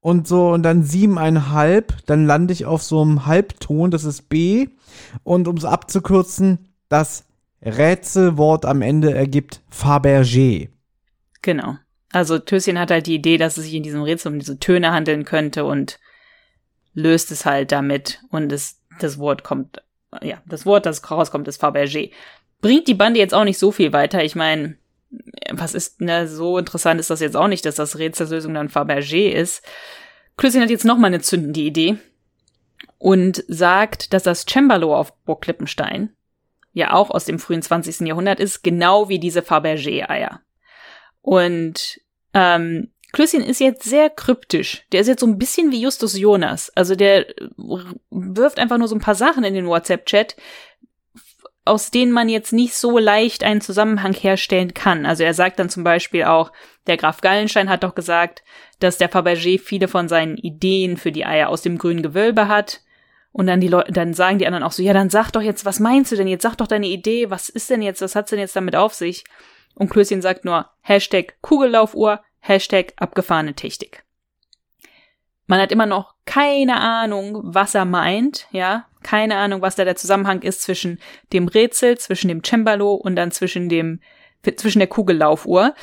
und 0.00 0.28
so 0.28 0.52
und 0.52 0.62
dann 0.62 0.84
siebeneinhalb, 0.84 2.06
dann 2.06 2.26
lande 2.26 2.52
ich 2.52 2.66
auf 2.66 2.82
so 2.82 3.02
einem 3.02 3.26
Halbton, 3.26 3.90
das 3.90 4.04
ist 4.04 4.28
B. 4.28 4.68
Und 5.24 5.48
um 5.48 5.56
es 5.56 5.64
abzukürzen, 5.64 6.68
das 6.88 7.24
Rätselwort 7.62 8.64
am 8.64 8.82
Ende 8.82 9.12
ergibt 9.12 9.62
Fabergé. 9.72 10.68
Genau. 11.42 11.76
Also 12.12 12.38
Töschen 12.38 12.78
hat 12.78 12.92
halt 12.92 13.08
die 13.08 13.16
Idee, 13.16 13.38
dass 13.38 13.56
es 13.56 13.64
sich 13.64 13.74
in 13.74 13.82
diesem 13.82 14.02
Rätsel 14.02 14.32
um 14.32 14.38
diese 14.38 14.60
Töne 14.60 14.92
handeln 14.92 15.24
könnte 15.24 15.64
und 15.64 15.98
löst 16.94 17.30
es 17.30 17.44
halt 17.44 17.72
damit 17.72 18.20
und 18.30 18.52
es, 18.52 18.80
das 19.00 19.18
Wort 19.18 19.44
kommt, 19.44 19.82
ja, 20.22 20.40
das 20.46 20.64
Wort, 20.64 20.86
das 20.86 21.10
rauskommt, 21.10 21.48
ist 21.48 21.62
Fabergé. 21.62 22.12
Bringt 22.60 22.88
die 22.88 22.94
Bande 22.94 23.18
jetzt 23.20 23.34
auch 23.34 23.44
nicht 23.44 23.58
so 23.58 23.72
viel 23.72 23.92
weiter. 23.92 24.24
Ich 24.24 24.36
meine, 24.36 24.76
was 25.52 25.74
ist, 25.74 26.00
ne, 26.00 26.26
so 26.28 26.56
interessant 26.58 26.98
ist 27.00 27.10
das 27.10 27.20
jetzt 27.20 27.36
auch 27.36 27.48
nicht, 27.48 27.64
dass 27.66 27.74
das 27.74 27.98
Rätsellösung 27.98 28.54
dann 28.54 28.68
Fabergé 28.68 29.30
ist. 29.30 29.62
Klößchen 30.36 30.62
hat 30.62 30.70
jetzt 30.70 30.84
nochmal 30.84 31.08
eine 31.08 31.20
zündende 31.20 31.60
Idee 31.60 31.96
und 32.98 33.44
sagt, 33.48 34.12
dass 34.12 34.22
das 34.22 34.46
Cembalo 34.46 34.96
auf 34.96 35.16
Burg 35.24 35.42
Klippenstein 35.42 36.14
ja 36.72 36.92
auch 36.92 37.10
aus 37.10 37.24
dem 37.24 37.38
frühen 37.38 37.62
20. 37.62 38.00
Jahrhundert 38.00 38.40
ist, 38.40 38.62
genau 38.62 39.08
wie 39.08 39.18
diese 39.18 39.42
Fabergé-Eier. 39.42 40.40
Und 41.22 42.00
ähm, 42.32 42.90
Klößchen 43.14 43.42
ist 43.42 43.60
jetzt 43.60 43.84
sehr 43.84 44.10
kryptisch. 44.10 44.84
Der 44.90 45.00
ist 45.00 45.06
jetzt 45.06 45.20
so 45.20 45.26
ein 45.26 45.38
bisschen 45.38 45.70
wie 45.70 45.80
Justus 45.80 46.18
Jonas. 46.18 46.70
Also 46.74 46.96
der 46.96 47.26
wirft 48.10 48.58
einfach 48.58 48.76
nur 48.76 48.88
so 48.88 48.96
ein 48.96 49.00
paar 49.00 49.14
Sachen 49.14 49.44
in 49.44 49.54
den 49.54 49.68
WhatsApp-Chat, 49.68 50.34
aus 51.64 51.92
denen 51.92 52.10
man 52.10 52.28
jetzt 52.28 52.52
nicht 52.52 52.74
so 52.74 52.98
leicht 52.98 53.44
einen 53.44 53.60
Zusammenhang 53.60 54.14
herstellen 54.14 54.74
kann. 54.74 55.06
Also 55.06 55.22
er 55.22 55.32
sagt 55.32 55.60
dann 55.60 55.70
zum 55.70 55.84
Beispiel 55.84 56.24
auch, 56.24 56.50
der 56.88 56.96
Graf 56.96 57.20
Gallenstein 57.20 57.70
hat 57.70 57.84
doch 57.84 57.94
gesagt, 57.94 58.42
dass 58.80 58.98
der 58.98 59.10
Fabergé 59.10 59.60
viele 59.60 59.86
von 59.86 60.08
seinen 60.08 60.36
Ideen 60.36 60.96
für 60.96 61.12
die 61.12 61.24
Eier 61.24 61.50
aus 61.50 61.62
dem 61.62 61.78
grünen 61.78 62.02
Gewölbe 62.02 62.48
hat. 62.48 62.80
Und 63.30 63.46
dann 63.46 63.60
die 63.60 63.68
Leute, 63.68 63.92
dann 63.92 64.12
sagen 64.12 64.38
die 64.38 64.46
anderen 64.48 64.64
auch 64.64 64.72
so, 64.72 64.82
ja, 64.82 64.92
dann 64.92 65.08
sag 65.08 65.30
doch 65.30 65.42
jetzt, 65.42 65.64
was 65.64 65.78
meinst 65.78 66.10
du 66.10 66.16
denn 66.16 66.26
jetzt? 66.26 66.42
Sag 66.42 66.56
doch 66.56 66.66
deine 66.66 66.88
Idee, 66.88 67.30
was 67.30 67.48
ist 67.48 67.70
denn 67.70 67.80
jetzt, 67.80 68.02
was 68.02 68.16
hat's 68.16 68.30
denn 68.30 68.40
jetzt 68.40 68.56
damit 68.56 68.74
auf 68.74 68.92
sich? 68.92 69.24
Und 69.76 69.88
Klößchen 69.88 70.20
sagt 70.20 70.44
nur, 70.44 70.68
Hashtag 70.82 71.36
Kugellaufuhr, 71.42 72.20
Hashtag 72.46 72.92
abgefahrene 72.96 73.54
Technik. 73.54 74.04
Man 75.46 75.60
hat 75.60 75.72
immer 75.72 75.86
noch 75.86 76.14
keine 76.26 76.80
Ahnung, 76.80 77.40
was 77.42 77.74
er 77.74 77.84
meint, 77.84 78.46
ja, 78.50 78.86
keine 79.02 79.36
Ahnung, 79.36 79.62
was 79.62 79.76
da 79.76 79.84
der 79.84 79.96
Zusammenhang 79.96 80.42
ist 80.42 80.62
zwischen 80.62 80.98
dem 81.32 81.48
Rätsel, 81.48 81.98
zwischen 81.98 82.28
dem 82.28 82.42
Cembalo 82.44 82.94
und 82.94 83.16
dann 83.16 83.30
zwischen 83.30 83.68
dem, 83.68 84.00
zwischen 84.56 84.78
der 84.78 84.88
Kugellaufuhr. 84.88 85.74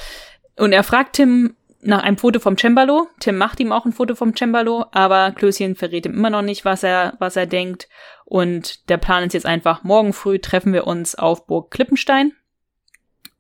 Und 0.58 0.72
er 0.74 0.84
fragt 0.84 1.16
Tim 1.16 1.56
nach 1.82 2.04
einem 2.04 2.18
Foto 2.18 2.40
vom 2.40 2.58
Cembalo. 2.58 3.08
Tim 3.20 3.38
macht 3.38 3.60
ihm 3.60 3.72
auch 3.72 3.86
ein 3.86 3.94
Foto 3.94 4.14
vom 4.14 4.36
Cembalo, 4.36 4.86
aber 4.92 5.32
Klößchen 5.32 5.76
verrät 5.76 6.06
ihm 6.06 6.14
immer 6.14 6.30
noch 6.30 6.44
nicht, 6.44 6.64
was 6.64 6.84
er, 6.84 7.16
was 7.20 7.36
er 7.36 7.48
denkt. 7.48 7.90
Und 8.26 8.88
der 8.90 8.98
Plan 8.98 9.24
ist 9.24 9.34
jetzt 9.34 9.46
einfach, 9.48 9.84
morgen 9.84 10.14
früh 10.14 10.38
treffen 10.38 10.74
wir 10.74 10.86
uns 10.86 11.16
auf 11.16 11.48
Burg 11.48 11.72
Klippenstein. 11.72 12.34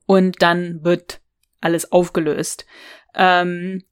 Und 0.08 0.42
dann 0.42 0.84
wird 0.84 1.22
alles 1.62 1.92
aufgelöst. 1.92 2.66
Ähm, 3.16 3.84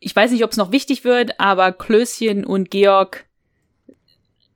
ich 0.00 0.14
weiß 0.14 0.30
nicht, 0.32 0.44
ob 0.44 0.50
es 0.50 0.56
noch 0.56 0.72
wichtig 0.72 1.04
wird, 1.04 1.40
aber 1.40 1.72
Klößchen 1.72 2.44
und 2.44 2.70
Georg 2.70 3.24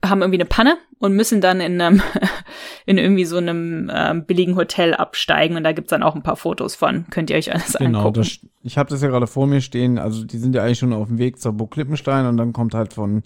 haben 0.05 0.20
irgendwie 0.20 0.41
eine 0.41 0.49
Panne 0.49 0.76
und 0.99 1.14
müssen 1.14 1.41
dann 1.41 1.61
in 1.61 1.80
einem 1.80 2.03
in 2.86 2.99
irgendwie 2.99 3.24
so 3.24 3.39
einem 3.39 3.91
ähm, 3.93 4.24
billigen 4.24 4.57
Hotel 4.57 4.95
absteigen 4.95 5.57
und 5.57 5.64
da 5.64 5.72
gibt's 5.72 5.91
dann 5.91 6.03
auch 6.03 6.14
ein 6.14 6.22
paar 6.22 6.36
Fotos 6.36 6.74
von. 6.74 7.07
Könnt 7.11 7.30
ihr 7.30 7.36
euch 7.36 7.53
alles 7.53 7.74
genau, 7.74 8.01
angucken. 8.01 8.20
Das, 8.20 8.39
ich 8.62 8.78
habe 8.78 8.91
das 8.91 9.03
ja 9.03 9.09
gerade 9.09 9.26
vor 9.26 9.47
mir 9.47 9.61
stehen. 9.61 9.99
Also 9.99 10.24
die 10.24 10.39
sind 10.39 10.55
ja 10.55 10.62
eigentlich 10.62 10.78
schon 10.78 10.93
auf 10.93 11.09
dem 11.09 11.18
Weg 11.18 11.41
zur 11.41 11.53
Burg 11.53 11.72
Klippenstein 11.72 12.26
und 12.26 12.36
dann 12.36 12.53
kommt 12.53 12.74
halt 12.74 12.93
von 12.93 13.22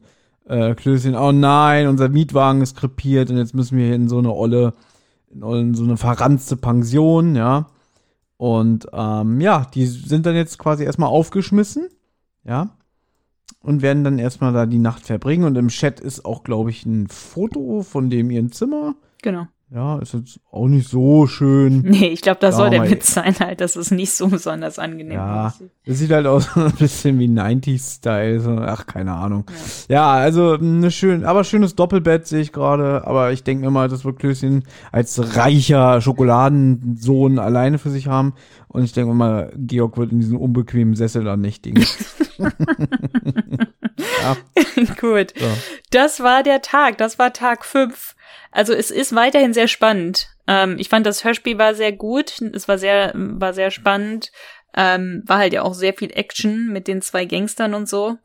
äh, 0.47 0.75
Klößchen, 0.75 1.15
oh 1.15 1.33
nein, 1.33 1.87
unser 1.87 2.09
Mietwagen 2.09 2.63
ist 2.63 2.77
krepiert 2.77 3.31
und 3.31 3.39
jetzt 3.39 3.55
müssen 3.55 3.79
wir 3.79 3.95
in 3.95 4.09
so 4.09 4.19
eine 4.19 4.33
olle, 4.33 4.75
in 5.31 5.75
so 5.75 5.85
eine 5.85 5.97
verranzte 5.97 6.57
Pension, 6.57 7.37
ja. 7.37 7.67
Und 8.43 8.87
ähm, 8.93 9.41
ja, 9.41 9.67
die 9.73 9.87
sind 9.87 10.27
dann 10.27 10.35
jetzt 10.35 10.59
quasi 10.59 10.83
erstmal 10.83 11.11
aufgeschmissen, 11.11 11.89
ja 12.43 12.77
und 13.63 13.83
werden 13.83 14.05
dann 14.05 14.19
erstmal 14.19 14.53
da 14.53 14.67
die 14.67 14.79
Nacht 14.79 15.07
verbringen. 15.07 15.45
Und 15.45 15.57
im 15.57 15.69
Chat 15.69 16.01
ist 16.01 16.25
auch, 16.25 16.43
glaube 16.43 16.71
ich, 16.71 16.85
ein 16.85 17.09
Foto 17.09 17.83
von 17.83 18.11
dem 18.11 18.31
ihren 18.31 18.51
Zimmer. 18.53 18.95
Genau. 19.23 19.47
Ja, 19.75 19.99
ist 20.01 20.13
jetzt 20.13 20.39
auch 20.51 20.69
nicht 20.69 20.87
so 20.87 21.27
schön. 21.27 21.83
Nee, 21.93 22.09
ich 22.09 22.21
glaube, 22.21 22.41
das 22.41 22.57
soll 22.57 22.69
der 22.69 22.91
Witz 22.91 23.15
sein, 23.15 23.35
halt, 23.39 23.61
dass 23.63 23.77
es 23.77 23.91
nicht 23.91 24.13
so 24.13 24.29
besonders 24.29 24.79
angenehm 24.79 25.17
ja, 25.17 25.47
aussieht. 25.47 25.71
Das 25.87 25.99
sieht 25.99 26.11
halt 26.11 26.27
aus 26.27 26.55
ein 26.57 26.73
bisschen 26.73 27.19
wie 27.19 27.29
90s-Style. 27.29 28.41
So, 28.41 28.51
ach, 28.59 28.87
keine 28.87 29.13
Ahnung. 29.13 29.45
Ja, 29.89 29.95
ja 29.95 30.11
also 30.13 30.55
eine 30.55 30.91
schön, 30.91 31.25
aber 31.25 31.45
schönes 31.45 31.75
Doppelbett 31.75 32.27
sehe 32.27 32.41
ich 32.41 32.53
gerade. 32.53 33.07
Aber 33.07 33.33
ich 33.33 33.45
denke 33.45 33.65
mir 33.65 33.71
mal, 33.71 33.89
das 33.89 34.05
wird 34.05 34.19
Klößchen 34.19 34.65
als 34.91 35.37
reicher 35.37 36.01
Schokoladensohn 36.03 37.39
alleine 37.39 37.79
für 37.79 37.91
sich 37.91 38.09
haben. 38.09 38.35
Und 38.69 38.85
ich 38.85 38.93
denke 38.93 39.15
mal, 39.15 39.53
Georg 39.57 39.97
wird 39.97 40.13
in 40.13 40.21
diesem 40.21 40.39
unbequemen 40.39 40.95
Sessel 40.95 41.25
dann 41.25 41.41
nächtigen. 41.41 41.83
ja. 44.23 44.37
Gut. 45.01 45.33
So. 45.39 45.47
Das 45.91 46.21
war 46.21 46.43
der 46.43 46.61
Tag. 46.63 46.99
Das 46.99 47.19
war 47.19 47.33
Tag 47.33 47.65
5. 47.65 48.15
Also 48.53 48.75
es 48.75 48.91
ist 48.91 49.15
weiterhin 49.15 49.55
sehr 49.55 49.69
spannend. 49.69 50.29
Ähm, 50.47 50.77
ich 50.79 50.89
fand 50.89 51.07
das 51.07 51.25
Hörspiel 51.25 51.59
war 51.59 51.75
sehr 51.75 51.93
gut. 51.93 52.41
Es 52.53 52.69
war 52.69 52.79
sehr, 52.79 53.13
war 53.15 53.55
sehr 53.55 53.71
spannend. 53.71 54.31
Ähm, 54.75 55.23
war 55.27 55.39
halt 55.39 55.53
ja 55.53 55.63
auch 55.63 55.75
sehr 55.75 55.95
viel 55.95 56.11
Action 56.13 56.69
mit 56.69 56.87
den 56.89 57.03
zwei 57.03 57.25
Gangstern 57.25 57.75
und 57.75 57.89
so. 57.89 58.17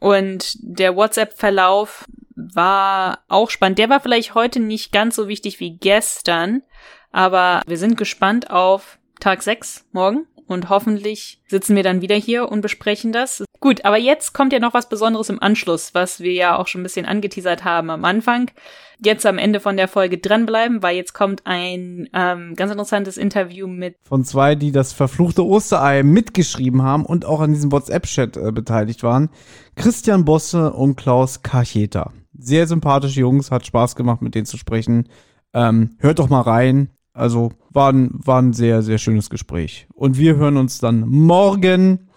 Und 0.00 0.56
der 0.60 0.94
WhatsApp-Verlauf 0.94 2.04
war 2.36 3.24
auch 3.28 3.50
spannend. 3.50 3.78
Der 3.78 3.88
war 3.88 4.00
vielleicht 4.00 4.34
heute 4.34 4.60
nicht 4.60 4.92
ganz 4.92 5.16
so 5.16 5.26
wichtig 5.26 5.58
wie 5.58 5.76
gestern, 5.78 6.62
aber 7.10 7.62
wir 7.66 7.78
sind 7.78 7.96
gespannt 7.96 8.50
auf 8.50 8.98
Tag 9.20 9.42
6 9.42 9.86
morgen 9.92 10.26
und 10.46 10.68
hoffentlich 10.68 11.40
sitzen 11.48 11.76
wir 11.76 11.82
dann 11.82 12.02
wieder 12.02 12.14
hier 12.14 12.50
und 12.50 12.60
besprechen 12.60 13.12
das. 13.12 13.44
Gut, 13.60 13.84
aber 13.84 13.96
jetzt 13.96 14.32
kommt 14.32 14.52
ja 14.52 14.58
noch 14.58 14.74
was 14.74 14.88
Besonderes 14.88 15.28
im 15.28 15.42
Anschluss, 15.42 15.94
was 15.94 16.20
wir 16.20 16.32
ja 16.32 16.56
auch 16.56 16.66
schon 16.66 16.82
ein 16.82 16.84
bisschen 16.84 17.06
angeteasert 17.06 17.64
haben 17.64 17.90
am 17.90 18.04
Anfang. 18.04 18.50
Jetzt 18.98 19.26
am 19.26 19.38
Ende 19.38 19.60
von 19.60 19.76
der 19.76 19.88
Folge 19.88 20.18
dranbleiben, 20.18 20.82
weil 20.82 20.96
jetzt 20.96 21.12
kommt 21.12 21.42
ein 21.44 22.08
ähm, 22.14 22.54
ganz 22.54 22.70
interessantes 22.70 23.18
Interview 23.18 23.66
mit 23.66 23.96
von 24.02 24.24
zwei, 24.24 24.54
die 24.54 24.72
das 24.72 24.92
verfluchte 24.92 25.44
Osterei 25.44 26.02
mitgeschrieben 26.02 26.82
haben 26.82 27.04
und 27.04 27.26
auch 27.26 27.40
an 27.40 27.52
diesem 27.52 27.72
WhatsApp-Chat 27.72 28.36
äh, 28.36 28.52
beteiligt 28.52 29.02
waren. 29.02 29.28
Christian 29.74 30.24
Bosse 30.24 30.72
und 30.72 30.96
Klaus 30.96 31.42
Kacheta. 31.42 32.12
Sehr 32.38 32.66
sympathische 32.66 33.20
Jungs, 33.20 33.50
hat 33.50 33.66
Spaß 33.66 33.96
gemacht, 33.96 34.22
mit 34.22 34.34
denen 34.34 34.46
zu 34.46 34.56
sprechen. 34.56 35.08
Ähm, 35.52 35.96
hört 35.98 36.18
doch 36.18 36.28
mal 36.28 36.42
rein. 36.42 36.90
Also 37.16 37.50
war 37.70 37.92
ein, 37.92 38.10
war 38.12 38.42
ein 38.42 38.52
sehr, 38.52 38.82
sehr 38.82 38.98
schönes 38.98 39.30
Gespräch. 39.30 39.86
Und 39.94 40.18
wir 40.18 40.36
hören 40.36 40.58
uns 40.58 40.78
dann 40.78 41.08
morgen, 41.08 42.10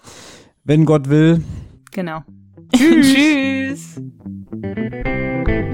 wenn 0.66 0.86
Gott 0.86 1.10
will. 1.10 1.41
Genau. 1.91 2.24
Tschüss. 2.76 3.95
Tschüss. 4.62 5.68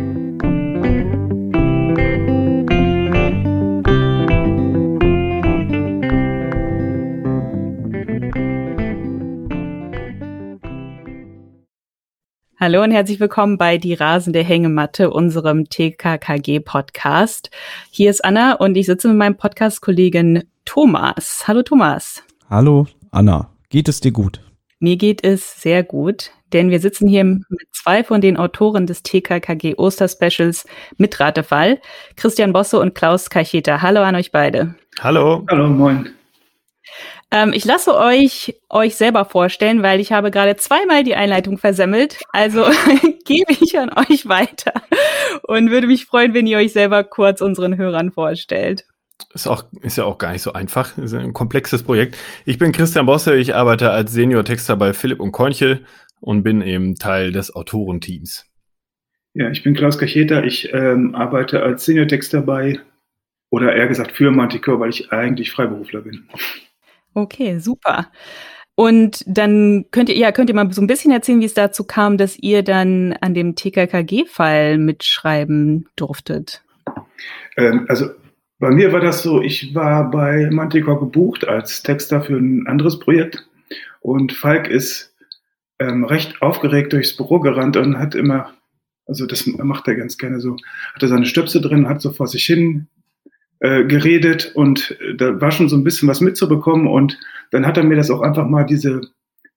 Hallo 12.57 12.81
und 12.83 12.91
herzlich 12.91 13.19
willkommen 13.19 13.57
bei 13.57 13.77
Die 13.77 13.95
rasende 13.95 14.41
Hängematte, 14.41 15.09
unserem 15.09 15.67
TKKG-Podcast. 15.67 17.51
Hier 17.91 18.09
ist 18.09 18.23
Anna 18.23 18.53
und 18.53 18.77
ich 18.77 18.85
sitze 18.85 19.09
mit 19.09 19.17
meinem 19.17 19.35
Podcast-Kollegen 19.35 20.43
Thomas. 20.63 21.49
Hallo 21.49 21.63
Thomas. 21.63 22.23
Hallo 22.49 22.87
Anna. 23.11 23.49
Geht 23.67 23.89
es 23.89 23.99
dir 23.99 24.13
gut? 24.13 24.39
Mir 24.79 24.95
geht 24.95 25.21
es 25.25 25.61
sehr 25.61 25.83
gut, 25.83 26.31
denn 26.53 26.69
wir 26.69 26.79
sitzen 26.79 27.09
hier 27.09 27.25
mit 27.25 27.67
zwei 27.73 28.05
von 28.05 28.21
den 28.21 28.37
Autoren 28.37 28.87
des 28.87 29.03
TKKG 29.03 29.75
Osterspecials 29.75 30.65
mit 30.95 31.19
Ratefall, 31.19 31.81
Christian 32.15 32.53
Bosse 32.53 32.79
und 32.79 32.95
Klaus 32.95 33.29
Kacheta. 33.29 33.81
Hallo 33.81 34.01
an 34.01 34.15
euch 34.15 34.31
beide. 34.31 34.75
Hallo. 35.01 35.45
Hallo, 35.49 35.67
moin. 35.67 36.09
Ähm, 37.31 37.53
ich 37.53 37.65
lasse 37.65 37.95
euch 37.95 38.55
euch 38.69 38.95
selber 38.95 39.25
vorstellen, 39.25 39.83
weil 39.83 39.99
ich 39.99 40.11
habe 40.11 40.31
gerade 40.31 40.55
zweimal 40.55 41.03
die 41.03 41.15
Einleitung 41.15 41.57
versemmelt. 41.57 42.19
Also 42.31 42.65
gebe 43.25 43.51
ich 43.51 43.77
an 43.79 43.91
euch 44.09 44.27
weiter 44.27 44.73
und 45.43 45.71
würde 45.71 45.87
mich 45.87 46.05
freuen, 46.05 46.33
wenn 46.33 46.47
ihr 46.47 46.57
euch 46.57 46.73
selber 46.73 47.03
kurz 47.03 47.41
unseren 47.41 47.77
Hörern 47.77 48.11
vorstellt. 48.11 48.85
Ist, 49.33 49.47
auch, 49.47 49.63
ist 49.81 49.97
ja 49.97 50.03
auch 50.03 50.17
gar 50.17 50.33
nicht 50.33 50.41
so 50.41 50.53
einfach. 50.53 50.97
Ist 50.97 51.13
ein 51.13 51.33
komplexes 51.33 51.83
Projekt. 51.83 52.17
Ich 52.45 52.57
bin 52.57 52.71
Christian 52.71 53.05
Bosse, 53.05 53.35
ich 53.35 53.55
arbeite 53.55 53.91
als 53.91 54.13
Senior-Texter 54.13 54.75
bei 54.75 54.93
Philipp 54.93 55.19
und 55.19 55.31
Konche 55.31 55.81
und 56.19 56.43
bin 56.43 56.61
eben 56.61 56.95
Teil 56.95 57.31
des 57.31 57.55
Autorenteams. 57.55 58.45
Ja, 59.33 59.49
ich 59.49 59.63
bin 59.63 59.73
Klaus 59.73 59.97
Kacheta, 59.97 60.43
ich 60.43 60.73
ähm, 60.73 61.15
arbeite 61.15 61.63
als 61.63 61.85
Senior-Texter 61.85 62.41
bei, 62.41 62.79
oder 63.49 63.75
eher 63.75 63.87
gesagt 63.87 64.13
für 64.13 64.31
Manticore, 64.31 64.79
weil 64.79 64.89
ich 64.89 65.11
eigentlich 65.11 65.51
Freiberufler 65.51 66.01
bin. 66.01 66.27
Okay, 67.15 67.59
super. 67.59 68.11
Und 68.75 69.23
dann 69.25 69.85
könnt 69.91 70.09
ihr, 70.09 70.17
ja, 70.17 70.33
könnt 70.33 70.49
ihr 70.49 70.55
mal 70.55 70.71
so 70.71 70.81
ein 70.81 70.87
bisschen 70.87 71.11
erzählen, 71.11 71.39
wie 71.39 71.45
es 71.45 71.53
dazu 71.53 71.85
kam, 71.85 72.17
dass 72.17 72.37
ihr 72.37 72.61
dann 72.61 73.13
an 73.21 73.33
dem 73.33 73.55
TKKG-Fall 73.55 74.77
mitschreiben 74.77 75.87
durftet. 75.95 76.61
Ähm, 77.55 77.85
also 77.87 78.09
bei 78.59 78.71
mir 78.71 78.91
war 78.91 78.99
das 78.99 79.23
so, 79.23 79.41
ich 79.41 79.73
war 79.73 80.11
bei 80.11 80.49
Manticore 80.51 80.99
gebucht 80.99 81.47
als 81.47 81.83
Texter 81.83 82.21
für 82.21 82.35
ein 82.35 82.67
anderes 82.67 82.99
Projekt 82.99 83.47
und 84.01 84.33
Falk 84.33 84.67
ist 84.67 85.15
ähm, 85.79 86.03
recht 86.03 86.41
aufgeregt 86.41 86.93
durchs 86.93 87.15
Büro 87.15 87.39
gerannt 87.39 87.77
und 87.77 87.97
hat 87.97 88.13
immer, 88.13 88.53
also 89.05 89.25
das 89.25 89.45
macht 89.45 89.87
er 89.87 89.95
ganz 89.95 90.17
gerne 90.17 90.39
so, 90.41 90.57
hatte 90.93 91.07
seine 91.07 91.25
Stöpsel 91.25 91.61
drin, 91.61 91.87
hat 91.87 92.01
so 92.01 92.11
vor 92.11 92.27
sich 92.27 92.45
hin 92.45 92.87
äh, 93.59 93.85
geredet 93.85 94.51
und 94.55 94.97
äh, 95.01 95.15
da 95.15 95.39
war 95.39 95.51
schon 95.51 95.69
so 95.69 95.75
ein 95.75 95.83
bisschen 95.83 96.07
was 96.07 96.21
mitzubekommen 96.21 96.87
und 96.87 97.19
dann 97.51 97.65
hat 97.65 97.77
er 97.77 97.83
mir 97.83 97.95
das 97.95 98.11
auch 98.11 98.21
einfach 98.21 98.47
mal 98.47 98.63
diese 98.65 99.01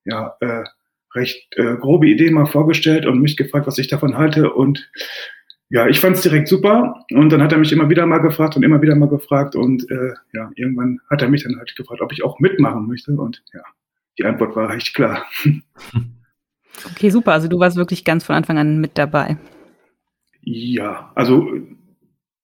ja, 0.05 0.35
äh, 0.39 0.63
recht 1.15 1.47
äh, 1.57 1.75
grobe 1.75 2.07
Idee 2.07 2.31
mal 2.31 2.45
vorgestellt 2.45 3.05
und 3.05 3.21
mich 3.21 3.37
gefragt, 3.37 3.67
was 3.67 3.77
ich 3.77 3.87
davon 3.87 4.17
halte 4.17 4.53
und 4.53 4.89
ja, 5.71 5.87
ich 5.87 5.99
fand 5.99 6.15
es 6.15 6.23
direkt 6.23 6.47
super 6.47 7.05
und 7.11 7.29
dann 7.31 7.43
hat 7.43 7.51
er 7.51 7.59
mich 7.59 7.71
immer 7.71 7.89
wieder 7.89 8.05
mal 8.05 8.19
gefragt 8.19 8.55
und 8.55 8.63
immer 8.63 8.81
wieder 8.81 8.95
mal 8.95 9.09
gefragt 9.09 9.55
und 9.55 9.89
äh, 9.91 10.13
ja, 10.33 10.51
irgendwann 10.55 10.99
hat 11.09 11.21
er 11.21 11.29
mich 11.29 11.43
dann 11.43 11.57
halt 11.57 11.75
gefragt, 11.75 12.01
ob 12.01 12.11
ich 12.11 12.23
auch 12.23 12.39
mitmachen 12.39 12.87
möchte 12.87 13.11
und 13.11 13.43
ja, 13.53 13.61
die 14.17 14.25
Antwort 14.25 14.55
war 14.55 14.69
recht 14.69 14.93
klar. 14.93 15.25
Okay, 16.91 17.09
super. 17.09 17.33
Also 17.33 17.47
du 17.47 17.59
warst 17.59 17.77
wirklich 17.77 18.05
ganz 18.05 18.23
von 18.23 18.35
Anfang 18.35 18.57
an 18.57 18.79
mit 18.79 18.97
dabei. 18.97 19.37
Ja, 20.41 21.11
also 21.15 21.51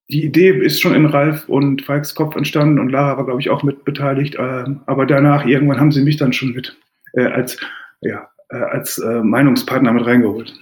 die 0.09 0.23
Idee 0.23 0.49
ist 0.49 0.81
schon 0.81 0.93
in 0.93 1.05
Ralf 1.05 1.49
und 1.49 1.81
Falks 1.81 2.13
Kopf 2.13 2.35
entstanden 2.35 2.79
und 2.79 2.89
Lara 2.89 3.17
war, 3.17 3.25
glaube 3.25 3.41
ich, 3.41 3.49
auch 3.49 3.63
mit 3.63 3.85
beteiligt. 3.85 4.35
Äh, 4.35 4.65
aber 4.85 5.05
danach, 5.05 5.45
irgendwann 5.45 5.79
haben 5.79 5.91
sie 5.91 6.03
mich 6.03 6.17
dann 6.17 6.33
schon 6.33 6.53
mit 6.53 6.77
äh, 7.13 7.25
als, 7.25 7.57
ja, 8.01 8.29
äh, 8.49 8.57
als 8.57 8.99
äh, 8.99 9.21
Meinungspartner 9.21 9.91
mit 9.93 10.05
reingeholt. 10.05 10.53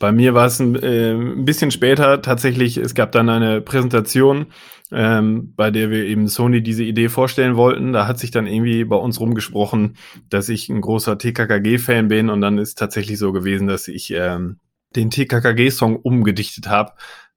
Bei 0.00 0.10
mir 0.10 0.34
war 0.34 0.46
es 0.46 0.58
ein, 0.58 0.74
äh, 0.74 1.12
ein, 1.12 1.44
bisschen 1.44 1.70
später 1.70 2.20
tatsächlich. 2.20 2.76
Es 2.76 2.94
gab 2.94 3.12
dann 3.12 3.28
eine 3.28 3.60
Präsentation, 3.60 4.46
ähm, 4.90 5.54
bei 5.54 5.70
der 5.70 5.90
wir 5.90 6.04
eben 6.04 6.26
Sony 6.26 6.60
diese 6.60 6.82
Idee 6.82 7.08
vorstellen 7.08 7.54
wollten. 7.54 7.92
Da 7.92 8.08
hat 8.08 8.18
sich 8.18 8.32
dann 8.32 8.48
irgendwie 8.48 8.84
bei 8.84 8.96
uns 8.96 9.20
rumgesprochen, 9.20 9.96
dass 10.28 10.48
ich 10.48 10.68
ein 10.68 10.80
großer 10.80 11.16
TKKG-Fan 11.18 12.08
bin 12.08 12.28
und 12.28 12.40
dann 12.40 12.58
ist 12.58 12.76
tatsächlich 12.76 13.18
so 13.18 13.32
gewesen, 13.32 13.68
dass 13.68 13.86
ich 13.86 14.10
ähm, 14.10 14.58
den 14.96 15.10
TKKG-Song 15.10 15.96
umgedichtet 15.96 16.68
habe 16.68 16.92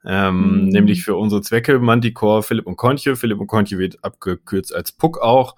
ähm, 0.05 0.65
mhm. 0.65 0.69
nämlich 0.69 1.03
für 1.03 1.15
unsere 1.15 1.41
Zwecke 1.41 1.79
Manticore, 1.79 2.43
Philipp 2.43 2.67
und 2.67 2.77
Kontje. 2.77 3.15
Philipp 3.15 3.39
und 3.39 3.47
Kontje 3.47 3.77
wird 3.77 4.03
abgekürzt 4.03 4.73
als 4.73 4.91
Puck 4.91 5.19
auch. 5.19 5.55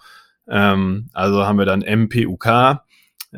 Ähm, 0.48 1.10
also 1.14 1.46
haben 1.46 1.58
wir 1.58 1.66
dann 1.66 1.82
MPUK. 1.82 2.82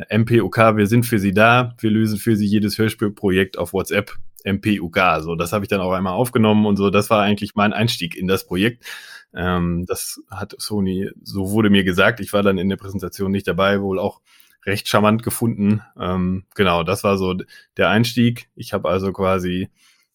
MPUK, 0.09 0.57
wir 0.77 0.87
sind 0.87 1.05
für 1.05 1.19
Sie 1.19 1.33
da. 1.33 1.75
Wir 1.79 1.91
lösen 1.91 2.17
für 2.17 2.35
Sie 2.35 2.45
jedes 2.45 2.77
Hörspielprojekt 2.77 3.57
auf 3.57 3.73
WhatsApp. 3.73 4.15
MPUK. 4.43 4.97
So, 5.19 5.35
das 5.35 5.53
habe 5.53 5.65
ich 5.65 5.69
dann 5.69 5.81
auch 5.81 5.91
einmal 5.91 6.13
aufgenommen 6.13 6.65
und 6.65 6.77
so. 6.77 6.89
Das 6.89 7.09
war 7.09 7.21
eigentlich 7.21 7.55
mein 7.55 7.73
Einstieg 7.73 8.15
in 8.15 8.27
das 8.27 8.45
Projekt. 8.45 8.85
Ähm, 9.33 9.85
das 9.85 10.21
hat 10.29 10.55
Sony, 10.57 11.09
so 11.21 11.51
wurde 11.51 11.69
mir 11.69 11.83
gesagt. 11.83 12.19
Ich 12.19 12.33
war 12.33 12.43
dann 12.43 12.57
in 12.57 12.69
der 12.69 12.77
Präsentation 12.77 13.31
nicht 13.31 13.47
dabei, 13.47 13.81
wohl 13.81 13.99
auch 13.99 14.21
recht 14.65 14.87
charmant 14.87 15.23
gefunden. 15.23 15.81
Ähm, 15.99 16.45
genau, 16.55 16.83
das 16.83 17.03
war 17.03 17.17
so 17.17 17.35
der 17.77 17.89
Einstieg. 17.89 18.49
Ich 18.55 18.73
habe 18.73 18.89
also 18.89 19.11
quasi 19.13 19.69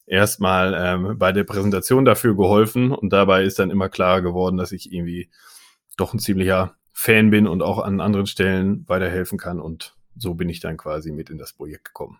erstmal 0.06 0.74
ähm, 0.78 1.18
bei 1.18 1.32
der 1.32 1.44
Präsentation 1.44 2.04
dafür 2.04 2.36
geholfen 2.36 2.92
und 2.92 3.12
dabei 3.12 3.44
ist 3.44 3.58
dann 3.58 3.70
immer 3.70 3.88
klarer 3.88 4.22
geworden, 4.22 4.56
dass 4.56 4.72
ich 4.72 4.92
irgendwie 4.92 5.30
doch 5.96 6.14
ein 6.14 6.18
ziemlicher 6.18 6.76
Fan 6.92 7.30
bin 7.30 7.46
und 7.46 7.62
auch 7.62 7.78
an 7.78 8.00
anderen 8.00 8.26
Stellen 8.26 8.84
weiterhelfen 8.88 9.38
kann 9.38 9.60
und 9.60 9.94
so 10.16 10.34
bin 10.34 10.48
ich 10.48 10.60
dann 10.60 10.76
quasi 10.76 11.12
mit 11.12 11.28
in 11.28 11.38
das 11.38 11.52
Projekt 11.52 11.84
gekommen. 11.86 12.18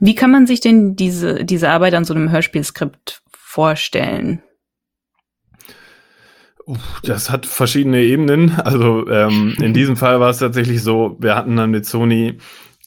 Wie 0.00 0.14
kann 0.14 0.30
man 0.30 0.46
sich 0.46 0.60
denn 0.60 0.96
diese, 0.96 1.44
diese 1.44 1.70
Arbeit 1.70 1.94
an 1.94 2.04
so 2.04 2.14
einem 2.14 2.30
Hörspielskript 2.30 3.22
vorstellen? 3.32 4.42
Das 7.02 7.30
hat 7.30 7.46
verschiedene 7.46 8.02
Ebenen. 8.02 8.52
Also 8.56 9.08
ähm, 9.08 9.56
in 9.60 9.72
diesem 9.72 9.96
Fall 9.96 10.20
war 10.20 10.30
es 10.30 10.38
tatsächlich 10.38 10.82
so, 10.82 11.16
wir 11.18 11.34
hatten 11.34 11.56
dann 11.56 11.70
mit 11.70 11.86
Sony 11.86 12.38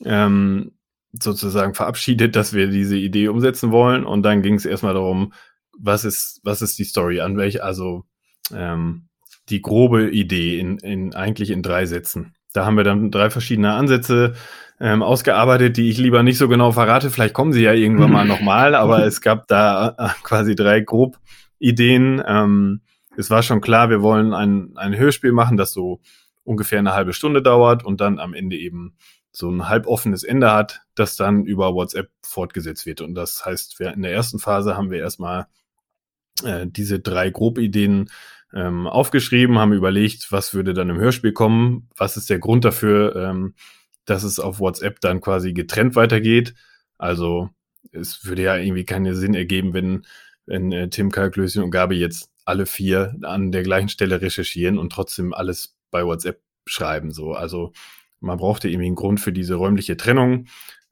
ähm, 0.05 0.71
sozusagen 1.13 1.73
verabschiedet, 1.73 2.35
dass 2.35 2.53
wir 2.53 2.67
diese 2.67 2.97
Idee 2.97 3.27
umsetzen 3.27 3.71
wollen. 3.71 4.05
Und 4.05 4.23
dann 4.23 4.41
ging 4.41 4.55
es 4.55 4.65
erstmal 4.65 4.93
darum, 4.93 5.33
was 5.77 6.05
ist, 6.05 6.39
was 6.43 6.61
ist 6.61 6.77
die 6.79 6.83
Story 6.83 7.21
an 7.21 7.37
welch, 7.37 7.63
also 7.63 8.05
ähm, 8.53 9.07
die 9.49 9.61
grobe 9.61 10.09
Idee 10.09 10.59
in, 10.59 10.77
in 10.79 11.13
eigentlich 11.13 11.49
in 11.51 11.61
drei 11.61 11.85
Sätzen. 11.85 12.35
Da 12.53 12.65
haben 12.65 12.77
wir 12.77 12.83
dann 12.83 13.11
drei 13.11 13.29
verschiedene 13.29 13.73
Ansätze 13.73 14.33
ähm, 14.79 15.03
ausgearbeitet, 15.03 15.77
die 15.77 15.89
ich 15.89 15.97
lieber 15.97 16.23
nicht 16.23 16.37
so 16.37 16.47
genau 16.47 16.71
verrate. 16.71 17.09
Vielleicht 17.09 17.33
kommen 17.33 17.53
sie 17.53 17.63
ja 17.63 17.73
irgendwann 17.73 18.11
mal 18.11 18.25
nochmal, 18.27 18.75
aber 18.75 19.05
es 19.05 19.21
gab 19.21 19.47
da 19.47 19.95
äh, 19.97 20.09
quasi 20.23 20.55
drei 20.55 20.81
grob 20.81 21.17
Ideen. 21.59 22.21
Ähm, 22.25 22.81
es 23.15 23.29
war 23.29 23.43
schon 23.43 23.61
klar, 23.61 23.89
wir 23.89 24.01
wollen 24.01 24.33
ein, 24.33 24.71
ein 24.75 24.97
Hörspiel 24.97 25.31
machen, 25.31 25.57
das 25.57 25.73
so 25.73 26.01
ungefähr 26.43 26.79
eine 26.79 26.93
halbe 26.93 27.13
Stunde 27.13 27.41
dauert 27.41 27.85
und 27.85 28.01
dann 28.01 28.19
am 28.19 28.33
Ende 28.33 28.57
eben 28.57 28.95
so 29.31 29.49
ein 29.49 29.69
halboffenes 29.69 30.23
Ende 30.23 30.51
hat, 30.51 30.81
das 30.95 31.15
dann 31.15 31.45
über 31.45 31.73
WhatsApp 31.73 32.11
fortgesetzt 32.21 32.85
wird. 32.85 33.01
Und 33.01 33.15
das 33.15 33.45
heißt, 33.45 33.79
wir 33.79 33.93
in 33.93 34.01
der 34.01 34.11
ersten 34.11 34.39
Phase 34.39 34.75
haben 34.75 34.91
wir 34.91 34.99
erstmal 34.99 35.47
äh, 36.43 36.67
diese 36.67 36.99
drei 36.99 37.29
Grobideen 37.29 38.09
ähm, 38.53 38.87
aufgeschrieben, 38.87 39.59
haben 39.59 39.73
überlegt, 39.73 40.31
was 40.31 40.53
würde 40.53 40.73
dann 40.73 40.89
im 40.89 40.99
Hörspiel 40.99 41.31
kommen, 41.31 41.89
was 41.95 42.17
ist 42.17 42.29
der 42.29 42.39
Grund 42.39 42.65
dafür, 42.65 43.15
ähm, 43.15 43.55
dass 44.05 44.23
es 44.23 44.39
auf 44.39 44.59
WhatsApp 44.59 44.99
dann 44.99 45.21
quasi 45.21 45.53
getrennt 45.53 45.95
weitergeht. 45.95 46.53
Also 46.97 47.49
es 47.91 48.25
würde 48.25 48.43
ja 48.43 48.57
irgendwie 48.57 48.83
keinen 48.83 49.15
Sinn 49.15 49.33
ergeben, 49.33 49.73
wenn, 49.73 50.05
wenn 50.45 50.71
äh, 50.71 50.89
Tim, 50.89 51.11
Kalklöschen 51.11 51.63
und 51.63 51.71
Gabi 51.71 51.95
jetzt 51.95 52.29
alle 52.43 52.65
vier 52.65 53.15
an 53.21 53.51
der 53.51 53.63
gleichen 53.63 53.89
Stelle 53.89 54.21
recherchieren 54.21 54.77
und 54.77 54.91
trotzdem 54.91 55.33
alles 55.33 55.77
bei 55.89 56.05
WhatsApp 56.05 56.41
schreiben. 56.65 57.11
So, 57.11 57.33
also 57.33 57.71
man 58.21 58.37
brauchte 58.37 58.69
irgendwie 58.69 58.87
einen 58.87 58.95
Grund 58.95 59.19
für 59.19 59.33
diese 59.33 59.55
räumliche 59.55 59.97
Trennung. 59.97 60.45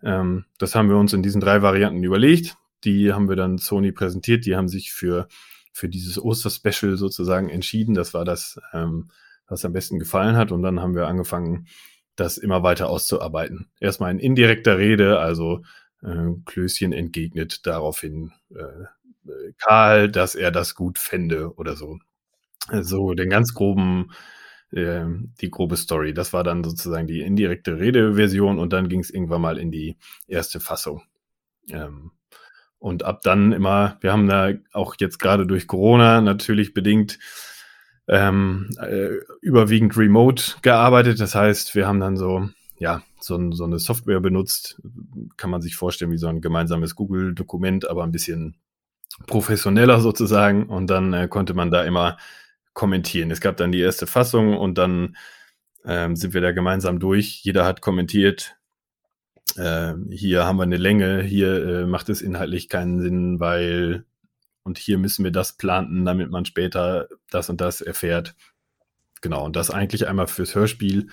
Ähm, 0.04 0.46
das 0.58 0.76
haben 0.76 0.90
wir 0.90 0.98
uns 0.98 1.14
in 1.14 1.24
diesen 1.24 1.40
drei 1.40 1.62
Varianten 1.62 2.04
überlegt. 2.04 2.58
Die 2.84 3.14
haben 3.14 3.30
wir 3.30 3.36
dann 3.36 3.58
Sony 3.58 3.92
präsentiert. 3.92 4.46
Die 4.46 4.56
haben 4.56 4.68
sich 4.68 4.92
für, 4.92 5.28
für 5.72 5.88
dieses 5.88 6.22
Oster-Special 6.22 6.98
sozusagen 6.98 7.50
entschieden. 7.50 7.94
Das 7.94 8.14
war 8.14 8.26
das, 8.26 8.60
ähm, 8.74 9.10
was 9.48 9.64
am 9.64 9.74
besten 9.74 10.00
gefallen 10.00 10.36
hat. 10.36 10.52
Und 10.52 10.64
dann 10.64 10.82
haben 10.82 10.96
wir 10.96 11.08
angefangen, 11.08 11.68
das 12.16 12.38
immer 12.38 12.64
weiter 12.64 12.90
auszuarbeiten. 12.90 13.70
Erstmal 13.80 14.12
in 14.12 14.20
indirekter 14.20 14.78
Rede, 14.78 15.20
also 15.20 15.62
äh, 16.04 16.34
Klößchen 16.46 16.92
entgegnet 16.92 17.66
daraufhin 17.66 18.32
äh, 18.54 18.86
Karl, 19.58 20.10
dass 20.10 20.36
er 20.36 20.52
das 20.52 20.76
gut 20.76 20.98
fände 20.98 21.54
oder 21.56 21.76
so. 21.76 22.00
So 22.68 22.74
also 22.74 23.14
den 23.14 23.30
ganz 23.30 23.54
groben 23.54 24.12
äh, 24.72 25.06
die 25.42 25.50
grobe 25.50 25.78
Story. 25.78 26.14
Das 26.14 26.34
war 26.34 26.44
dann 26.44 26.64
sozusagen 26.64 27.08
die 27.08 27.22
indirekte 27.22 27.80
Redeversion 27.80 28.60
und 28.60 28.74
dann 28.74 28.90
ging 28.90 29.00
es 29.00 29.10
irgendwann 29.10 29.42
mal 29.42 29.58
in 29.58 29.72
die 29.72 29.98
erste 30.28 30.60
Fassung. 30.60 31.04
Ähm, 31.70 32.12
und 32.80 33.04
ab 33.04 33.22
dann 33.24 33.52
immer, 33.52 33.98
wir 34.00 34.14
haben 34.14 34.28
da 34.28 34.54
auch 34.72 34.96
jetzt 35.00 35.20
gerade 35.20 35.46
durch 35.46 35.68
Corona 35.68 36.22
natürlich 36.22 36.74
bedingt 36.74 37.20
ähm, 38.08 38.70
äh, 38.82 39.18
überwiegend 39.42 39.98
remote 39.98 40.56
gearbeitet. 40.62 41.20
Das 41.20 41.36
heißt, 41.36 41.76
wir 41.76 41.88
haben 41.88 42.00
dann 42.00 42.16
so, 42.16 42.50
ja, 42.80 43.04
so, 43.20 43.52
so 43.52 43.66
eine 43.66 43.80
Software 43.80 44.22
benutzt. 44.22 44.82
Kann 45.36 45.50
man 45.50 45.62
sich 45.62 45.76
vorstellen 45.76 46.12
wie 46.12 46.18
so 46.18 46.28
ein 46.28 46.42
gemeinsames 46.42 46.96
Google-Dokument, 46.96 47.90
aber 47.90 48.04
ein 48.04 48.12
bisschen 48.12 48.56
professioneller 49.28 50.00
sozusagen. 50.00 50.68
Und 50.68 50.88
dann 50.90 51.14
äh, 51.14 51.28
konnte 51.28 51.54
man 51.54 51.70
da 51.70 51.84
immer 51.84 52.18
kommentieren. 52.80 53.30
Es 53.30 53.42
gab 53.42 53.58
dann 53.58 53.74
die 53.74 53.82
erste 53.82 54.08
Fassung 54.08 54.58
und 54.58 54.78
dann 54.78 55.18
ähm, 55.84 56.16
sind 56.16 56.34
wir 56.34 56.40
da 56.40 56.54
gemeinsam 56.54 56.98
durch. 56.98 57.42
Jeder 57.44 57.66
hat 57.66 57.82
kommentiert, 57.82 58.56
äh, 59.58 59.96
hier 60.10 60.46
haben 60.46 60.56
wir 60.56 60.64
eine 60.64 60.78
Länge, 60.78 61.22
hier 61.22 61.66
äh, 61.66 61.86
macht 61.86 62.08
es 62.08 62.22
inhaltlich 62.22 62.70
keinen 62.70 63.02
Sinn, 63.02 63.42
weil 63.42 64.06
und 64.64 64.78
hier 64.78 64.98
müssen 64.98 65.26
wir 65.26 65.32
das 65.32 65.58
planten, 65.58 66.06
damit 66.06 66.32
man 66.32 66.46
später 66.46 67.10
das 67.30 67.50
und 67.50 67.60
das 67.60 67.82
erfährt. 67.82 68.34
Genau, 69.20 69.44
und 69.44 69.58
das 69.58 69.72
eigentlich 69.72 70.08
einmal 70.08 70.28
fürs 70.28 70.56
Hörspiel 70.56 71.10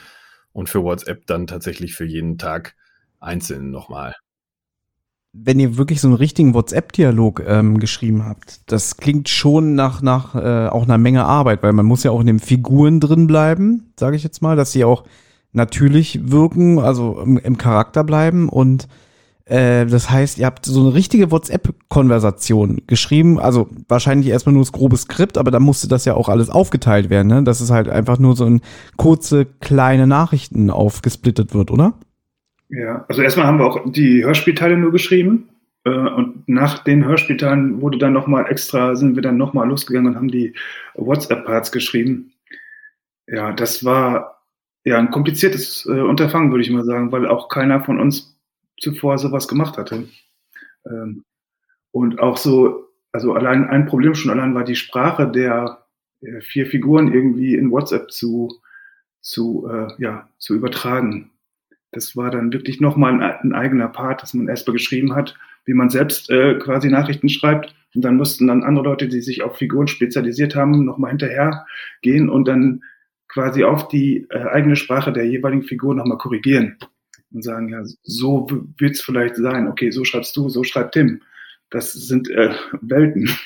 und 0.52 0.68
für 0.68 0.84
WhatsApp 0.84 1.26
dann 1.26 1.48
tatsächlich 1.48 1.96
für 1.96 2.04
jeden 2.04 2.38
Tag 2.38 2.76
einzeln 3.18 3.72
nochmal 3.72 4.14
wenn 5.44 5.60
ihr 5.60 5.76
wirklich 5.76 6.00
so 6.00 6.08
einen 6.08 6.16
richtigen 6.16 6.54
WhatsApp-Dialog 6.54 7.42
ähm, 7.46 7.78
geschrieben 7.78 8.24
habt, 8.24 8.60
das 8.66 8.96
klingt 8.96 9.28
schon 9.28 9.74
nach, 9.74 10.02
nach 10.02 10.34
äh, 10.34 10.68
auch 10.68 10.84
einer 10.84 10.98
Menge 10.98 11.24
Arbeit, 11.24 11.62
weil 11.62 11.72
man 11.72 11.86
muss 11.86 12.02
ja 12.02 12.10
auch 12.10 12.20
in 12.20 12.26
den 12.26 12.40
Figuren 12.40 13.00
drin 13.00 13.26
bleiben, 13.26 13.92
sage 13.98 14.16
ich 14.16 14.22
jetzt 14.22 14.42
mal, 14.42 14.56
dass 14.56 14.72
sie 14.72 14.84
auch 14.84 15.04
natürlich 15.52 16.30
wirken, 16.30 16.78
also 16.78 17.20
im, 17.20 17.38
im 17.38 17.58
Charakter 17.58 18.04
bleiben 18.04 18.48
und 18.48 18.88
äh, 19.46 19.86
das 19.86 20.10
heißt, 20.10 20.38
ihr 20.38 20.46
habt 20.46 20.66
so 20.66 20.80
eine 20.80 20.94
richtige 20.94 21.30
WhatsApp-Konversation 21.30 22.82
geschrieben, 22.86 23.38
also 23.38 23.68
wahrscheinlich 23.88 24.28
erstmal 24.28 24.54
nur 24.54 24.62
das 24.62 24.72
grobe 24.72 24.96
Skript, 24.96 25.38
aber 25.38 25.52
da 25.52 25.60
musste 25.60 25.86
das 25.86 26.04
ja 26.04 26.14
auch 26.14 26.28
alles 26.28 26.50
aufgeteilt 26.50 27.10
werden, 27.10 27.28
ne? 27.28 27.44
dass 27.44 27.60
es 27.60 27.70
halt 27.70 27.88
einfach 27.88 28.18
nur 28.18 28.34
so 28.34 28.44
ein 28.44 28.60
kurze, 28.96 29.44
kleine 29.44 30.06
Nachrichten 30.06 30.70
aufgesplittet 30.70 31.54
wird, 31.54 31.70
oder? 31.70 31.94
Ja, 32.68 33.04
also 33.08 33.22
erstmal 33.22 33.46
haben 33.46 33.58
wir 33.58 33.66
auch 33.66 33.90
die 33.90 34.24
Hörspielteile 34.24 34.76
nur 34.76 34.92
geschrieben. 34.92 35.48
Äh, 35.84 35.90
und 35.90 36.48
nach 36.48 36.82
den 36.82 37.04
Hörspielteilen 37.04 37.80
wurde 37.80 37.98
dann 37.98 38.12
nochmal 38.12 38.46
extra, 38.50 38.96
sind 38.96 39.14
wir 39.14 39.22
dann 39.22 39.36
nochmal 39.36 39.68
losgegangen 39.68 40.12
und 40.12 40.16
haben 40.16 40.30
die 40.30 40.54
WhatsApp-Parts 40.94 41.70
geschrieben. 41.70 42.32
Ja, 43.28 43.52
das 43.52 43.84
war 43.84 44.42
ja 44.84 44.98
ein 44.98 45.10
kompliziertes 45.10 45.86
äh, 45.86 46.00
Unterfangen, 46.00 46.50
würde 46.50 46.62
ich 46.62 46.70
mal 46.70 46.84
sagen, 46.84 47.12
weil 47.12 47.26
auch 47.26 47.48
keiner 47.48 47.84
von 47.84 48.00
uns 48.00 48.36
zuvor 48.78 49.18
sowas 49.18 49.48
gemacht 49.48 49.78
hatte. 49.78 50.08
Ähm, 50.86 51.24
und 51.92 52.20
auch 52.20 52.36
so, 52.36 52.88
also 53.12 53.34
allein 53.34 53.64
ein 53.68 53.86
Problem 53.86 54.14
schon 54.14 54.30
allein 54.30 54.54
war 54.54 54.64
die 54.64 54.76
Sprache 54.76 55.28
der 55.30 55.86
äh, 56.20 56.40
vier 56.40 56.66
Figuren 56.66 57.12
irgendwie 57.12 57.54
in 57.54 57.70
WhatsApp 57.70 58.10
zu, 58.10 58.60
zu, 59.20 59.68
äh, 59.70 59.88
ja, 59.98 60.28
zu 60.38 60.54
übertragen 60.54 61.30
das 61.92 62.16
war 62.16 62.30
dann 62.30 62.52
wirklich 62.52 62.80
nochmal 62.80 63.14
ein, 63.14 63.22
ein 63.22 63.52
eigener 63.52 63.88
Part, 63.88 64.22
dass 64.22 64.34
man 64.34 64.48
erstmal 64.48 64.74
geschrieben 64.74 65.14
hat, 65.14 65.36
wie 65.64 65.74
man 65.74 65.90
selbst 65.90 66.30
äh, 66.30 66.54
quasi 66.54 66.88
Nachrichten 66.88 67.28
schreibt. 67.28 67.74
Und 67.94 68.02
dann 68.02 68.16
mussten 68.16 68.46
dann 68.46 68.62
andere 68.62 68.84
Leute, 68.84 69.08
die 69.08 69.20
sich 69.20 69.42
auf 69.42 69.56
Figuren 69.56 69.88
spezialisiert 69.88 70.54
haben, 70.54 70.84
nochmal 70.84 71.10
hinterher 71.10 71.64
gehen 72.02 72.28
und 72.28 72.46
dann 72.46 72.82
quasi 73.28 73.64
auf 73.64 73.88
die 73.88 74.26
äh, 74.30 74.38
eigene 74.38 74.76
Sprache 74.76 75.12
der 75.12 75.26
jeweiligen 75.26 75.62
Figur 75.62 75.94
nochmal 75.94 76.18
korrigieren 76.18 76.76
und 77.32 77.42
sagen, 77.42 77.68
ja, 77.68 77.82
so 78.02 78.46
wird 78.78 78.92
es 78.92 79.00
vielleicht 79.00 79.36
sein. 79.36 79.68
Okay, 79.68 79.90
so 79.90 80.04
schreibst 80.04 80.36
du, 80.36 80.48
so 80.48 80.62
schreibt 80.64 80.92
Tim. 80.92 81.22
Das 81.70 81.92
sind 81.92 82.28
äh, 82.30 82.54
Welten. 82.80 83.30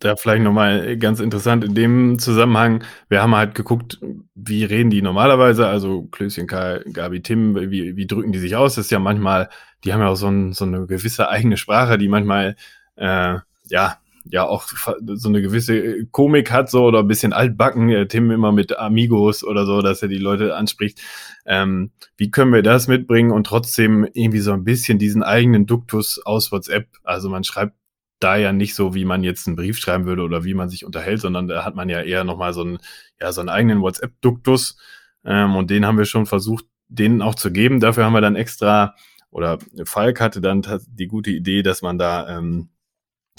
Da 0.00 0.16
vielleicht 0.16 0.42
nochmal 0.42 0.98
ganz 0.98 1.18
interessant 1.18 1.64
in 1.64 1.74
dem 1.74 2.18
Zusammenhang. 2.18 2.84
Wir 3.08 3.22
haben 3.22 3.34
halt 3.34 3.54
geguckt, 3.54 3.98
wie 4.34 4.64
reden 4.64 4.90
die 4.90 5.00
normalerweise, 5.00 5.66
also 5.66 6.02
Klößchen, 6.02 6.46
Karl, 6.46 6.84
Gabi, 6.92 7.22
Tim, 7.22 7.56
wie, 7.70 7.96
wie 7.96 8.06
drücken 8.06 8.32
die 8.32 8.38
sich 8.38 8.54
aus? 8.54 8.74
Das 8.74 8.84
ist 8.84 8.90
ja 8.90 8.98
manchmal, 8.98 9.48
die 9.82 9.94
haben 9.94 10.00
ja 10.00 10.08
auch 10.08 10.16
so, 10.16 10.28
ein, 10.28 10.52
so 10.52 10.66
eine 10.66 10.86
gewisse 10.86 11.30
eigene 11.30 11.56
Sprache, 11.56 11.96
die 11.96 12.08
manchmal, 12.08 12.56
äh, 12.96 13.36
ja, 13.68 13.98
ja 14.30 14.44
auch 14.46 14.68
so 15.14 15.28
eine 15.28 15.42
gewisse 15.42 16.06
Komik 16.06 16.50
hat, 16.50 16.70
so 16.70 16.84
oder 16.84 17.00
ein 17.00 17.08
bisschen 17.08 17.32
altbacken, 17.32 17.88
äh, 17.90 18.06
Tim 18.08 18.30
immer 18.30 18.52
mit 18.52 18.78
Amigos 18.78 19.44
oder 19.44 19.66
so, 19.66 19.82
dass 19.82 20.02
er 20.02 20.08
die 20.08 20.18
Leute 20.18 20.56
anspricht. 20.56 21.00
Ähm, 21.46 21.92
wie 22.16 22.30
können 22.30 22.52
wir 22.52 22.62
das 22.62 22.88
mitbringen 22.88 23.30
und 23.30 23.46
trotzdem 23.46 24.04
irgendwie 24.12 24.40
so 24.40 24.52
ein 24.52 24.64
bisschen 24.64 24.98
diesen 24.98 25.22
eigenen 25.22 25.66
Duktus 25.66 26.20
aus 26.24 26.52
WhatsApp? 26.52 26.88
Also 27.04 27.28
man 27.28 27.44
schreibt 27.44 27.74
da 28.20 28.36
ja 28.36 28.52
nicht 28.52 28.74
so, 28.74 28.94
wie 28.94 29.04
man 29.04 29.22
jetzt 29.22 29.46
einen 29.46 29.56
Brief 29.56 29.78
schreiben 29.78 30.06
würde 30.06 30.22
oder 30.22 30.44
wie 30.44 30.54
man 30.54 30.68
sich 30.68 30.84
unterhält, 30.84 31.20
sondern 31.20 31.48
da 31.48 31.64
hat 31.64 31.74
man 31.74 31.88
ja 31.88 32.00
eher 32.00 32.24
nochmal 32.24 32.52
so 32.52 32.62
einen, 32.62 32.78
ja, 33.20 33.32
so 33.32 33.40
einen 33.40 33.50
eigenen 33.50 33.80
WhatsApp-Duktus. 33.80 34.78
Ähm, 35.24 35.56
und 35.56 35.70
den 35.70 35.86
haben 35.86 35.98
wir 35.98 36.06
schon 36.06 36.26
versucht, 36.26 36.64
denen 36.88 37.22
auch 37.22 37.34
zu 37.34 37.52
geben. 37.52 37.80
Dafür 37.80 38.04
haben 38.04 38.12
wir 38.12 38.20
dann 38.20 38.36
extra, 38.36 38.94
oder 39.30 39.58
Falk 39.84 40.20
hatte 40.20 40.40
dann 40.40 40.62
die 40.88 41.08
gute 41.08 41.30
Idee, 41.30 41.62
dass 41.62 41.82
man 41.82 41.98
da, 41.98 42.38
ähm, 42.38 42.70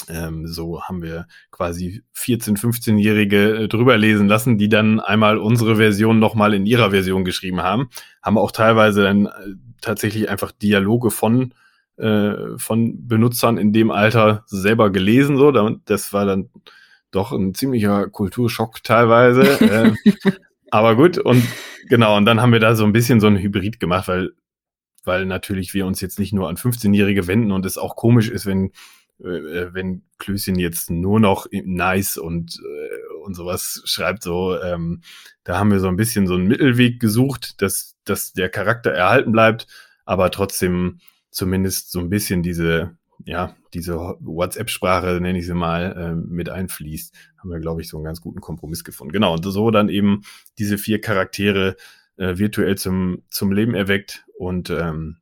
ähm, 0.10 0.48
so 0.48 0.82
haben 0.82 1.02
wir 1.02 1.28
quasi 1.52 2.04
14-, 2.16 2.58
15-Jährige 2.58 3.64
äh, 3.64 3.68
drüber 3.68 3.98
lesen 3.98 4.28
lassen, 4.28 4.58
die 4.58 4.70
dann 4.70 5.00
einmal 5.00 5.38
unsere 5.38 5.78
Version 5.78 6.20
nochmal 6.20 6.54
in 6.54 6.66
ihrer 6.66 6.92
Version 6.92 7.26
geschrieben 7.26 7.62
haben. 7.62 7.90
Haben 8.22 8.38
auch 8.38 8.52
teilweise 8.52 9.04
dann 9.04 9.26
äh, 9.26 9.32
tatsächlich 9.82 10.30
einfach 10.30 10.52
Dialoge 10.52 11.12
von 11.12 11.54
äh, 11.98 12.58
von 12.58 13.08
Benutzern 13.08 13.58
in 13.58 13.74
dem 13.74 13.90
Alter 13.90 14.44
selber 14.46 14.92
gelesen. 14.92 15.38
So, 15.38 15.52
das 15.52 16.14
war 16.14 16.26
dann 16.26 16.50
doch 17.12 17.32
ein 17.32 17.54
ziemlicher 17.56 18.08
Kulturschock 18.10 18.84
teilweise. 18.84 19.42
äh, 19.62 19.94
aber 20.70 20.96
gut, 20.96 21.18
und 21.18 21.44
genau, 21.90 22.16
und 22.18 22.26
dann 22.26 22.42
haben 22.42 22.52
wir 22.52 22.60
da 22.60 22.76
so 22.76 22.86
ein 22.86 22.94
bisschen 22.94 23.20
so 23.20 23.28
ein 23.28 23.38
Hybrid 23.38 23.80
gemacht, 23.80 24.08
weil, 24.08 24.32
weil 25.06 25.26
natürlich 25.26 25.74
wir 25.74 25.86
uns 25.86 26.00
jetzt 26.02 26.20
nicht 26.20 26.34
nur 26.34 26.50
an 26.50 26.58
15-Jährige 26.58 27.28
wenden 27.28 27.52
und 27.52 27.66
es 27.66 27.78
auch 27.78 27.96
komisch 27.96 28.30
ist, 28.30 28.46
wenn, 28.46 28.72
wenn 29.20 30.04
Klößchen 30.20 30.58
jetzt 30.60 30.90
nur 30.90 31.20
noch 31.20 31.48
nice 31.52 32.18
und, 32.18 32.60
äh, 32.60 33.24
und 33.24 33.34
sowas 33.34 33.82
schreibt, 33.86 34.24
so, 34.24 34.60
ähm, 34.62 35.02
da 35.44 35.58
haben 35.58 35.72
wir 35.72 35.80
so 35.80 35.88
ein 35.88 35.96
bisschen 35.96 36.28
so 36.28 36.36
einen 36.36 36.48
Mittelweg 36.48 37.00
gesucht, 37.00 37.62
dass, 37.62 37.96
dass 38.06 38.34
der 38.34 38.50
Charakter 38.50 38.92
erhalten 38.92 39.32
bleibt, 39.32 39.68
aber 40.06 40.30
trotzdem 40.32 41.00
zumindest 41.32 41.92
so 41.92 42.00
ein 42.00 42.10
bisschen 42.10 42.44
diese, 42.44 42.98
ja, 43.26 43.56
diese 43.74 43.96
WhatsApp-Sprache, 44.20 45.20
nenne 45.20 45.40
ich 45.40 45.46
sie 45.46 45.54
mal, 45.54 45.94
äh, 45.98 46.16
mit 46.16 46.50
einfließt, 46.50 47.16
haben 47.38 47.50
wir, 47.50 47.60
glaube 47.60 47.82
ich, 47.82 47.90
so 47.90 47.98
einen 47.98 48.06
ganz 48.06 48.22
guten 48.22 48.42
Kompromiss 48.42 48.84
gefunden. 48.84 49.14
Genau, 49.14 49.34
und 49.34 49.44
so 49.44 49.72
dann 49.72 49.90
eben 49.90 50.22
diese 50.58 50.78
vier 50.78 51.02
Charaktere 51.02 51.76
äh, 52.18 52.38
virtuell 52.38 52.78
zum, 52.78 53.24
zum 53.30 53.52
Leben 53.52 53.74
erweckt 53.74 54.26
und 54.38 54.70
ähm, 54.70 55.18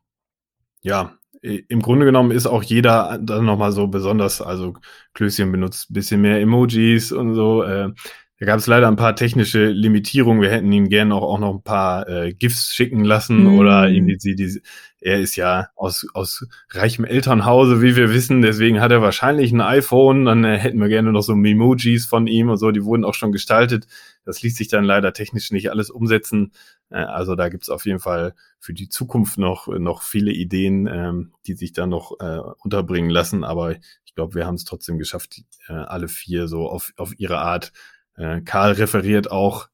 ja, 0.81 1.17
im 1.45 1.81
Grunde 1.81 2.05
genommen 2.05 2.31
ist 2.31 2.47
auch 2.47 2.63
jeder 2.63 3.19
dann 3.21 3.45
nochmal 3.45 3.71
so 3.71 3.87
besonders, 3.87 4.41
also 4.41 4.73
Klößchen 5.13 5.51
benutzt 5.51 5.89
ein 5.89 5.93
bisschen 5.93 6.21
mehr 6.21 6.39
Emojis 6.41 7.11
und 7.11 7.35
so. 7.35 7.63
Äh, 7.63 7.91
da 8.37 8.45
gab 8.45 8.59
es 8.59 8.67
leider 8.67 8.87
ein 8.89 8.97
paar 8.97 9.15
technische 9.15 9.67
Limitierungen. 9.67 10.41
Wir 10.41 10.51
hätten 10.51 10.71
ihm 10.71 10.89
gerne 10.89 11.15
auch, 11.15 11.23
auch 11.23 11.39
noch 11.39 11.53
ein 11.53 11.63
paar 11.63 12.07
äh, 12.09 12.33
GIFs 12.33 12.73
schicken 12.73 13.05
lassen 13.05 13.45
mm. 13.45 13.59
oder 13.59 13.87
irgendwie 13.87 14.17
die, 14.17 14.35
die, 14.35 14.61
er 14.99 15.21
ist 15.21 15.37
ja 15.37 15.69
aus, 15.75 16.05
aus 16.13 16.45
reichem 16.71 17.05
Elternhause, 17.05 17.81
wie 17.81 17.95
wir 17.95 18.11
wissen, 18.11 18.41
deswegen 18.41 18.81
hat 18.81 18.91
er 18.91 19.01
wahrscheinlich 19.01 19.53
ein 19.53 19.61
iPhone. 19.61 20.25
Dann 20.25 20.43
äh, 20.43 20.57
hätten 20.57 20.81
wir 20.81 20.89
gerne 20.89 21.13
noch 21.13 21.21
so 21.21 21.31
Emojis 21.31 22.05
von 22.05 22.27
ihm 22.27 22.49
und 22.49 22.57
so, 22.57 22.71
die 22.71 22.83
wurden 22.83 23.05
auch 23.05 23.13
schon 23.13 23.31
gestaltet. 23.31 23.87
Das 24.25 24.41
ließ 24.41 24.57
sich 24.57 24.67
dann 24.67 24.83
leider 24.83 25.13
technisch 25.13 25.51
nicht 25.51 25.69
alles 25.69 25.89
umsetzen. 25.89 26.51
Äh, 26.89 26.97
also 26.97 27.35
da 27.35 27.47
gibt's 27.47 27.69
auf 27.69 27.85
jeden 27.85 27.99
Fall 27.99 28.33
für 28.59 28.73
die 28.73 28.89
Zukunft 28.89 29.37
noch, 29.37 29.67
noch 29.67 30.01
viele 30.01 30.31
Ideen, 30.31 30.87
ähm, 30.87 31.31
die 31.47 31.53
sich 31.53 31.71
da 31.71 31.87
noch 31.87 32.19
äh, 32.19 32.39
unterbringen 32.63 33.11
lassen. 33.11 33.45
Aber 33.45 33.75
ich 34.03 34.13
glaube, 34.13 34.35
wir 34.35 34.45
haben 34.45 34.55
es 34.55 34.65
trotzdem 34.65 34.97
geschafft, 34.97 35.41
äh, 35.69 35.73
alle 35.73 36.09
vier 36.09 36.47
so 36.47 36.67
auf, 36.67 36.91
auf 36.97 37.17
ihre 37.17 37.37
Art 37.37 37.71
äh, 38.17 38.41
Karl 38.41 38.73
referiert 38.73 39.31
auch 39.31 39.69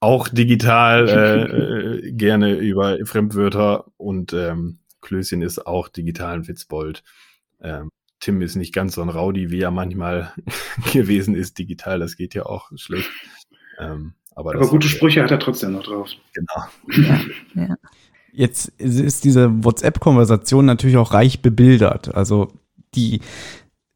auch 0.00 0.28
digital 0.28 1.08
äh, 2.02 2.08
äh, 2.08 2.12
gerne 2.12 2.54
über 2.54 2.98
Fremdwörter 3.04 3.86
und 3.96 4.32
ähm, 4.32 4.78
Klößchen 5.00 5.42
ist 5.42 5.66
auch 5.66 5.88
digital 5.88 6.34
ein 6.34 6.48
Witzbold. 6.48 7.02
Ähm, 7.60 7.90
Tim 8.20 8.40
ist 8.42 8.56
nicht 8.56 8.74
ganz 8.74 8.94
so 8.94 9.02
ein 9.02 9.08
Rowdy, 9.08 9.50
wie 9.50 9.60
er 9.60 9.70
manchmal 9.70 10.32
gewesen 10.92 11.34
ist, 11.34 11.58
digital, 11.58 11.98
das 11.98 12.16
geht 12.16 12.34
ja 12.34 12.46
auch 12.46 12.70
schlecht. 12.76 13.10
Ähm, 13.78 14.14
aber, 14.34 14.54
aber 14.54 14.68
gute 14.68 14.88
Sprüche 14.88 15.22
hat 15.22 15.30
er 15.30 15.38
trotzdem 15.38 15.72
noch 15.72 15.84
drauf. 15.84 16.10
Genau. 16.32 17.08
Ja, 17.08 17.20
ja. 17.54 17.76
Jetzt 18.32 18.68
ist 18.78 19.24
diese 19.24 19.64
WhatsApp-Konversation 19.64 20.66
natürlich 20.66 20.96
auch 20.96 21.12
reich 21.12 21.40
bebildert. 21.40 22.14
Also 22.14 22.52
die 22.96 23.20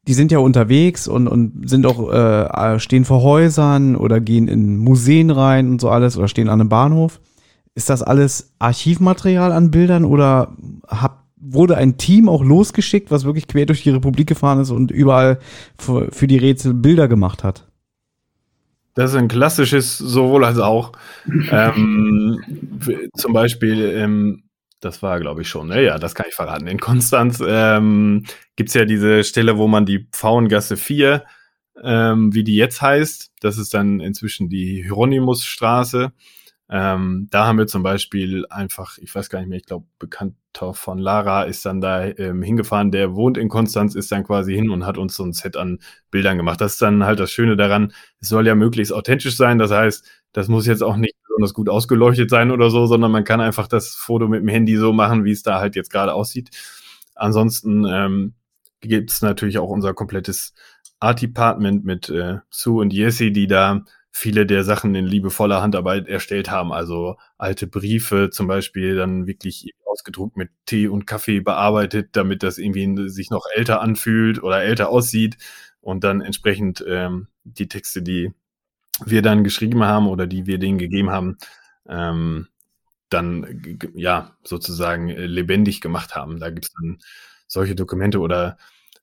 die 0.09 0.15
sind 0.15 0.33
ja 0.33 0.39
unterwegs 0.39 1.07
und, 1.07 1.29
und 1.29 1.69
sind 1.69 1.85
auch, 1.85 2.11
äh, 2.11 2.81
stehen 2.81 3.05
vor 3.05 3.23
Häusern 3.23 3.95
oder 3.95 4.21
gehen 4.21 4.49
in 4.49 4.79
Museen 4.79 5.31
rein 5.31 5.69
und 5.69 5.83
so 5.83 5.91
alles 5.91 6.17
oder 6.17 6.29
stehen 6.29 6.49
an 6.49 6.63
einem 6.63 6.71
Bahnhof. 6.71 7.21
Ist 7.75 7.91
das 7.91 8.03
alles 8.03 8.55
Archivmaterial 8.59 9.53
an 9.53 9.71
Bildern 9.71 10.07
oder 10.07 10.57
hab, 10.87 11.25
wurde 11.37 11.77
ein 11.77 11.99
Team 11.99 12.31
auch 12.31 12.43
losgeschickt, 12.43 13.11
was 13.11 13.27
wirklich 13.27 13.49
quer 13.49 13.67
durch 13.67 13.83
die 13.83 13.91
Republik 13.91 14.27
gefahren 14.27 14.61
ist 14.61 14.71
und 14.71 14.91
überall 14.91 15.41
für, 15.79 16.11
für 16.11 16.27
die 16.27 16.39
Rätsel 16.39 16.73
Bilder 16.73 17.07
gemacht 17.07 17.45
hat? 17.45 17.69
Das 18.95 19.11
ist 19.11 19.17
ein 19.17 19.29
klassisches 19.29 19.99
sowohl 19.99 20.47
als 20.47 20.59
auch. 20.59 20.93
ähm, 21.51 22.41
zum 23.15 23.35
Beispiel 23.35 23.93
ähm, 23.95 24.43
Das 24.81 25.03
war, 25.03 25.19
glaube 25.19 25.43
ich, 25.43 25.49
schon. 25.49 25.69
Ne? 25.69 25.83
Ja, 25.85 25.99
das 25.99 26.15
kann 26.15 26.27
ich 26.29 26.35
verraten. 26.35 26.67
In 26.69 26.79
Konstanz 26.79 27.43
ähm, 27.45 28.25
gibt 28.57 28.73
ja 28.75 28.85
diese 28.85 29.25
Stelle, 29.25 29.59
wo 29.59 29.67
man 29.67 29.87
die 29.87 30.09
Pfauengasse 30.13 30.77
4, 30.77 31.25
ähm, 31.83 32.35
wie 32.35 32.45
die 32.45 32.57
jetzt 32.57 32.81
heißt, 32.81 33.33
das 33.41 33.59
ist 33.59 33.75
dann 33.75 34.01
inzwischen 34.01 34.49
die 34.49 34.83
Hieronymusstraße. 34.83 36.13
Ähm, 36.71 37.29
da 37.31 37.47
haben 37.47 37.59
wir 37.59 37.67
zum 37.67 37.83
Beispiel 37.83 38.45
einfach, 38.51 38.99
ich 38.99 39.15
weiß 39.15 39.31
gar 39.31 39.41
nicht 39.41 39.49
mehr, 39.49 39.59
ich 39.59 39.65
glaube, 39.65 39.87
Bekannter 39.99 40.75
von 40.75 40.99
Lara 40.99 41.45
ist 41.45 41.65
dann 41.65 41.81
da 41.81 42.05
ähm, 42.05 42.43
hingefahren, 42.43 42.91
der 42.91 43.15
wohnt 43.15 43.39
in 43.39 43.49
Konstanz, 43.49 43.95
ist 43.95 44.13
dann 44.13 44.25
quasi 44.25 44.55
hin 44.55 44.71
und 44.71 44.85
hat 44.85 44.99
uns 44.99 45.15
so 45.17 45.25
ein 45.25 45.33
Set 45.33 45.57
an 45.57 45.79
Bildern 46.11 46.37
gemacht. 46.37 46.61
Das 46.61 46.75
ist 46.75 46.83
dann 46.83 47.05
halt 47.05 47.21
das 47.21 47.33
Schöne 47.33 47.57
daran, 47.57 47.93
es 48.21 48.29
soll 48.29 48.47
ja 48.47 48.55
möglichst 48.55 48.93
authentisch 48.93 49.37
sein. 49.37 49.59
Das 49.59 49.71
heißt, 49.71 50.07
das 50.33 50.49
muss 50.49 50.67
jetzt 50.67 50.83
auch 50.83 50.97
nicht 50.97 51.15
besonders 51.39 51.55
gut 51.55 51.69
ausgeleuchtet 51.69 52.31
sein 52.31 52.51
oder 52.51 52.71
so, 52.71 52.87
sondern 52.87 53.13
man 53.13 53.25
kann 53.25 53.41
einfach 53.41 53.69
das 53.69 53.95
Foto 53.95 54.27
mit 54.27 54.43
dem 54.43 54.49
Handy 54.49 54.77
so 54.77 54.93
machen, 54.93 55.25
wie 55.25 55.31
es 55.31 55.43
da 55.43 55.61
halt 55.61 55.77
jetzt 55.77 55.91
gerade 55.91 56.13
aussieht. 56.13 56.51
Ansonsten 57.15 57.87
ähm, 57.89 58.35
gibt 58.81 59.11
es 59.11 59.23
natürlich 59.23 59.59
auch 59.59 59.69
unser 59.69 59.95
komplettes 59.95 60.53
Art 60.99 61.23
Department 61.23 61.85
mit 61.85 62.09
äh, 62.09 62.39
Sue 62.51 62.81
und 62.81 62.93
Jesse, 62.93 63.31
die 63.31 63.47
da 63.47 63.85
viele 64.11 64.47
der 64.47 64.65
Sachen 64.65 64.97
in 64.97 65.07
liebevoller 65.07 65.63
Handarbeit 65.63 66.09
erstellt 66.09 66.51
haben. 66.51 66.73
Also 66.73 67.17
alte 67.37 67.69
Briefe 67.69 68.31
zum 68.31 68.49
Beispiel 68.49 68.97
dann 68.97 69.29
wirklich 69.29 69.71
ausgedruckt 69.85 70.37
mit 70.37 70.51
Tee 70.67 70.89
und 70.89 71.07
Kaffee 71.07 71.41
bearbeitet, 71.41 72.11
damit 72.13 72.43
das 72.43 72.59
irgendwie 72.59 73.09
sich 73.09 73.31
noch 73.31 73.45
älter 73.55 73.81
anfühlt 73.81 74.43
oder 74.43 74.63
älter 74.63 74.89
aussieht 74.89 75.37
und 75.81 76.03
dann 76.03 76.21
entsprechend 76.21 76.85
ähm, 76.89 77.29
die 77.45 77.69
Texte, 77.69 78.03
die 78.03 78.33
wir 79.05 79.23
dann 79.23 79.45
geschrieben 79.45 79.85
haben 79.85 80.09
oder 80.09 80.27
die 80.27 80.47
wir 80.47 80.59
denen 80.59 80.79
gegeben 80.79 81.11
haben, 81.11 81.39
ähm, 81.89 82.49
dann 83.11 83.79
ja 83.95 84.33
sozusagen 84.45 85.09
äh, 85.09 85.27
lebendig 85.27 85.81
gemacht 85.81 86.15
haben. 86.15 86.39
Da 86.39 86.51
gibt 86.51 86.67
es 86.67 86.73
dann 86.73 86.99
solche 87.47 87.75
Dokumente 87.75 88.21
oder 88.21 88.59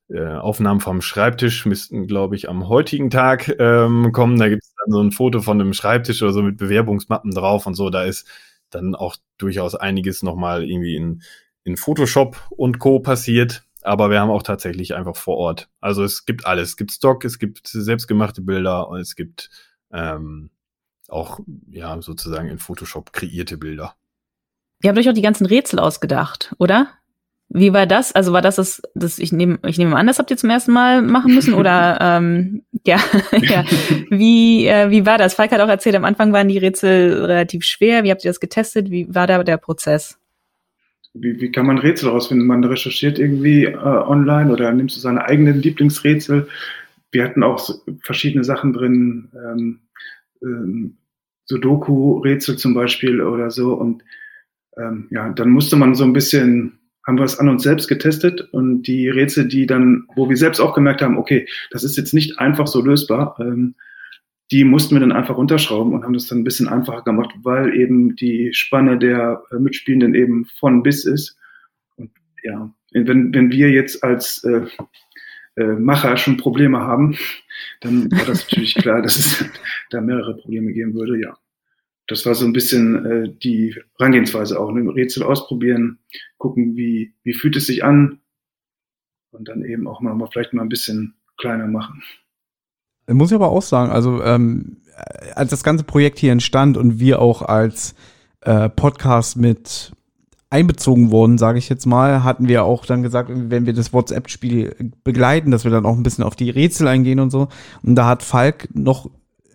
äh, 0.09 0.35
Aufnahmen 0.35 0.81
vom 0.81 1.01
Schreibtisch 1.01 1.65
müssten, 1.65 2.05
glaube 2.05 2.35
ich, 2.35 2.47
am 2.47 2.69
heutigen 2.69 3.09
Tag 3.09 3.55
ähm, 3.59 4.11
kommen. 4.11 4.37
Da 4.37 4.49
gibt 4.49 4.63
es 4.63 4.73
dann 4.77 4.91
so 4.91 5.01
ein 5.01 5.11
Foto 5.11 5.41
von 5.41 5.59
einem 5.59 5.73
Schreibtisch 5.73 6.21
oder 6.21 6.31
so 6.31 6.43
mit 6.43 6.57
Bewerbungsmappen 6.57 7.31
drauf 7.31 7.65
und 7.65 7.73
so. 7.73 7.89
Da 7.89 8.03
ist 8.03 8.27
dann 8.69 8.93
auch 8.93 9.15
durchaus 9.37 9.73
einiges 9.75 10.21
nochmal 10.21 10.63
irgendwie 10.63 10.95
in, 10.95 11.23
in 11.63 11.77
Photoshop 11.77 12.39
und 12.51 12.79
Co. 12.79 12.99
passiert. 12.99 13.63
Aber 13.81 14.09
wir 14.09 14.19
haben 14.19 14.31
auch 14.31 14.43
tatsächlich 14.43 14.95
einfach 14.95 15.15
vor 15.15 15.37
Ort. 15.37 15.69
Also 15.79 16.03
es 16.03 16.25
gibt 16.25 16.45
alles. 16.45 16.69
Es 16.69 16.77
gibt 16.77 16.91
Stock, 16.91 17.23
es 17.25 17.39
gibt 17.39 17.67
selbstgemachte 17.67 18.41
Bilder 18.41 18.89
es 18.99 19.15
gibt 19.15 19.49
ähm, 19.95 20.49
auch 21.07 21.39
ja 21.69 22.01
sozusagen 22.01 22.49
in 22.49 22.59
Photoshop 22.59 23.13
kreierte 23.13 23.57
Bilder. 23.57 23.95
Ihr 24.83 24.89
habt 24.89 24.99
euch 24.99 25.09
auch 25.09 25.13
die 25.13 25.21
ganzen 25.21 25.45
Rätsel 25.45 25.79
ausgedacht, 25.79 26.53
oder? 26.59 26.89
Wie 27.47 27.73
war 27.73 27.85
das? 27.85 28.11
Also 28.11 28.33
war 28.33 28.41
das 28.41 28.55
das, 28.55 28.81
das 28.95 29.19
ich 29.19 29.31
nehme 29.31 29.59
ich 29.65 29.77
nehme 29.77 29.95
an, 29.95 30.07
das 30.07 30.19
habt 30.19 30.31
ihr 30.31 30.37
zum 30.37 30.49
ersten 30.49 30.71
Mal 30.71 31.01
machen 31.01 31.33
müssen 31.33 31.53
oder 31.53 31.97
ähm, 32.01 32.63
ja, 32.85 32.99
ja. 33.41 33.63
Wie 34.09 34.67
äh, 34.67 34.89
wie 34.89 35.05
war 35.05 35.17
das? 35.17 35.35
Falk 35.35 35.51
hat 35.51 35.61
auch 35.61 35.69
erzählt, 35.69 35.95
am 35.95 36.05
Anfang 36.05 36.33
waren 36.33 36.47
die 36.47 36.57
Rätsel 36.57 37.23
relativ 37.23 37.63
schwer. 37.63 38.03
Wie 38.03 38.11
habt 38.11 38.25
ihr 38.25 38.29
das 38.29 38.39
getestet? 38.39 38.91
Wie 38.91 39.13
war 39.13 39.27
da 39.27 39.43
der 39.43 39.57
Prozess? 39.57 40.19
Wie, 41.13 41.39
wie 41.39 41.51
kann 41.51 41.65
man 41.65 41.77
Rätsel 41.77 42.09
rausfinden? 42.09 42.45
Man 42.45 42.63
recherchiert 42.63 43.19
irgendwie 43.19 43.65
äh, 43.65 43.77
online 43.77 44.51
oder 44.51 44.71
nimmst 44.73 44.97
du 44.97 44.99
seine 44.99 45.23
eigenen 45.23 45.61
Lieblingsrätsel? 45.61 46.49
Wir 47.11 47.23
hatten 47.23 47.43
auch 47.43 47.69
verschiedene 48.01 48.43
Sachen 48.43 48.73
drin, 48.73 49.29
ähm, 49.33 49.79
ähm, 50.45 50.97
Sudoku-Rätsel 51.45 52.57
zum 52.57 52.73
Beispiel 52.73 53.21
oder 53.21 53.51
so 53.51 53.73
und 53.73 54.03
ähm, 54.77 55.07
ja, 55.11 55.29
dann 55.29 55.49
musste 55.49 55.75
man 55.75 55.95
so 55.95 56.03
ein 56.03 56.13
bisschen 56.13 56.79
haben 57.05 57.19
wir 57.19 57.23
es 57.23 57.37
an 57.37 57.49
uns 57.49 57.63
selbst 57.63 57.87
getestet 57.87 58.41
und 58.51 58.83
die 58.83 59.09
Rätsel, 59.09 59.47
die 59.47 59.67
dann, 59.67 60.07
wo 60.15 60.27
wir 60.27 60.37
selbst 60.37 60.59
auch 60.59 60.73
gemerkt 60.73 61.01
haben, 61.01 61.17
okay, 61.17 61.47
das 61.69 61.83
ist 61.83 61.97
jetzt 61.97 62.13
nicht 62.13 62.39
einfach 62.39 62.67
so 62.67 62.81
lösbar, 62.81 63.37
ähm, 63.39 63.75
die 64.51 64.63
mussten 64.63 64.95
wir 64.95 64.99
dann 64.99 65.11
einfach 65.11 65.37
runterschrauben 65.37 65.93
und 65.93 66.03
haben 66.03 66.13
das 66.13 66.27
dann 66.27 66.39
ein 66.39 66.43
bisschen 66.43 66.67
einfacher 66.67 67.03
gemacht, 67.03 67.31
weil 67.43 67.75
eben 67.75 68.15
die 68.15 68.53
Spanne 68.53 68.97
der 68.97 69.43
äh, 69.51 69.55
Mitspielenden 69.55 70.13
eben 70.13 70.45
von 70.45 70.83
bis 70.83 71.05
ist. 71.05 71.37
Und 71.95 72.11
ja, 72.43 72.71
wenn, 72.91 73.33
wenn 73.33 73.51
wir 73.51 73.71
jetzt 73.71 74.03
als 74.03 74.43
äh, 74.43 74.61
äh, 75.55 75.73
Macher 75.73 76.17
schon 76.17 76.37
Probleme 76.37 76.79
haben, 76.79 77.17
dann 77.85 78.11
war 78.11 78.25
das 78.25 78.43
natürlich 78.43 78.75
klar, 78.75 79.01
dass 79.03 79.17
es 79.17 79.45
da 79.89 80.01
mehrere 80.01 80.35
Probleme 80.37 80.73
geben 80.73 80.93
würde, 80.93 81.19
ja 81.19 81.37
das 82.07 82.25
war 82.25 82.35
so 82.35 82.45
ein 82.45 82.53
bisschen 82.53 83.05
äh, 83.05 83.33
die 83.43 83.75
Herangehensweise 83.97 84.59
auch. 84.59 84.71
Ne? 84.71 84.93
Rätsel 84.93 85.23
ausprobieren, 85.23 85.99
gucken, 86.37 86.75
wie, 86.75 87.15
wie 87.23 87.33
fühlt 87.33 87.55
es 87.55 87.65
sich 87.65 87.83
an 87.83 88.19
und 89.31 89.47
dann 89.47 89.63
eben 89.63 89.87
auch 89.87 90.01
mal, 90.01 90.13
mal 90.13 90.27
vielleicht 90.31 90.53
mal 90.53 90.61
ein 90.61 90.69
bisschen 90.69 91.15
kleiner 91.37 91.67
machen. 91.67 92.03
Muss 93.07 93.31
ich 93.31 93.35
aber 93.35 93.49
auch 93.49 93.61
sagen, 93.61 93.91
also 93.91 94.23
ähm, 94.23 94.77
als 95.35 95.51
das 95.51 95.63
ganze 95.63 95.83
Projekt 95.83 96.19
hier 96.19 96.31
entstand 96.31 96.77
und 96.77 96.99
wir 96.99 97.21
auch 97.21 97.41
als 97.41 97.95
äh, 98.41 98.69
Podcast 98.69 99.37
mit 99.37 99.91
einbezogen 100.49 101.11
wurden, 101.11 101.37
sage 101.37 101.57
ich 101.57 101.69
jetzt 101.69 101.85
mal, 101.85 102.23
hatten 102.23 102.47
wir 102.47 102.63
auch 102.63 102.85
dann 102.85 103.03
gesagt, 103.03 103.29
wenn 103.33 103.65
wir 103.65 103.73
das 103.73 103.93
WhatsApp-Spiel 103.93 104.93
begleiten, 105.03 105.51
dass 105.51 105.63
wir 105.63 105.71
dann 105.71 105.85
auch 105.85 105.97
ein 105.97 106.03
bisschen 106.03 106.23
auf 106.23 106.35
die 106.35 106.49
Rätsel 106.49 106.87
eingehen 106.87 107.19
und 107.19 107.31
so. 107.31 107.47
Und 107.83 107.95
da 107.95 108.07
hat 108.07 108.23
Falk 108.23 108.69
noch 108.73 109.09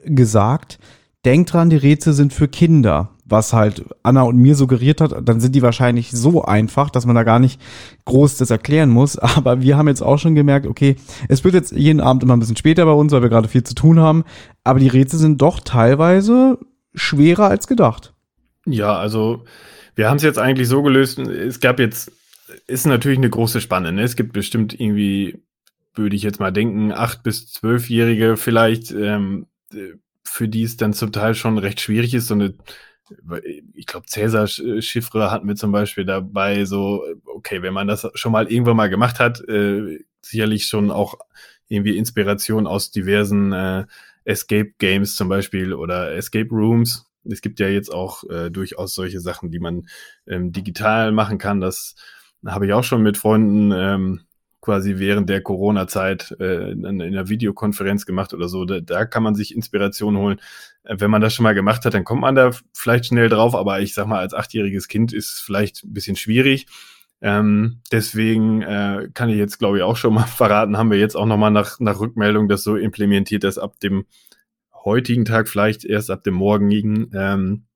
gesagt, 0.05 0.78
denk 1.24 1.47
dran, 1.47 1.70
die 1.70 1.76
Rätsel 1.76 2.12
sind 2.12 2.32
für 2.32 2.49
Kinder, 2.49 3.11
was 3.24 3.53
halt 3.53 3.84
Anna 4.03 4.22
und 4.22 4.36
mir 4.36 4.57
suggeriert 4.57 5.01
hat, 5.01 5.14
dann 5.26 5.41
sind 5.41 5.55
die 5.55 5.62
wahrscheinlich 5.62 6.11
so 6.11 6.43
einfach, 6.43 6.91
dass 6.91 7.07
man 7.07 7.14
da 7.14 7.22
gar 7.22 7.38
nicht 7.38 7.61
groß 8.05 8.36
das 8.36 8.51
erklären 8.51 8.91
muss. 8.91 9.16
Aber 9.18 9.62
wir 9.62 9.76
haben 9.76 9.88
jetzt 9.88 10.03
auch 10.03 10.18
schon 10.18 10.34
gemerkt, 10.34 10.66
okay, 10.66 10.97
es 11.28 11.45
wird 11.45 11.55
jetzt 11.55 11.72
jeden 11.72 12.01
Abend 12.01 12.22
immer 12.22 12.36
ein 12.36 12.41
bisschen 12.41 12.57
später 12.57 12.84
bei 12.84 12.93
uns, 12.93 13.12
weil 13.12 13.22
wir 13.22 13.28
gerade 13.28 13.49
viel 13.49 13.62
zu 13.62 13.74
tun 13.74 14.01
haben. 14.01 14.24
Aber 14.64 14.80
die 14.80 14.88
Rätsel 14.88 15.18
sind 15.18 15.41
doch 15.41 15.61
teilweise 15.61 16.59
schwerer 16.95 17.47
als 17.47 17.66
gedacht. 17.66 18.14
Ja, 18.66 18.97
also 18.97 19.45
wir 19.95 20.09
haben 20.09 20.16
es 20.16 20.22
jetzt 20.22 20.38
eigentlich 20.38 20.68
so 20.68 20.82
gelöst. 20.82 21.18
Es 21.18 21.61
gab 21.61 21.78
jetzt, 21.78 22.12
ist 22.66 22.86
natürlich 22.86 23.18
eine 23.18 23.30
große 23.30 23.61
Spanne. 23.61 23.93
Ne? 23.93 24.03
Es 24.03 24.16
gibt 24.16 24.32
bestimmt 24.32 24.78
irgendwie, 24.78 25.43
würde 25.95 26.16
ich 26.16 26.22
jetzt 26.22 26.41
mal 26.41 26.53
denken, 26.53 26.93
acht 26.93 27.22
bis 27.22 27.53
zwölfjährige 27.53 28.36
vielleicht. 28.36 28.91
Ähm, 28.93 29.47
für 30.24 30.49
die 30.49 30.62
es 30.62 30.76
dann 30.76 30.93
zum 30.93 31.12
Teil 31.12 31.34
schon 31.34 31.59
recht 31.59 31.80
schwierig 31.80 32.14
ist, 32.14 32.28
so 32.28 32.34
eine 32.34 32.55
ich 33.74 33.86
glaube, 33.86 34.07
Cäsar 34.07 34.47
Chiffre 34.47 35.30
hatten 35.30 35.49
wir 35.49 35.57
zum 35.57 35.72
Beispiel 35.72 36.05
dabei, 36.05 36.64
so, 36.64 37.05
okay, 37.24 37.62
wenn 37.62 37.74
man 37.74 37.88
das 37.88 38.07
schon 38.14 38.32
mal 38.32 38.51
irgendwann 38.51 38.76
mal 38.76 38.91
gemacht 38.91 39.18
hat, 39.18 39.41
äh, 39.49 40.05
sicherlich 40.22 40.66
schon 40.66 40.91
auch 40.91 41.14
irgendwie 41.68 41.97
Inspiration 41.97 42.66
aus 42.66 42.91
diversen 42.91 43.53
äh, 43.53 43.86
Escape 44.24 44.72
Games 44.78 45.16
zum 45.16 45.28
Beispiel 45.28 45.72
oder 45.72 46.14
Escape 46.14 46.51
Rooms. 46.51 47.10
Es 47.25 47.41
gibt 47.41 47.61
ja 47.61 47.68
jetzt 47.68 47.93
auch 47.93 48.25
äh, 48.31 48.51
durchaus 48.51 48.95
solche 48.95 49.21
Sachen, 49.21 49.51
die 49.51 49.61
man 49.61 49.87
ähm, 50.27 50.53
digital 50.53 51.12
machen 51.12 51.39
kann. 51.39 51.61
Das 51.61 51.95
habe 52.47 52.66
ich 52.66 52.73
auch 52.73 52.85
schon 52.85 53.03
mit 53.03 53.16
Freunden 53.16 53.73
ähm, 53.73 54.21
quasi 54.61 54.99
während 54.99 55.29
der 55.29 55.43
Corona-Zeit 55.43 56.37
äh, 56.39 56.73
in, 56.73 56.85
in 56.85 57.01
einer 57.01 57.29
Videokonferenz 57.29 58.05
gemacht 58.05 58.35
oder 58.35 58.49
so. 58.49 58.64
Da, 58.64 58.81
da 58.81 59.05
kann 59.05 59.23
man 59.23 59.35
sich 59.35 59.55
Inspiration 59.55 60.16
holen. 60.16 60.41
Äh, 60.85 60.97
wenn 60.99 61.11
man 61.11 61.23
das 61.23 61.35
schon 61.35 61.45
mal 61.45 61.55
gemacht 61.55 61.85
hat, 61.85 61.95
dann 61.95 62.05
kommt 62.05 62.21
man 62.21 62.35
da 62.35 62.51
vielleicht 62.75 63.07
schnell 63.07 63.29
drauf, 63.29 63.55
aber 63.55 63.81
ich 63.81 63.95
sag 63.95 64.07
mal, 64.07 64.21
als 64.21 64.35
achtjähriges 64.35 64.89
Kind 64.89 65.12
ist 65.12 65.35
es 65.35 65.41
vielleicht 65.41 65.85
ein 65.85 65.95
bisschen 65.95 66.16
schwierig. 66.16 66.66
Ähm, 67.23 67.81
deswegen 67.93 68.62
äh, 68.62 69.09
kann 69.12 69.29
ich 69.29 69.37
jetzt, 69.37 69.59
glaube 69.59 69.79
ich, 69.79 69.83
auch 69.83 69.97
schon 69.97 70.14
mal 70.14 70.25
verraten, 70.27 70.77
haben 70.77 70.91
wir 70.91 70.99
jetzt 70.99 71.16
auch 71.16 71.27
nochmal 71.27 71.51
nach, 71.51 71.81
nach 71.81 72.01
Rückmeldung 72.01 72.49
das 72.49 72.62
so 72.62 72.77
implementiert, 72.77 73.45
dass 73.45 73.59
ab 73.59 73.79
dem 73.81 74.05
heutigen 74.85 75.24
Tag, 75.24 75.49
vielleicht 75.49 75.85
erst 75.85 76.11
ab 76.11 76.22
dem 76.24 76.35
morgigen, 76.35 77.11
ähm, 77.14 77.66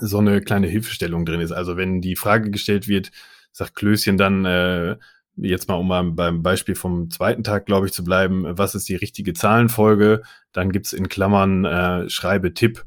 so 0.00 0.18
eine 0.18 0.40
kleine 0.40 0.68
Hilfestellung 0.68 1.24
drin 1.24 1.40
ist. 1.40 1.52
Also 1.52 1.76
wenn 1.76 2.00
die 2.00 2.16
Frage 2.16 2.50
gestellt 2.50 2.88
wird, 2.88 3.10
sagt 3.52 3.74
Klößchen 3.74 4.16
dann, 4.16 4.44
äh, 4.44 4.96
jetzt 5.36 5.68
mal 5.68 5.74
um 5.74 5.88
mal 5.88 6.04
beim 6.04 6.42
Beispiel 6.42 6.74
vom 6.74 7.10
zweiten 7.10 7.44
Tag, 7.44 7.66
glaube 7.66 7.86
ich, 7.86 7.92
zu 7.92 8.04
bleiben, 8.04 8.44
was 8.46 8.74
ist 8.74 8.88
die 8.88 8.96
richtige 8.96 9.34
Zahlenfolge? 9.34 10.22
Dann 10.52 10.72
gibt's 10.72 10.92
in 10.92 11.08
Klammern 11.08 11.64
äh, 11.64 12.08
schreibe 12.08 12.54
Tipp, 12.54 12.84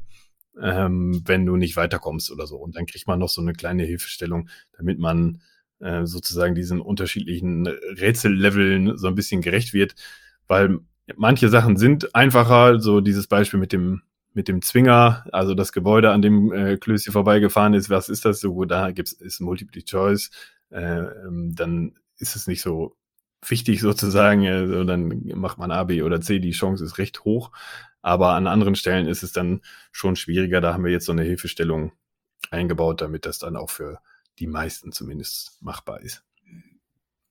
ähm, 0.60 1.22
wenn 1.24 1.46
du 1.46 1.56
nicht 1.56 1.76
weiterkommst 1.76 2.30
oder 2.30 2.46
so. 2.46 2.56
Und 2.56 2.76
dann 2.76 2.86
kriegt 2.86 3.06
man 3.06 3.18
noch 3.18 3.28
so 3.28 3.40
eine 3.40 3.52
kleine 3.52 3.84
Hilfestellung, 3.84 4.48
damit 4.76 4.98
man 4.98 5.40
äh, 5.80 6.04
sozusagen 6.04 6.54
diesen 6.54 6.80
unterschiedlichen 6.80 7.66
Rätselleveln 7.66 8.96
so 8.98 9.08
ein 9.08 9.14
bisschen 9.14 9.40
gerecht 9.40 9.72
wird, 9.72 9.94
weil 10.46 10.80
manche 11.16 11.48
Sachen 11.48 11.76
sind 11.76 12.14
einfacher, 12.14 12.80
so 12.80 13.00
dieses 13.00 13.26
Beispiel 13.26 13.60
mit 13.60 13.72
dem 13.72 14.02
mit 14.34 14.48
dem 14.48 14.62
Zwinger, 14.62 15.26
also 15.32 15.54
das 15.54 15.72
Gebäude, 15.72 16.10
an 16.10 16.22
dem 16.22 16.52
äh, 16.52 16.76
Klößchen 16.78 17.12
vorbeigefahren 17.12 17.74
ist, 17.74 17.90
was 17.90 18.08
ist 18.08 18.24
das 18.24 18.40
so? 18.40 18.64
Da 18.64 18.90
gibt's 18.90 19.12
ist 19.12 19.40
Multiple 19.40 19.84
Choice. 19.84 20.30
Äh, 20.70 21.00
ähm, 21.26 21.54
dann 21.54 21.98
ist 22.16 22.34
es 22.36 22.46
nicht 22.46 22.62
so 22.62 22.96
wichtig 23.46 23.80
sozusagen, 23.80 24.46
also 24.46 24.84
dann 24.84 25.26
macht 25.34 25.58
man 25.58 25.70
A, 25.70 25.84
B 25.84 26.02
oder 26.02 26.20
C, 26.20 26.38
die 26.38 26.52
Chance 26.52 26.84
ist 26.84 26.98
recht 26.98 27.24
hoch. 27.24 27.50
Aber 28.00 28.30
an 28.30 28.46
anderen 28.46 28.74
Stellen 28.74 29.06
ist 29.06 29.22
es 29.22 29.32
dann 29.32 29.60
schon 29.92 30.16
schwieriger. 30.16 30.60
Da 30.60 30.72
haben 30.72 30.84
wir 30.84 30.92
jetzt 30.92 31.06
so 31.06 31.12
eine 31.12 31.22
Hilfestellung 31.22 31.92
eingebaut, 32.50 33.00
damit 33.00 33.26
das 33.26 33.38
dann 33.38 33.56
auch 33.56 33.70
für 33.70 34.00
die 34.38 34.46
meisten 34.46 34.92
zumindest 34.92 35.62
machbar 35.62 36.00
ist. 36.00 36.24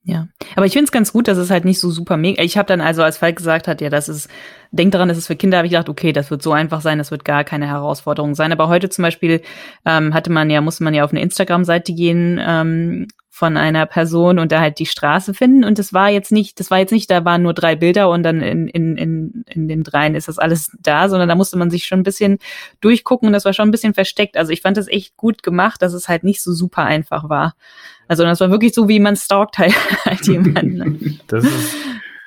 Ja, 0.03 0.27
aber 0.55 0.65
ich 0.65 0.73
finde 0.73 0.85
es 0.85 0.91
ganz 0.91 1.13
gut, 1.13 1.27
dass 1.27 1.37
es 1.37 1.51
halt 1.51 1.63
nicht 1.63 1.79
so 1.79 1.91
super 1.91 2.17
mega. 2.17 2.41
Ich 2.41 2.57
habe 2.57 2.65
dann 2.65 2.81
also, 2.81 3.03
als 3.03 3.17
Falk 3.17 3.35
gesagt 3.35 3.67
hat, 3.67 3.81
ja, 3.81 3.89
das 3.89 4.09
ist, 4.09 4.29
denkt 4.71 4.95
daran, 4.95 5.09
das 5.09 5.17
ist 5.17 5.27
für 5.27 5.35
Kinder, 5.35 5.57
habe 5.57 5.67
ich 5.67 5.73
gedacht, 5.73 5.89
okay, 5.89 6.11
das 6.11 6.31
wird 6.31 6.41
so 6.41 6.53
einfach 6.53 6.81
sein, 6.81 6.97
das 6.97 7.11
wird 7.11 7.23
gar 7.23 7.43
keine 7.43 7.67
Herausforderung 7.67 8.33
sein. 8.33 8.51
Aber 8.51 8.67
heute 8.67 8.89
zum 8.89 9.03
Beispiel 9.03 9.41
ähm, 9.85 10.15
hatte 10.15 10.31
man 10.31 10.49
ja, 10.49 10.59
musste 10.61 10.83
man 10.83 10.95
ja 10.95 11.03
auf 11.03 11.11
eine 11.11 11.21
Instagram-Seite 11.21 11.93
gehen 11.93 12.39
ähm, 12.43 13.07
von 13.41 13.57
einer 13.57 13.87
Person 13.87 14.37
und 14.37 14.51
da 14.51 14.59
halt 14.61 14.77
die 14.77 14.85
Straße 14.85 15.33
finden. 15.33 15.63
Und 15.63 15.79
das 15.79 15.93
war 15.93 16.11
jetzt 16.11 16.31
nicht, 16.31 16.59
das 16.59 16.69
war 16.69 16.77
jetzt 16.77 16.91
nicht, 16.91 17.09
da 17.09 17.25
waren 17.25 17.41
nur 17.41 17.55
drei 17.55 17.75
Bilder 17.75 18.07
und 18.11 18.21
dann 18.21 18.39
in, 18.39 18.67
in, 18.67 18.97
in, 18.97 19.43
in 19.47 19.67
den 19.67 19.81
dreien 19.81 20.13
ist 20.13 20.27
das 20.27 20.37
alles 20.37 20.69
da, 20.79 21.09
sondern 21.09 21.27
da 21.27 21.33
musste 21.33 21.57
man 21.57 21.71
sich 21.71 21.85
schon 21.85 22.01
ein 22.01 22.03
bisschen 22.03 22.37
durchgucken 22.81 23.25
und 23.25 23.33
das 23.33 23.43
war 23.43 23.53
schon 23.53 23.67
ein 23.67 23.71
bisschen 23.71 23.95
versteckt. 23.95 24.37
Also 24.37 24.51
ich 24.51 24.61
fand 24.61 24.77
das 24.77 24.87
echt 24.87 25.17
gut 25.17 25.41
gemacht, 25.41 25.81
dass 25.81 25.93
es 25.93 26.07
halt 26.07 26.23
nicht 26.23 26.43
so 26.43 26.53
super 26.53 26.83
einfach 26.83 27.29
war. 27.29 27.55
Also 28.07 28.21
das 28.21 28.39
war 28.41 28.51
wirklich 28.51 28.75
so, 28.75 28.87
wie 28.87 28.99
man 28.99 29.15
stalkt 29.15 29.57
halt, 29.57 29.73
halt 30.05 30.27
jemanden. 30.27 30.77
Ne? 30.77 31.19
Das 31.27 31.43
ist 31.43 31.75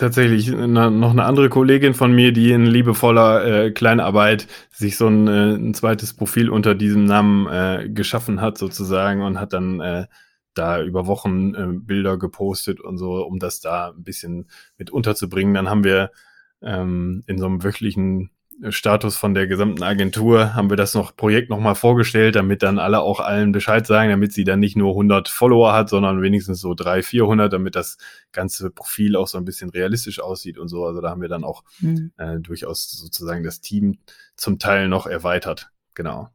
tatsächlich 0.01 0.53
eine, 0.53 0.91
noch 0.91 1.13
eine 1.13 1.27
andere 1.27 1.49
Kollegin 1.49 1.95
von 1.95 2.13
mir, 2.13 2.33
die 2.33 2.51
in 2.51 2.67
liebevoller 2.67 3.67
äh, 3.67 3.71
Kleinarbeit 3.71 4.49
sich 4.73 4.97
so 4.97 5.07
ein, 5.07 5.29
äh, 5.29 5.55
ein 5.55 5.75
zweites 5.75 6.13
Profil 6.13 6.51
unter 6.51 6.75
diesem 6.75 7.05
Namen 7.05 7.47
äh, 7.47 7.89
geschaffen 7.89 8.41
hat 8.41 8.59
sozusagen 8.59 9.23
und 9.23 9.39
hat 9.39 9.53
dann 9.53 9.79
äh, 9.79 10.07
da 10.55 10.83
über 10.83 11.07
Wochen 11.07 11.55
äh, 11.55 11.67
Bilder 11.69 12.17
gepostet 12.17 12.81
und 12.81 12.99
so, 12.99 13.25
um 13.25 13.39
das 13.39 13.61
da 13.61 13.91
ein 13.91 14.03
bisschen 14.03 14.49
mit 14.79 14.91
unterzubringen. 14.91 15.55
Dann 15.55 15.69
haben 15.69 15.85
wir 15.85 16.11
ähm, 16.63 17.23
in 17.27 17.39
so 17.39 17.47
einem 17.47 17.63
wöchentlichen 17.63 18.31
Status 18.69 19.17
von 19.17 19.35
der 19.35 19.47
gesamten 19.47 19.83
Agentur 19.83 20.55
haben 20.55 20.71
wir 20.71 20.77
das 20.77 20.95
noch 20.95 21.17
Projekt 21.17 21.51
nochmal 21.51 21.75
vorgestellt, 21.75 22.37
damit 22.37 22.63
dann 22.63 22.79
alle 22.79 23.01
auch 23.01 23.21
allen 23.21 23.53
Bescheid 23.53 23.87
sagen, 23.87 24.11
damit 24.11 24.33
sie 24.33 24.45
dann 24.45 24.61
nicht 24.61 24.77
nur 24.77 24.91
100 24.91 25.29
Follower 25.29 25.73
hat, 25.73 25.89
sondern 25.89 26.23
wenigstens 26.23 26.61
so 26.61 26.75
300, 26.75 27.05
400, 27.05 27.53
damit 27.53 27.75
das 27.75 27.99
ganze 28.33 28.71
Profil 28.71 29.17
auch 29.17 29.27
so 29.27 29.39
ein 29.39 29.45
bisschen 29.45 29.71
realistisch 29.71 30.21
aussieht 30.21 30.59
und 30.59 30.69
so. 30.69 30.85
Also 30.85 31.01
da 31.01 31.11
haben 31.11 31.21
wir 31.21 31.29
dann 31.29 31.45
auch 31.45 31.65
mhm. 31.81 32.13
äh, 32.17 32.39
durchaus 32.39 32.91
sozusagen 32.91 33.43
das 33.43 33.61
Team 33.61 33.99
zum 34.37 34.59
Teil 34.59 34.89
noch 34.89 35.07
erweitert. 35.07 35.71
Genau. 35.95 36.29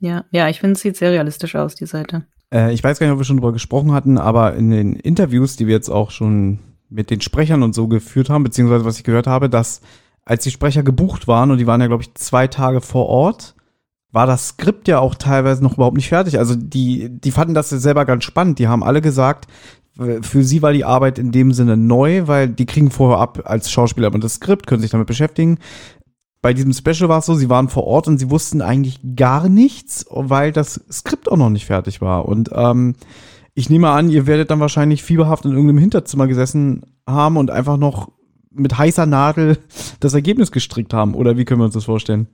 Ja, 0.00 0.24
ja, 0.32 0.48
ich 0.48 0.60
finde, 0.60 0.74
es 0.74 0.80
sieht 0.80 0.96
sehr 0.96 1.12
realistisch 1.12 1.54
aus, 1.54 1.74
die 1.74 1.86
Seite. 1.86 2.26
Äh, 2.52 2.72
ich 2.72 2.84
weiß 2.84 2.98
gar 2.98 3.06
nicht, 3.06 3.14
ob 3.14 3.20
wir 3.20 3.24
schon 3.24 3.38
drüber 3.38 3.52
gesprochen 3.52 3.92
hatten, 3.92 4.18
aber 4.18 4.54
in 4.54 4.70
den 4.70 4.92
Interviews, 4.94 5.56
die 5.56 5.66
wir 5.66 5.74
jetzt 5.74 5.88
auch 5.88 6.10
schon 6.10 6.58
mit 6.88 7.10
den 7.10 7.20
Sprechern 7.20 7.62
und 7.62 7.74
so 7.74 7.88
geführt 7.88 8.28
haben, 8.28 8.44
beziehungsweise 8.44 8.84
was 8.84 8.98
ich 8.98 9.04
gehört 9.04 9.26
habe, 9.26 9.48
dass 9.48 9.80
als 10.24 10.44
die 10.44 10.50
Sprecher 10.50 10.82
gebucht 10.82 11.26
waren, 11.26 11.50
und 11.50 11.58
die 11.58 11.66
waren 11.66 11.80
ja, 11.80 11.86
glaube 11.88 12.02
ich, 12.02 12.14
zwei 12.14 12.46
Tage 12.46 12.80
vor 12.80 13.06
Ort, 13.06 13.54
war 14.12 14.26
das 14.26 14.48
Skript 14.48 14.88
ja 14.88 14.98
auch 14.98 15.14
teilweise 15.14 15.62
noch 15.62 15.74
überhaupt 15.74 15.96
nicht 15.96 16.10
fertig. 16.10 16.38
Also 16.38 16.54
die, 16.54 17.08
die 17.08 17.30
fanden 17.30 17.54
das 17.54 17.70
ja 17.70 17.78
selber 17.78 18.04
ganz 18.04 18.24
spannend. 18.24 18.58
Die 18.58 18.68
haben 18.68 18.84
alle 18.84 19.00
gesagt, 19.00 19.46
für 19.96 20.44
sie 20.44 20.62
war 20.62 20.72
die 20.72 20.84
Arbeit 20.84 21.18
in 21.18 21.32
dem 21.32 21.52
Sinne 21.52 21.78
neu, 21.78 22.26
weil 22.26 22.48
die 22.48 22.66
kriegen 22.66 22.90
vorher 22.90 23.18
ab 23.18 23.42
als 23.44 23.70
Schauspieler 23.70 24.08
immer 24.08 24.18
das 24.18 24.34
Skript, 24.34 24.66
können 24.66 24.82
sich 24.82 24.90
damit 24.90 25.06
beschäftigen. 25.06 25.58
Bei 26.42 26.52
diesem 26.52 26.72
Special 26.72 27.08
war 27.08 27.20
es 27.20 27.26
so, 27.26 27.34
sie 27.34 27.48
waren 27.48 27.68
vor 27.68 27.84
Ort 27.84 28.08
und 28.08 28.18
sie 28.18 28.28
wussten 28.28 28.62
eigentlich 28.62 28.98
gar 29.14 29.48
nichts, 29.48 30.04
weil 30.10 30.50
das 30.50 30.84
Skript 30.90 31.30
auch 31.30 31.36
noch 31.36 31.50
nicht 31.50 31.66
fertig 31.66 32.00
war. 32.00 32.26
Und 32.26 32.50
ähm, 32.52 32.96
ich 33.54 33.70
nehme 33.70 33.90
an, 33.90 34.10
ihr 34.10 34.26
werdet 34.26 34.50
dann 34.50 34.58
wahrscheinlich 34.58 35.04
fieberhaft 35.04 35.44
in 35.44 35.52
irgendeinem 35.52 35.78
Hinterzimmer 35.78 36.26
gesessen 36.26 36.82
haben 37.06 37.36
und 37.36 37.52
einfach 37.52 37.76
noch 37.76 38.10
mit 38.50 38.76
heißer 38.76 39.06
Nadel 39.06 39.56
das 40.00 40.14
Ergebnis 40.14 40.50
gestrickt 40.50 40.92
haben. 40.92 41.14
Oder 41.14 41.36
wie 41.36 41.44
können 41.44 41.60
wir 41.60 41.66
uns 41.66 41.74
das 41.74 41.84
vorstellen? 41.84 42.26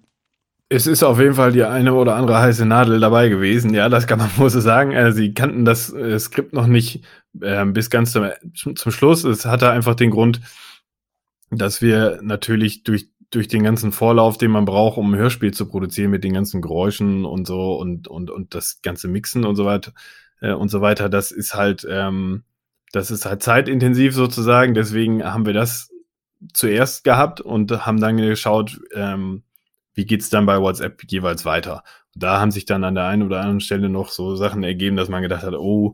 Es 0.70 0.86
ist 0.86 1.02
auf 1.02 1.20
jeden 1.20 1.34
Fall 1.34 1.52
die 1.52 1.64
eine 1.64 1.92
oder 1.92 2.16
andere 2.16 2.38
heiße 2.38 2.64
Nadel 2.64 3.00
dabei 3.00 3.28
gewesen. 3.28 3.74
Ja, 3.74 3.90
das 3.90 4.06
kann 4.06 4.18
man 4.18 4.30
wohl 4.38 4.48
so 4.48 4.60
sagen. 4.60 4.92
Äh, 4.92 5.12
sie 5.12 5.34
kannten 5.34 5.66
das 5.66 5.92
äh, 5.92 6.18
Skript 6.18 6.54
noch 6.54 6.66
nicht 6.66 7.04
äh, 7.42 7.64
bis 7.66 7.90
ganz 7.90 8.12
zum, 8.12 8.26
zum 8.54 8.92
Schluss. 8.92 9.24
Es 9.24 9.44
hatte 9.44 9.70
einfach 9.70 9.96
den 9.96 10.10
Grund, 10.10 10.40
dass 11.50 11.82
wir 11.82 12.20
natürlich 12.22 12.84
durch 12.84 13.10
durch 13.30 13.48
den 13.48 13.62
ganzen 13.62 13.92
Vorlauf, 13.92 14.38
den 14.38 14.50
man 14.50 14.64
braucht, 14.64 14.96
um 14.96 15.12
ein 15.12 15.18
Hörspiel 15.18 15.52
zu 15.52 15.66
produzieren, 15.68 16.10
mit 16.10 16.24
den 16.24 16.32
ganzen 16.32 16.62
Geräuschen 16.62 17.24
und 17.24 17.46
so 17.46 17.76
und 17.76 18.08
und 18.08 18.30
und 18.30 18.54
das 18.54 18.80
ganze 18.82 19.08
Mixen 19.08 19.44
und 19.44 19.56
so 19.56 19.64
weiter 19.64 19.92
äh, 20.40 20.52
und 20.52 20.70
so 20.70 20.80
weiter, 20.80 21.08
das 21.08 21.30
ist 21.30 21.54
halt 21.54 21.86
ähm, 21.88 22.44
das 22.92 23.10
ist 23.10 23.26
halt 23.26 23.42
zeitintensiv 23.42 24.14
sozusagen. 24.14 24.74
Deswegen 24.74 25.24
haben 25.24 25.46
wir 25.46 25.52
das 25.52 25.90
zuerst 26.52 27.04
gehabt 27.04 27.40
und 27.40 27.84
haben 27.84 28.00
dann 28.00 28.16
geschaut, 28.16 28.80
ähm, 28.94 29.42
wie 29.94 30.06
geht's 30.06 30.30
dann 30.30 30.46
bei 30.46 30.60
WhatsApp 30.60 31.02
jeweils 31.08 31.44
weiter. 31.44 31.82
da 32.14 32.40
haben 32.40 32.50
sich 32.50 32.64
dann 32.64 32.84
an 32.84 32.94
der 32.94 33.04
einen 33.04 33.22
oder 33.22 33.40
anderen 33.40 33.60
Stelle 33.60 33.88
noch 33.88 34.10
so 34.10 34.34
Sachen 34.36 34.64
ergeben, 34.64 34.96
dass 34.96 35.08
man 35.08 35.22
gedacht 35.22 35.42
hat, 35.44 35.54
oh, 35.54 35.92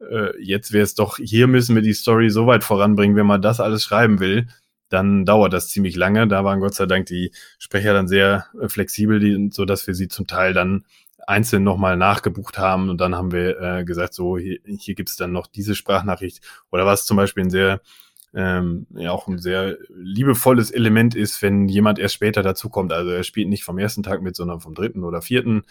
äh, 0.00 0.32
jetzt 0.42 0.72
wäre 0.72 0.84
es 0.84 0.94
doch, 0.94 1.18
hier 1.18 1.46
müssen 1.46 1.74
wir 1.74 1.82
die 1.82 1.94
Story 1.94 2.30
so 2.30 2.46
weit 2.46 2.64
voranbringen, 2.64 3.16
wenn 3.16 3.26
man 3.26 3.42
das 3.42 3.60
alles 3.60 3.82
schreiben 3.82 4.20
will, 4.20 4.48
dann 4.92 5.24
dauert 5.24 5.52
das 5.52 5.68
ziemlich 5.68 5.96
lange. 5.96 6.28
Da 6.28 6.44
waren 6.44 6.60
Gott 6.60 6.74
sei 6.74 6.86
Dank 6.86 7.06
die 7.06 7.32
Sprecher 7.58 7.94
dann 7.94 8.08
sehr 8.08 8.46
äh, 8.60 8.68
flexibel, 8.68 9.20
die, 9.20 9.50
so 9.52 9.64
dass 9.64 9.86
wir 9.86 9.94
sie 9.94 10.08
zum 10.08 10.26
Teil 10.26 10.52
dann 10.52 10.84
einzeln 11.26 11.62
nochmal 11.62 11.96
nachgebucht 11.96 12.58
haben 12.58 12.90
und 12.90 13.00
dann 13.00 13.14
haben 13.14 13.32
wir 13.32 13.60
äh, 13.60 13.84
gesagt, 13.84 14.12
so 14.12 14.36
hier, 14.38 14.58
hier 14.66 14.94
gibt 14.94 15.08
es 15.08 15.16
dann 15.16 15.32
noch 15.32 15.46
diese 15.46 15.74
Sprachnachricht 15.74 16.40
oder 16.70 16.84
was 16.84 17.06
zum 17.06 17.16
Beispiel 17.16 17.44
ein 17.44 17.50
sehr 17.50 17.80
ähm, 18.34 18.86
ja 18.94 19.12
auch 19.12 19.28
ein 19.28 19.38
sehr 19.38 19.76
liebevolles 19.94 20.70
Element 20.70 21.14
ist, 21.14 21.42
wenn 21.42 21.68
jemand 21.68 21.98
erst 21.98 22.14
später 22.14 22.42
dazukommt. 22.42 22.92
Also 22.92 23.10
er 23.10 23.24
spielt 23.24 23.48
nicht 23.48 23.64
vom 23.64 23.78
ersten 23.78 24.02
Tag 24.02 24.22
mit, 24.22 24.36
sondern 24.36 24.60
vom 24.60 24.74
dritten 24.74 25.04
oder 25.04 25.20
vierten. 25.22 25.62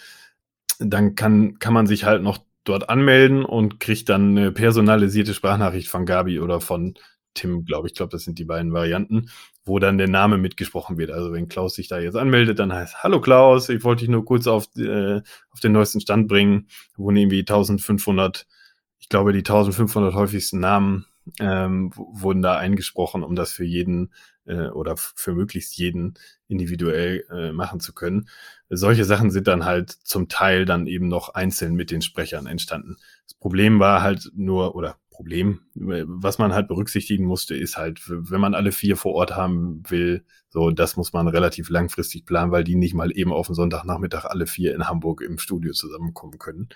Dann 0.79 1.15
kann, 1.15 1.59
kann 1.59 1.73
man 1.73 1.87
sich 1.87 2.05
halt 2.05 2.21
noch 2.21 2.39
dort 2.63 2.89
anmelden 2.89 3.43
und 3.43 3.79
kriegt 3.79 4.09
dann 4.09 4.37
eine 4.37 4.51
personalisierte 4.51 5.33
Sprachnachricht 5.33 5.89
von 5.89 6.05
Gabi 6.05 6.39
oder 6.39 6.61
von 6.61 6.93
Tim, 7.33 7.65
glaube 7.65 7.87
ich. 7.87 7.93
Glaube, 7.93 8.11
das 8.11 8.23
sind 8.23 8.39
die 8.39 8.45
beiden 8.45 8.73
Varianten, 8.73 9.29
wo 9.65 9.79
dann 9.79 9.97
der 9.97 10.07
Name 10.07 10.37
mitgesprochen 10.37 10.97
wird. 10.97 11.11
Also 11.11 11.31
wenn 11.31 11.47
Klaus 11.47 11.75
sich 11.75 11.87
da 11.87 11.99
jetzt 11.99 12.15
anmeldet, 12.15 12.59
dann 12.59 12.73
heißt 12.73 13.03
Hallo 13.03 13.21
Klaus, 13.21 13.69
ich 13.69 13.83
wollte 13.83 14.01
dich 14.01 14.09
nur 14.09 14.25
kurz 14.25 14.47
auf, 14.47 14.67
äh, 14.77 15.21
auf 15.51 15.59
den 15.61 15.71
neuesten 15.71 16.01
Stand 16.01 16.27
bringen. 16.27 16.67
Wo 16.95 17.11
irgendwie 17.11 17.39
1500, 17.39 18.47
ich 18.99 19.09
glaube, 19.09 19.33
die 19.33 19.39
1500 19.39 20.13
häufigsten 20.13 20.59
Namen 20.59 21.05
ähm, 21.39 21.91
wurden 21.95 22.41
da 22.41 22.57
eingesprochen, 22.57 23.23
um 23.23 23.35
das 23.35 23.51
für 23.51 23.63
jeden 23.63 24.11
äh, 24.45 24.67
oder 24.67 24.97
für 24.97 25.33
möglichst 25.33 25.77
jeden 25.77 26.15
individuell 26.47 27.25
äh, 27.31 27.51
machen 27.51 27.79
zu 27.79 27.93
können. 27.93 28.27
Solche 28.69 29.05
Sachen 29.05 29.31
sind 29.31 29.47
dann 29.47 29.65
halt 29.65 29.91
zum 29.91 30.29
Teil 30.29 30.65
dann 30.65 30.87
eben 30.87 31.07
noch 31.07 31.29
einzeln 31.29 31.75
mit 31.75 31.91
den 31.91 32.01
Sprechern 32.01 32.47
entstanden. 32.47 32.97
Das 33.25 33.35
Problem 33.35 33.79
war 33.79 34.01
halt 34.01 34.31
nur, 34.33 34.75
oder 34.75 34.97
Problem, 35.21 35.59
was 35.75 36.39
man 36.39 36.51
halt 36.51 36.67
berücksichtigen 36.67 37.25
musste, 37.25 37.55
ist 37.55 37.77
halt, 37.77 38.01
wenn 38.07 38.41
man 38.41 38.55
alle 38.55 38.71
vier 38.71 38.97
vor 38.97 39.13
Ort 39.13 39.35
haben 39.35 39.83
will, 39.87 40.25
so, 40.49 40.71
das 40.71 40.97
muss 40.97 41.13
man 41.13 41.27
relativ 41.27 41.69
langfristig 41.69 42.25
planen, 42.25 42.51
weil 42.51 42.63
die 42.63 42.75
nicht 42.75 42.95
mal 42.95 43.15
eben 43.15 43.31
auf 43.31 43.45
den 43.45 43.53
Sonntagnachmittag 43.53 44.25
alle 44.25 44.47
vier 44.47 44.73
in 44.73 44.87
Hamburg 44.87 45.21
im 45.21 45.37
Studio 45.37 45.73
zusammenkommen 45.73 46.39
können. 46.39 46.69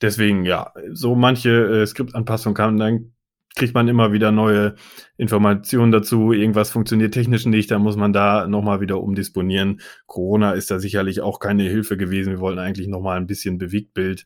Deswegen, 0.00 0.44
ja, 0.44 0.72
so 0.92 1.16
manche 1.16 1.50
äh, 1.50 1.86
Skriptanpassungen 1.86 2.54
kamen 2.54 2.78
dann 2.78 3.12
kriegt 3.56 3.74
man 3.74 3.88
immer 3.88 4.12
wieder 4.12 4.30
neue 4.30 4.76
Informationen 5.16 5.90
dazu. 5.90 6.32
Irgendwas 6.32 6.70
funktioniert 6.70 7.14
technisch 7.14 7.46
nicht, 7.46 7.72
da 7.72 7.80
muss 7.80 7.96
man 7.96 8.12
da 8.12 8.46
nochmal 8.46 8.80
wieder 8.80 9.02
umdisponieren. 9.02 9.80
Corona 10.06 10.52
ist 10.52 10.70
da 10.70 10.78
sicherlich 10.78 11.20
auch 11.20 11.40
keine 11.40 11.64
Hilfe 11.64 11.96
gewesen. 11.96 12.34
Wir 12.34 12.40
wollten 12.40 12.60
eigentlich 12.60 12.86
nochmal 12.86 13.16
ein 13.16 13.26
bisschen 13.26 13.58
Bewegtbild 13.58 14.24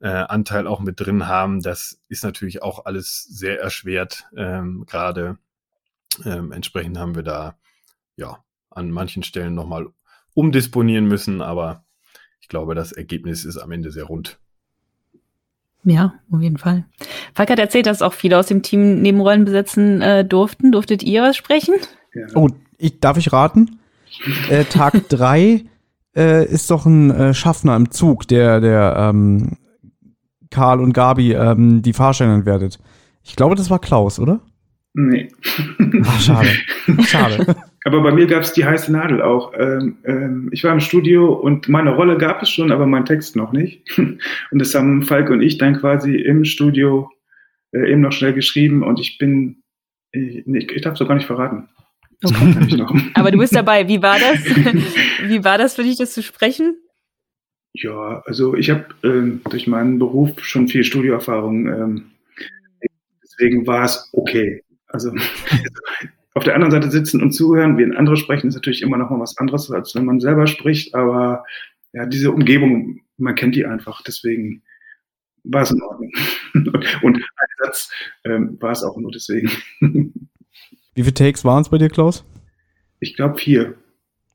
äh, 0.00 0.08
Anteil 0.08 0.66
auch 0.66 0.80
mit 0.80 1.00
drin 1.00 1.26
haben. 1.26 1.60
Das 1.60 2.00
ist 2.08 2.24
natürlich 2.24 2.62
auch 2.62 2.84
alles 2.84 3.24
sehr 3.24 3.60
erschwert 3.60 4.26
ähm, 4.36 4.84
gerade. 4.86 5.38
Ähm, 6.24 6.52
entsprechend 6.52 6.98
haben 6.98 7.14
wir 7.14 7.22
da 7.22 7.56
ja 8.16 8.42
an 8.70 8.90
manchen 8.90 9.22
Stellen 9.22 9.54
nochmal 9.54 9.86
umdisponieren 10.34 11.06
müssen, 11.06 11.42
aber 11.42 11.84
ich 12.40 12.48
glaube, 12.48 12.74
das 12.74 12.92
Ergebnis 12.92 13.44
ist 13.44 13.58
am 13.58 13.72
Ende 13.72 13.90
sehr 13.90 14.04
rund. 14.04 14.38
Ja, 15.84 16.14
auf 16.30 16.40
jeden 16.40 16.58
Fall. 16.58 16.84
Falk 17.34 17.50
hat 17.50 17.58
erzählt, 17.58 17.86
dass 17.86 18.02
auch 18.02 18.12
viele 18.12 18.38
aus 18.38 18.46
dem 18.46 18.62
Team 18.62 19.00
Nebenrollen 19.00 19.44
besetzen 19.44 20.02
äh, 20.02 20.24
durften. 20.24 20.72
Durftet 20.72 21.02
ihr 21.02 21.22
was 21.22 21.36
sprechen? 21.36 21.74
Ja. 22.14 22.26
Oh, 22.34 22.48
ich, 22.78 23.00
darf 23.00 23.16
ich 23.16 23.32
raten? 23.32 23.78
äh, 24.50 24.64
Tag 24.64 25.08
drei 25.08 25.64
äh, 26.16 26.44
ist 26.46 26.70
doch 26.70 26.84
ein 26.84 27.10
äh, 27.10 27.34
Schaffner 27.34 27.76
im 27.76 27.90
Zug, 27.90 28.26
der, 28.28 28.60
der 28.60 28.96
ähm, 28.98 29.56
Karl 30.50 30.80
und 30.80 30.92
Gabi 30.92 31.32
ähm, 31.32 31.82
die 31.82 31.92
Fahrscheine 31.92 32.34
entwertet. 32.34 32.78
Ich 33.24 33.36
glaube, 33.36 33.54
das 33.54 33.70
war 33.70 33.78
Klaus, 33.78 34.18
oder? 34.18 34.40
Nee. 34.94 35.28
Ach, 36.04 36.20
schade. 36.20 36.48
Schade. 37.02 37.56
Aber 37.84 38.02
bei 38.02 38.12
mir 38.12 38.26
gab 38.26 38.42
es 38.42 38.52
die 38.52 38.64
heiße 38.64 38.92
Nadel 38.92 39.22
auch. 39.22 39.52
Ähm, 39.56 39.98
ähm, 40.04 40.48
ich 40.52 40.64
war 40.64 40.72
im 40.72 40.80
Studio 40.80 41.32
und 41.32 41.68
meine 41.68 41.94
Rolle 41.94 42.18
gab 42.18 42.42
es 42.42 42.50
schon, 42.50 42.70
aber 42.72 42.86
mein 42.86 43.06
Text 43.06 43.34
noch 43.34 43.52
nicht. 43.52 43.82
Und 43.98 44.20
das 44.52 44.74
haben 44.74 45.02
Falk 45.02 45.30
und 45.30 45.40
ich 45.40 45.56
dann 45.56 45.78
quasi 45.78 46.16
im 46.16 46.44
Studio 46.44 47.08
äh, 47.72 47.90
eben 47.90 48.02
noch 48.02 48.12
schnell 48.12 48.34
geschrieben 48.34 48.82
und 48.82 49.00
ich 49.00 49.16
bin, 49.16 49.62
ich, 50.12 50.42
nee, 50.46 50.66
ich 50.70 50.82
darf 50.82 50.94
es 50.94 50.98
doch 50.98 51.08
gar 51.08 51.14
nicht 51.14 51.26
verraten. 51.26 51.68
Okay. 52.22 53.10
aber 53.14 53.30
du 53.30 53.38
bist 53.38 53.54
dabei. 53.54 53.86
Wie 53.88 54.02
war 54.02 54.18
das? 54.18 54.44
Wie 55.24 55.44
war 55.44 55.56
das 55.56 55.76
für 55.76 55.84
dich, 55.84 55.96
das 55.96 56.12
zu 56.12 56.22
sprechen? 56.22 56.76
Ja, 57.82 58.22
also 58.26 58.54
ich 58.54 58.70
habe 58.70 58.86
ähm, 59.04 59.40
durch 59.50 59.66
meinen 59.66 59.98
Beruf 59.98 60.44
schon 60.44 60.68
viel 60.68 60.82
Studioerfahrung. 60.82 61.66
Ähm, 61.66 62.10
deswegen 63.22 63.66
war 63.66 63.84
es 63.84 64.08
okay. 64.12 64.64
Also 64.88 65.12
auf 66.34 66.44
der 66.44 66.54
anderen 66.54 66.72
Seite 66.72 66.90
sitzen 66.90 67.22
und 67.22 67.32
zuhören, 67.32 67.78
wie 67.78 67.84
andere 67.84 68.16
sprechen, 68.16 68.48
ist 68.48 68.54
natürlich 68.54 68.82
immer 68.82 68.96
noch 68.96 69.10
mal 69.10 69.20
was 69.20 69.38
anderes, 69.38 69.70
als 69.70 69.94
wenn 69.94 70.04
man 70.04 70.20
selber 70.20 70.46
spricht. 70.46 70.94
Aber 70.94 71.44
ja, 71.92 72.06
diese 72.06 72.32
Umgebung, 72.32 73.00
man 73.16 73.34
kennt 73.34 73.54
die 73.54 73.64
einfach. 73.64 74.02
Deswegen 74.02 74.62
war 75.44 75.62
es 75.62 75.70
in 75.70 75.82
Ordnung. 75.82 76.10
und 77.02 77.16
ein 77.16 77.22
Satz 77.62 77.90
ähm, 78.24 78.56
war 78.60 78.72
es 78.72 78.82
auch 78.82 78.96
nur 78.96 79.12
deswegen. 79.12 79.50
Wie 80.94 81.02
viele 81.02 81.14
Takes 81.14 81.44
waren 81.44 81.62
es 81.62 81.68
bei 81.68 81.78
dir, 81.78 81.90
Klaus? 81.90 82.24
Ich 82.98 83.14
glaube 83.14 83.38
vier. 83.38 83.74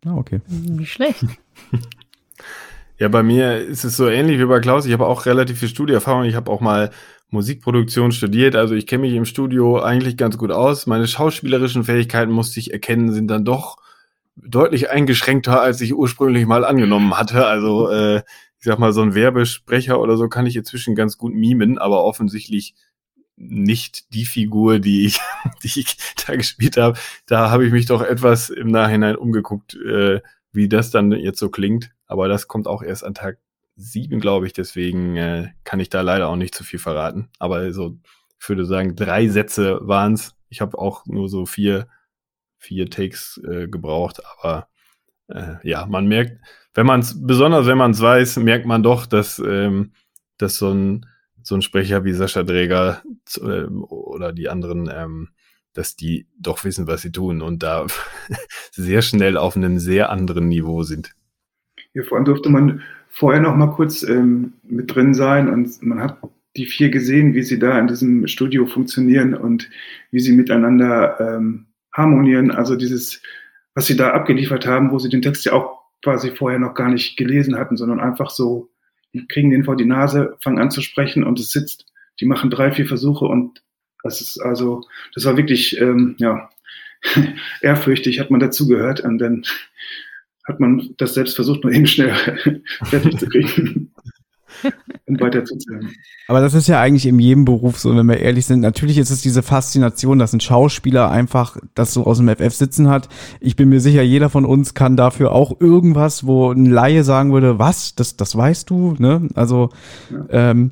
Ah, 0.06 0.16
okay. 0.16 0.40
Nicht 0.48 0.94
schlecht. 0.94 1.26
Ja, 3.04 3.10
bei 3.10 3.22
mir 3.22 3.58
ist 3.58 3.84
es 3.84 3.98
so 3.98 4.08
ähnlich 4.08 4.40
wie 4.40 4.46
bei 4.46 4.62
Klaus. 4.62 4.86
Ich 4.86 4.94
habe 4.94 5.08
auch 5.08 5.26
relativ 5.26 5.60
viel 5.60 5.68
Studieerfahrung. 5.68 6.24
Ich 6.24 6.36
habe 6.36 6.50
auch 6.50 6.62
mal 6.62 6.90
Musikproduktion 7.32 8.14
studiert. 8.14 8.56
Also 8.56 8.76
ich 8.76 8.88
kenne 8.88 9.02
mich 9.02 9.14
im 9.14 9.26
Studio 9.26 9.82
eigentlich 9.82 10.16
ganz 10.16 10.38
gut 10.38 10.52
aus. 10.52 10.88
Meine 10.88 11.06
schauspielerischen 11.06 11.84
Fähigkeiten, 11.84 12.32
musste 12.32 12.62
ich 12.62 12.72
erkennen, 12.72 13.12
sind 13.12 13.28
dann 13.28 13.44
doch 13.44 13.76
deutlich 14.38 14.90
eingeschränkter, 14.90 15.62
als 15.62 15.82
ich 15.82 15.94
ursprünglich 15.94 16.46
mal 16.46 16.64
angenommen 16.64 17.18
hatte. 17.18 17.46
Also 17.46 17.90
äh, 17.90 18.20
ich 18.20 18.64
sag 18.64 18.80
mal, 18.80 18.94
so 18.94 19.02
ein 19.02 19.16
Werbesprecher 19.16 20.00
oder 20.00 20.16
so 20.16 20.30
kann 20.30 20.46
ich 20.46 20.56
inzwischen 20.56 20.96
ganz 20.96 21.18
gut 21.18 21.34
mimen, 21.34 21.80
aber 21.80 22.06
offensichtlich 22.06 22.74
nicht 23.36 24.14
die 24.14 24.26
Figur, 24.26 24.80
die 24.80 25.08
ich, 25.08 25.20
die 25.62 25.78
ich 25.82 25.98
da 26.26 26.38
gespielt 26.38 26.78
habe. 26.78 26.98
Da 27.26 27.50
habe 27.50 27.66
ich 27.66 27.74
mich 27.74 27.86
doch 27.86 28.02
etwas 28.02 28.50
im 28.50 28.70
Nachhinein 28.70 29.18
umgeguckt, 29.18 29.76
äh, 29.76 30.22
wie 30.54 30.70
das 30.70 30.90
dann 30.90 31.12
jetzt 31.12 31.40
so 31.40 31.50
klingt. 31.50 31.93
Aber 32.08 32.28
das 32.28 32.48
kommt 32.48 32.68
auch 32.68 32.84
erst 32.84 33.04
an 33.04 33.14
Tag 33.14 33.40
sieben, 33.76 34.20
glaube 34.20 34.46
ich. 34.46 34.54
Deswegen 34.54 35.16
äh, 35.18 35.50
kann 35.64 35.80
ich 35.80 35.90
da 35.90 36.02
leider 36.02 36.30
auch 36.30 36.36
nicht 36.36 36.56
zu 36.56 36.64
viel 36.64 36.80
verraten. 36.80 37.30
Aber 37.40 37.72
so, 37.74 37.98
ich 38.40 38.50
würde 38.50 38.66
sagen, 38.66 38.96
drei 38.96 39.28
Sätze 39.28 39.80
waren's. 39.82 40.36
Ich 40.50 40.62
habe 40.62 40.78
auch 40.78 41.06
nur 41.06 41.30
so 41.30 41.46
vier, 41.46 41.88
vier 42.58 42.90
Takes 42.90 43.42
äh, 43.48 43.68
gebraucht. 43.68 44.22
Aber 44.38 44.68
äh, 45.28 45.56
ja, 45.64 45.86
man 45.86 46.08
merkt, 46.08 46.40
wenn 46.74 46.86
man 46.86 47.02
es, 47.02 47.16
besonders 47.26 47.66
wenn 47.66 47.78
man 47.78 47.92
es 47.92 48.02
weiß, 48.02 48.38
merkt 48.38 48.66
man 48.66 48.84
doch, 48.84 49.06
dass, 49.06 49.40
ähm, 49.40 49.94
dass 50.38 50.58
so 50.58 50.72
ein, 50.72 51.06
so 51.42 51.56
ein 51.56 51.62
Sprecher 51.62 52.04
wie 52.04 52.14
Sascha 52.14 52.44
Dräger 52.44 53.02
äh, 53.38 53.66
oder 53.66 54.34
die 54.34 54.50
anderen 54.50 54.90
ähm, 54.94 55.30
dass 55.74 55.96
die 55.96 56.28
doch 56.40 56.64
wissen, 56.64 56.88
was 56.88 57.02
sie 57.02 57.12
tun 57.12 57.42
und 57.42 57.64
da 57.64 57.88
sehr 58.72 59.02
schnell 59.02 59.38
auf 59.38 59.56
einem 59.56 59.80
sehr 59.80 60.10
anderen 60.10 60.48
Niveau 60.48 60.84
sind. 60.84 61.16
Ja, 61.94 62.04
vor 62.04 62.18
allem 62.18 62.26
durfte 62.26 62.50
man 62.50 62.82
vorher 63.10 63.42
noch 63.42 63.56
mal 63.56 63.68
kurz 63.68 64.04
ähm, 64.04 64.54
mit 64.64 64.94
drin 64.94 65.14
sein 65.14 65.50
und 65.50 65.82
man 65.84 66.00
hat 66.00 66.18
die 66.56 66.66
vier 66.66 66.90
gesehen, 66.90 67.34
wie 67.34 67.44
sie 67.44 67.60
da 67.60 67.80
in 67.80 67.88
diesem 67.88 68.28
Studio 68.28 68.66
funktionieren 68.66 69.34
und 69.34 69.70
wie 70.12 70.20
sie 70.20 70.34
miteinander 70.34 71.20
ähm, 71.20 71.66
harmonieren. 71.92 72.52
Also 72.52 72.76
dieses, 72.76 73.22
was 73.74 73.88
sie 73.88 73.96
da 73.96 74.12
abgeliefert 74.12 74.68
haben, 74.68 74.92
wo 74.92 75.00
sie 75.00 75.10
den 75.10 75.22
Text 75.22 75.46
ja 75.46 75.54
auch 75.54 75.82
quasi 76.04 76.32
vorher 76.32 76.60
noch 76.60 76.74
gar 76.74 76.90
nicht 76.90 77.18
gelesen 77.18 77.58
hatten, 77.58 77.78
sondern 77.78 78.00
einfach 78.00 78.30
so, 78.30 78.70
die 79.14 79.28
kriegen 79.28 79.52
den 79.52 79.64
vor 79.64 79.76
die 79.76 79.86
Nase, 79.86 80.36
fangen 80.42 80.60
an 80.60 80.72
zu 80.72 80.82
sprechen 80.82 81.24
und 81.24 81.40
es 81.40 81.52
sitzt. 81.52 81.86
Die 82.20 82.26
machen 82.26 82.50
drei, 82.50 82.72
vier 82.72 82.86
Versuche 82.86 83.26
und 83.26 83.64
das 84.04 84.22
ist 84.22 84.40
also, 84.40 84.84
das 85.16 85.26
war 85.26 85.38
wirklich, 85.38 85.80
ähm, 85.80 86.16
ja, 86.18 86.50
ehrfürchtig, 87.62 88.20
hat 88.20 88.32
man 88.32 88.40
dazugehört 88.40 89.00
und 89.00 89.18
dann 89.18 89.44
hat 90.46 90.60
man 90.60 90.90
das 90.98 91.14
selbst 91.14 91.36
versucht, 91.36 91.64
nur 91.64 91.74
eben 91.74 91.88
schnell 91.88 92.14
fertig 92.86 93.18
zu 93.18 93.28
kriegen. 93.28 93.92
und 95.06 95.22
weiterzuzählen. 95.22 95.90
Aber 96.28 96.42
das 96.42 96.54
ist 96.54 96.68
ja 96.68 96.80
eigentlich 96.80 97.06
in 97.06 97.20
jedem 97.20 97.46
Beruf 97.46 97.80
so, 97.80 97.96
wenn 97.96 98.06
wir 98.06 98.20
ehrlich 98.20 98.46
sind. 98.46 98.62
Natürlich 98.62 98.98
ist 98.98 99.10
es 99.10 99.22
diese 99.22 99.44
Faszination, 99.44 100.20
dass 100.20 100.34
ein 100.34 100.40
Schauspieler 100.40 101.12
einfach 101.12 101.58
das 101.76 101.94
so 101.94 102.06
aus 102.06 102.18
dem 102.18 102.30
FF 102.30 102.54
sitzen 102.54 102.90
hat. 102.90 103.10
Ich 103.40 103.56
bin 103.56 103.70
mir 103.70 103.80
sicher, 103.80 104.02
jeder 104.02 104.30
von 104.30 104.46
uns 104.46 104.74
kann 104.74 104.98
dafür 104.98 105.32
auch 105.32 105.60
irgendwas, 105.60 106.26
wo 106.26 106.52
ein 106.52 106.66
Laie 106.66 107.04
sagen 107.04 107.34
würde, 107.34 107.60
was, 107.60 107.96
das, 107.96 108.16
das 108.16 108.36
weißt 108.36 108.70
du, 108.70 108.96
ne? 108.98 109.28
Also 109.36 109.70
ja. 110.12 110.52
ähm, 110.52 110.72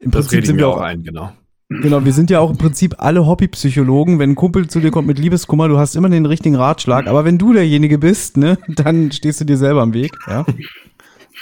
im 0.00 0.10
das 0.10 0.26
Prinzip 0.26 0.46
sind 0.46 0.58
wir 0.58 0.68
auch 0.68 0.80
ein, 0.80 1.02
genau. 1.02 1.32
Genau, 1.68 2.04
wir 2.04 2.12
sind 2.12 2.30
ja 2.30 2.40
auch 2.40 2.50
im 2.50 2.58
Prinzip 2.58 2.96
alle 2.98 3.26
Hobbypsychologen. 3.26 4.18
Wenn 4.18 4.30
ein 4.30 4.34
Kumpel 4.34 4.68
zu 4.68 4.80
dir 4.80 4.90
kommt 4.90 5.06
mit 5.06 5.18
Liebeskummer, 5.18 5.68
du 5.68 5.78
hast 5.78 5.96
immer 5.96 6.08
den 6.08 6.26
richtigen 6.26 6.56
Ratschlag. 6.56 7.06
Aber 7.06 7.24
wenn 7.24 7.38
du 7.38 7.52
derjenige 7.52 7.98
bist, 7.98 8.36
ne, 8.36 8.58
dann 8.68 9.10
stehst 9.12 9.40
du 9.40 9.44
dir 9.44 9.56
selber 9.56 9.82
am 9.82 9.94
Weg. 9.94 10.12
Ja, 10.26 10.44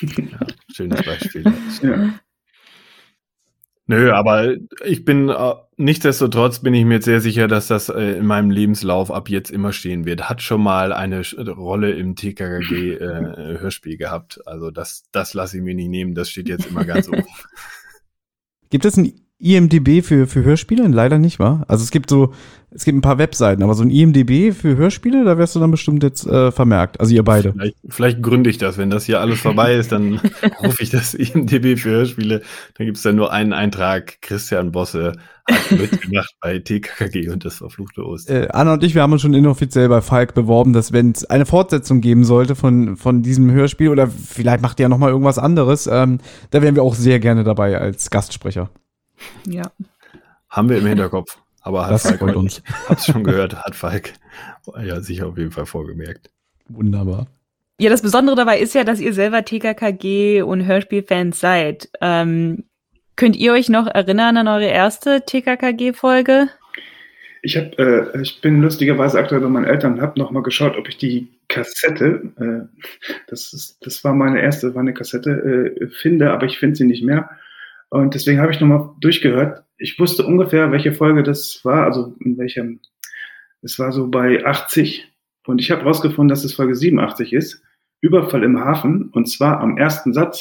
ja 0.03 0.47
schönes 0.73 1.03
Beispiel. 1.03 1.45
Ja. 1.83 2.11
Nö, 3.91 4.13
aber 4.13 4.55
ich 4.85 5.05
bin, 5.05 5.31
äh, 5.31 5.55
nichtsdestotrotz 5.77 6.61
bin 6.61 6.75
ich 6.75 6.85
mir 6.85 7.03
sehr 7.03 7.21
sicher, 7.21 7.49
dass 7.49 7.67
das 7.67 7.89
äh, 7.89 8.19
in 8.19 8.27
meinem 8.27 8.53
Lebenslauf 8.53 9.11
ab 9.11 9.29
jetzt 9.29 9.51
immer 9.51 9.73
stehen 9.73 10.05
wird. 10.05 10.29
Hat 10.29 10.43
schon 10.43 10.63
mal 10.63 10.93
eine 10.93 11.23
Rolle 11.49 11.91
im 11.91 12.15
TKKG-Hörspiel 12.15 13.95
äh, 13.95 13.97
gehabt. 13.97 14.47
Also 14.47 14.71
das, 14.71 15.07
das 15.11 15.35
lasse 15.35 15.57
ich 15.57 15.65
mir 15.65 15.75
nicht 15.75 15.89
nehmen. 15.89 16.15
Das 16.15 16.31
steht 16.31 16.49
jetzt 16.49 16.67
immer 16.67 16.85
ganz 16.85 17.09
oben. 17.09 17.27
Gibt 18.71 18.85
es 18.85 18.97
ein 18.97 19.13
IMDB 19.41 20.03
für, 20.03 20.27
für 20.27 20.45
Hörspiele? 20.45 20.87
Leider 20.89 21.19
nicht, 21.19 21.39
wa? 21.39 21.65
Also 21.67 21.83
es 21.83 21.91
gibt 21.91 22.11
so, 22.11 22.33
es 22.71 22.85
gibt 22.85 22.97
ein 22.97 23.01
paar 23.01 23.19
Webseiten, 23.19 23.63
aber 23.63 23.75
so 23.75 23.83
ein 23.83 23.91
IMDB 23.91 24.53
für 24.53 24.77
Hörspiele, 24.77 25.25
da 25.25 25.39
wärst 25.39 25.57
du 25.57 25.61
dann 25.61 25.71
bestimmt 25.71 26.03
jetzt 26.03 26.27
äh, 26.27 26.53
vermerkt. 26.53 27.01
Also 27.01 27.15
ihr 27.15 27.25
beide. 27.25 27.53
Vielleicht, 27.53 27.77
vielleicht 27.89 28.23
gründe 28.23 28.51
ich 28.51 28.59
das, 28.59 28.79
wenn 28.79 28.91
das 28.91 29.05
hier 29.05 29.21
alles 29.21 29.41
vorbei 29.41 29.75
ist, 29.75 29.93
dann 29.93 30.21
rufe 30.63 30.83
ich 30.83 30.91
das 30.91 31.15
IMDB 31.15 31.77
für 31.77 31.91
Hörspiele. 31.91 32.43
Dann 32.77 32.87
gibt 32.87 32.99
es 32.99 33.03
dann 33.03 33.17
nur 33.17 33.33
einen 33.33 33.53
Eintrag, 33.53 34.21
Christian 34.21 34.73
Bosse 34.73 35.15
hat 35.51 35.71
mitgemacht 35.79 36.35
bei 36.41 36.59
TKKG 36.59 37.31
und 37.31 37.45
das 37.45 37.57
verfluchte 37.57 38.05
Ost. 38.05 38.31
Äh, 38.31 38.49
Anna 38.53 38.75
und 38.75 38.85
ich, 38.85 38.95
wir 38.95 39.03
haben 39.03 39.13
uns 39.13 39.23
schon 39.23 39.35
inoffiziell 39.35 39.89
bei 39.89 40.01
Falk 40.01 40.35
beworben, 40.35 40.73
dass 40.73 40.93
wenn 40.93 41.11
es 41.11 41.25
eine 41.25 41.47
Fortsetzung 41.47 42.01
geben 42.01 42.25
sollte 42.25 42.55
von, 42.55 42.97
von 42.97 43.23
diesem 43.23 43.51
Hörspiel 43.51 43.89
oder 43.89 44.07
vielleicht 44.07 44.63
macht 44.63 44.79
ihr 44.79 44.85
ja 44.85 44.89
noch 44.89 44.99
mal 44.99 45.11
irgendwas 45.11 45.39
anderes, 45.39 45.89
ähm, 45.91 46.19
da 46.51 46.63
wären 46.63 46.77
wir 46.77 46.83
auch 46.83 46.95
sehr 46.95 47.19
gerne 47.19 47.43
dabei 47.43 47.79
als 47.79 48.11
Gastsprecher. 48.11 48.71
Ja. 49.47 49.71
Haben 50.49 50.69
wir 50.69 50.79
im 50.79 50.87
Hinterkopf. 50.87 51.39
Aber 51.63 51.85
hat 51.85 51.93
das 51.93 52.03
Falk 52.03 52.19
freut 52.19 52.37
uns. 52.37 52.63
Hab's 52.89 53.07
schon 53.07 53.25
gehört, 53.25 53.55
hat 53.55 53.75
Falk 53.75 54.15
ja 54.83 55.01
sich 55.01 55.23
auf 55.23 55.37
jeden 55.37 55.51
Fall 55.51 55.67
vorgemerkt. 55.67 56.31
Wunderbar. 56.69 57.27
Ja, 57.79 57.91
das 57.91 58.03
Besondere 58.03 58.37
dabei 58.37 58.59
ist 58.59 58.75
ja, 58.75 58.85
dass 58.85 59.01
ihr 59.01 59.13
selber 59.15 59.45
TKKG 59.45 60.43
und 60.43 60.67
Hörspielfans 60.67 61.41
seid. 61.41 61.89
Ähm, 62.01 62.65
könnt 63.17 63.37
ihr 63.37 63.53
euch 63.53 63.69
noch 63.69 63.87
erinnern 63.87 64.37
an 64.37 64.49
eure 64.49 64.67
erste 64.69 65.23
TKKG-Folge? 65.25 66.49
Ich 67.43 67.57
hab, 67.57 67.79
äh, 67.79 68.21
ich 68.21 68.43
bin 68.43 68.61
lustigerweise 68.61 69.19
aktuell 69.19 69.41
bei 69.41 69.49
meinen 69.49 69.65
Eltern 69.65 69.95
und 69.95 70.03
habe 70.03 70.19
nochmal 70.19 70.43
geschaut, 70.43 70.77
ob 70.77 70.89
ich 70.89 70.99
die 70.99 71.29
Kassette, 71.49 72.31
äh, 72.39 73.09
das, 73.29 73.53
ist, 73.55 73.79
das 73.81 74.05
war 74.05 74.15
meine 74.15 74.43
erste, 74.43 74.75
war 74.75 74.83
eine 74.83 74.93
Kassette, 74.93 75.31
äh, 75.81 75.87
finde, 75.89 76.33
aber 76.33 76.45
ich 76.47 76.59
finde 76.59 76.77
sie 76.77 76.85
nicht 76.85 77.03
mehr. 77.03 77.31
Und 77.91 78.15
deswegen 78.15 78.41
habe 78.41 78.53
ich 78.53 78.61
nochmal 78.61 78.91
durchgehört. 79.01 79.65
Ich 79.77 79.99
wusste 79.99 80.25
ungefähr, 80.25 80.73
welche 80.73 80.93
Folge 80.93 81.23
das 81.23 81.61
war, 81.65 81.85
also 81.85 82.15
in 82.21 82.39
welchem. 82.39 82.81
Es 83.63 83.79
war 83.79 83.93
so 83.93 84.09
bei 84.09 84.45
80. 84.45 85.07
Und 85.47 85.61
ich 85.61 85.71
habe 85.71 85.83
rausgefunden, 85.83 86.29
dass 86.29 86.45
es 86.45 86.55
Folge 86.55 86.75
87 86.75 87.33
ist. 87.33 87.63
Überfall 88.01 88.45
im 88.45 88.59
Hafen. 88.61 89.11
Und 89.13 89.29
zwar 89.29 89.61
am 89.61 89.77
ersten 89.77 90.15
Satz. 90.15 90.41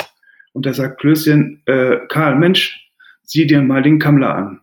Und 0.53 0.65
da 0.65 0.73
sagt 0.73 0.99
Klößchen, 0.99 1.61
äh, 1.65 1.97
Karl, 2.07 2.35
Mensch, 2.35 2.91
sieh 3.23 3.45
dir 3.45 3.61
mal 3.61 3.81
den 3.81 3.99
Kammler 3.99 4.35
an. 4.35 4.61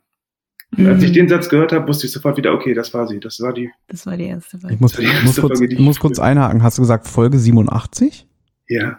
Mhm. 0.76 0.87
Als 0.87 1.03
ich 1.03 1.11
mhm. 1.11 1.14
den 1.14 1.28
Satz 1.28 1.49
gehört 1.49 1.72
habe, 1.72 1.89
wusste 1.89 2.07
ich 2.07 2.12
sofort 2.12 2.37
wieder, 2.37 2.53
okay, 2.53 2.74
das 2.74 2.95
war 2.95 3.07
sie. 3.07 3.20
Das 3.20 3.41
war 3.41 3.53
die. 3.53 3.70
Das 3.89 4.07
war 4.07 4.16
die 4.16 4.26
erste 4.26 4.59
Folge. 4.59 4.74
Ich 4.74 4.80
muss, 4.80 4.99
ich 4.99 5.24
muss, 5.24 5.37
kurz, 5.41 5.59
Folge, 5.59 5.74
ich 5.74 5.80
muss 5.80 5.99
kurz 5.99 6.18
einhaken. 6.18 6.62
Hast 6.62 6.78
du 6.78 6.82
gesagt 6.82 7.07
Folge 7.07 7.39
87? 7.39 8.26
Ja. 8.68 8.99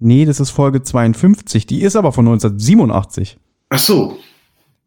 Nee, 0.00 0.24
das 0.24 0.40
ist 0.40 0.50
Folge 0.50 0.82
52. 0.82 1.66
Die 1.66 1.82
ist 1.82 1.96
aber 1.96 2.12
von 2.12 2.26
1987. 2.26 3.38
Ach 3.70 3.78
so. 3.78 4.18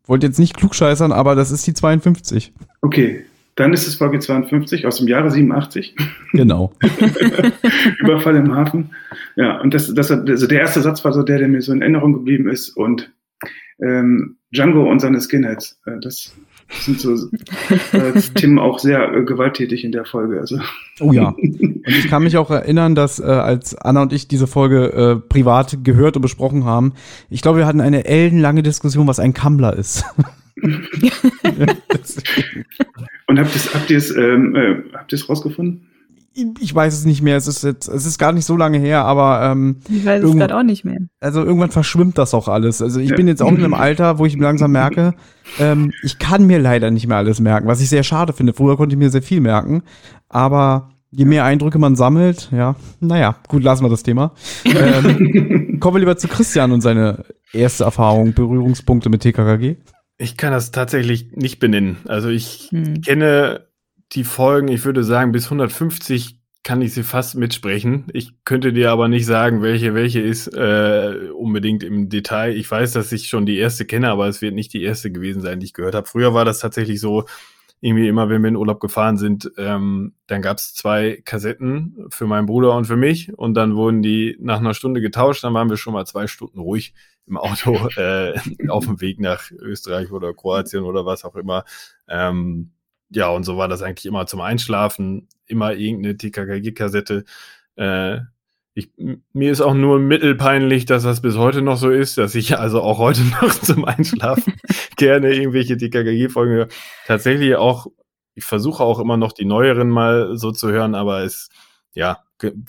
Wollte 0.05 0.28
jetzt 0.28 0.39
nicht 0.39 0.57
klugscheißern, 0.57 1.12
aber 1.12 1.36
das 1.36 1.51
ist 1.51 1.66
die 1.68 1.74
52. 1.74 2.53
Okay, 2.82 3.26
dann 3.55 3.74
ist 3.74 3.88
es 3.88 3.95
Folge 3.95 4.20
52 4.20 4.86
aus 4.86 4.97
dem 4.97 5.07
Jahre 5.07 5.32
87. 5.32 5.95
Genau. 6.34 6.72
Überfall 7.99 8.38
im 8.38 8.55
Hafen. 8.55 8.91
Ja, 9.36 9.59
und 9.59 9.74
das, 9.74 9.93
das, 9.93 10.09
also 10.09 10.47
der 10.47 10.62
erste 10.62 10.80
Satz 10.82 11.03
war 11.03 11.12
so 11.12 11.24
der, 11.24 11.39
der 11.39 11.49
mir 11.49 11.62
so 11.62 11.74
in 11.74 11.82
Erinnerung 11.82 12.14
geblieben 12.14 12.49
ist. 12.49 12.70
Und 12.70 13.12
ähm, 13.84 14.38
Django 14.55 14.89
und 14.89 14.99
seine 15.01 15.20
Skinheads. 15.20 15.78
Äh, 15.86 15.99
das 16.01 16.34
sind 16.72 17.00
so 17.00 17.14
äh, 17.92 18.22
Tim 18.36 18.60
auch 18.60 18.80
sehr 18.80 19.14
äh, 19.14 19.24
gewalttätig 19.24 19.84
in 19.84 19.92
der 19.92 20.06
Folge. 20.06 20.40
Also. 20.40 20.60
Oh 21.00 21.12
ja. 21.12 21.30
Und 21.30 21.82
ich 21.86 22.08
kann 22.08 22.24
mich 22.24 22.38
auch 22.38 22.50
erinnern, 22.50 22.96
dass 22.96 23.20
äh, 23.20 23.24
als 23.24 23.76
Anna 23.76 24.02
und 24.02 24.14
ich 24.14 24.28
diese 24.28 24.48
Folge 24.48 24.94
äh, 24.94 25.16
privat 25.28 25.84
gehört 25.84 26.16
und 26.16 26.22
besprochen 26.22 26.66
haben, 26.66 26.94
ich 27.30 27.42
glaube, 27.42 27.60
wir 27.60 27.66
hatten 27.66 27.82
eine 27.82 28.06
ellenlange 28.06 28.64
Diskussion, 28.64 29.08
was 29.08 29.20
ein 29.20 29.34
Kammler 29.34 29.76
ist. 29.76 30.06
und 33.28 33.40
habt 33.40 33.56
ihr 33.90 33.98
es 33.98 34.16
habt 34.16 34.18
ähm, 34.18 34.56
äh, 34.56 34.84
habt 34.94 35.30
rausgefunden? 35.30 35.91
Ich 36.34 36.74
weiß 36.74 36.94
es 36.94 37.06
nicht 37.06 37.22
mehr. 37.22 37.36
Es 37.36 37.48
ist 37.48 37.64
jetzt, 37.64 37.88
es 37.88 38.06
ist 38.06 38.18
gar 38.18 38.32
nicht 38.32 38.46
so 38.46 38.56
lange 38.56 38.78
her, 38.78 39.04
aber 39.04 39.42
ähm, 39.44 39.78
ich 39.90 40.06
weiß 40.06 40.24
es 40.24 40.36
gerade 40.36 40.58
auch 40.58 40.64
nicht 40.64 40.86
mehr. 40.86 41.00
Also 41.20 41.44
irgendwann 41.44 41.72
verschwimmt 41.72 42.18
das 42.18 42.34
auch 42.34 42.48
alles. 42.48 42.82
Also 42.82 43.00
ich 43.00 43.10
ja. 43.10 43.16
bin 43.16 43.28
jetzt 43.28 43.42
auch 43.42 43.50
in 43.50 43.58
einem 43.58 43.74
Alter, 43.74 44.18
wo 44.18 44.26
ich 44.26 44.38
langsam 44.38 44.72
merke, 44.72 45.14
ähm, 45.60 45.92
ich 46.04 46.20
kann 46.20 46.46
mir 46.46 46.60
leider 46.60 46.90
nicht 46.92 47.08
mehr 47.08 47.18
alles 47.18 47.40
merken, 47.40 47.68
was 47.68 47.82
ich 47.82 47.90
sehr 47.90 48.04
schade 48.04 48.34
finde. 48.34 48.54
Früher 48.54 48.78
konnte 48.78 48.96
ich 48.96 49.00
mir 49.00 49.10
sehr 49.10 49.22
viel 49.22 49.42
merken, 49.42 49.84
aber 50.30 50.90
je 51.12 51.26
mehr 51.26 51.44
Eindrücke 51.44 51.78
man 51.80 51.96
sammelt, 51.96 52.50
ja, 52.52 52.76
naja, 53.02 53.36
gut, 53.48 53.64
lassen 53.64 53.84
wir 53.84 53.90
das 53.90 54.04
Thema. 54.04 54.34
ähm, 54.64 55.78
kommen 55.82 55.96
wir 55.96 56.00
lieber 56.00 56.18
zu 56.18 56.30
Christian 56.30 56.72
und 56.72 56.82
seine 56.82 57.26
erste 57.52 57.84
Erfahrung, 57.84 58.34
Berührungspunkte 58.34 59.10
mit 59.10 59.22
TKKG. 59.22 59.76
Ich 60.18 60.38
kann 60.38 60.52
das 60.54 60.72
tatsächlich 60.72 61.32
nicht 61.34 61.60
benennen. 61.60 61.98
Also 62.06 62.30
ich 62.30 62.70
hm. 62.72 63.02
kenne 63.02 63.66
die 64.14 64.24
Folgen, 64.24 64.68
ich 64.68 64.86
würde 64.86 65.03
sagen, 65.03 65.32
bis 65.32 65.45
150 65.45 66.38
kann 66.64 66.82
ich 66.82 66.93
sie 66.93 67.03
fast 67.03 67.36
mitsprechen. 67.36 68.05
Ich 68.14 68.34
könnte 68.45 68.72
dir 68.72 68.91
aber 68.91 69.07
nicht 69.07 69.26
sagen, 69.26 69.64
welche 69.64 69.95
welche 69.95 70.20
ist 70.20 70.47
äh, 70.47 71.30
unbedingt 71.36 71.84
im 71.84 72.09
Detail. 72.09 72.55
Ich 72.55 72.70
weiß, 72.70 72.93
dass 72.93 73.12
ich 73.12 73.28
schon 73.28 73.47
die 73.47 73.57
erste 73.57 73.86
kenne, 73.86 74.09
aber 74.09 74.28
es 74.28 74.41
wird 74.41 74.53
nicht 74.53 74.74
die 74.74 74.84
erste 74.84 75.12
gewesen 75.12 75.41
sein, 75.41 75.59
die 75.59 75.66
ich 75.66 75.74
gehört 75.74 75.95
habe. 75.95 76.07
Früher 76.07 76.34
war 76.34 76.45
das 76.45 76.59
tatsächlich 76.59 76.99
so, 76.99 77.26
irgendwie 77.82 78.07
immer, 78.07 78.30
wenn 78.30 78.43
wir 78.43 78.49
in 78.49 78.55
Urlaub 78.55 78.80
gefahren 78.80 79.18
sind, 79.18 79.51
ähm, 79.57 80.14
dann 80.28 80.43
gab 80.43 80.57
es 80.57 80.76
zwei 80.76 81.20
Kassetten 81.26 82.05
für 82.09 82.28
meinen 82.28 82.45
Bruder 82.45 82.76
und 82.76 82.86
für 82.86 82.95
mich 82.95 83.36
und 83.36 83.55
dann 83.55 83.76
wurden 83.76 84.03
die 84.03 84.38
nach 84.39 84.59
einer 84.59 84.76
Stunde 84.76 85.01
getauscht, 85.01 85.43
dann 85.43 85.55
waren 85.55 85.70
wir 85.70 85.78
schon 85.78 85.93
mal 85.93 86.05
zwei 86.05 86.28
Stunden 86.28 86.59
ruhig 86.59 86.93
im 87.26 87.38
Auto 87.38 87.88
äh, 87.97 88.39
auf 88.70 88.86
dem 88.86 89.01
Weg 89.01 89.20
nach 89.20 89.49
Österreich 89.51 90.12
oder 90.12 90.32
Kroatien 90.34 90.84
oder 90.84 91.07
was 91.07 91.26
auch 91.26 91.36
immer. 91.36 91.66
Ähm, 92.07 92.72
ja, 93.12 93.30
und 93.30 93.43
so 93.43 93.57
war 93.57 93.68
das 93.68 93.82
eigentlich 93.82 94.05
immer 94.05 94.26
zum 94.26 94.41
Einschlafen, 94.41 95.28
immer 95.45 95.74
irgendeine 95.74 96.18
TKKG-Kassette. 96.18 97.26
Äh, 97.76 98.20
ich, 98.74 98.89
mir 99.34 99.51
ist 99.51 99.59
auch 99.59 99.74
nur 99.74 99.99
mittelpeinlich, 99.99 100.86
dass 100.86 101.03
das 101.03 101.22
bis 101.22 101.36
heute 101.36 101.62
noch 101.62 101.76
so 101.76 101.89
ist, 101.89 102.18
dass 102.18 102.36
ich 102.36 102.57
also 102.57 102.82
auch 102.82 102.99
heute 102.99 103.22
noch 103.41 103.51
zum 103.51 103.84
Einschlafen 103.84 104.53
gerne 104.95 105.34
irgendwelche 105.34 105.78
TKKG-Folgen 105.78 106.53
höre. 106.53 106.68
Tatsächlich 107.05 107.55
auch, 107.55 107.88
ich 108.34 108.45
versuche 108.45 108.82
auch 108.82 108.99
immer 108.99 109.18
noch 109.18 109.34
die 109.34 109.45
neueren 109.45 109.89
mal 109.89 110.38
so 110.38 110.51
zu 110.51 110.72
hören, 110.72 110.95
aber 110.95 111.24
es, 111.24 111.49
ja, 111.93 112.20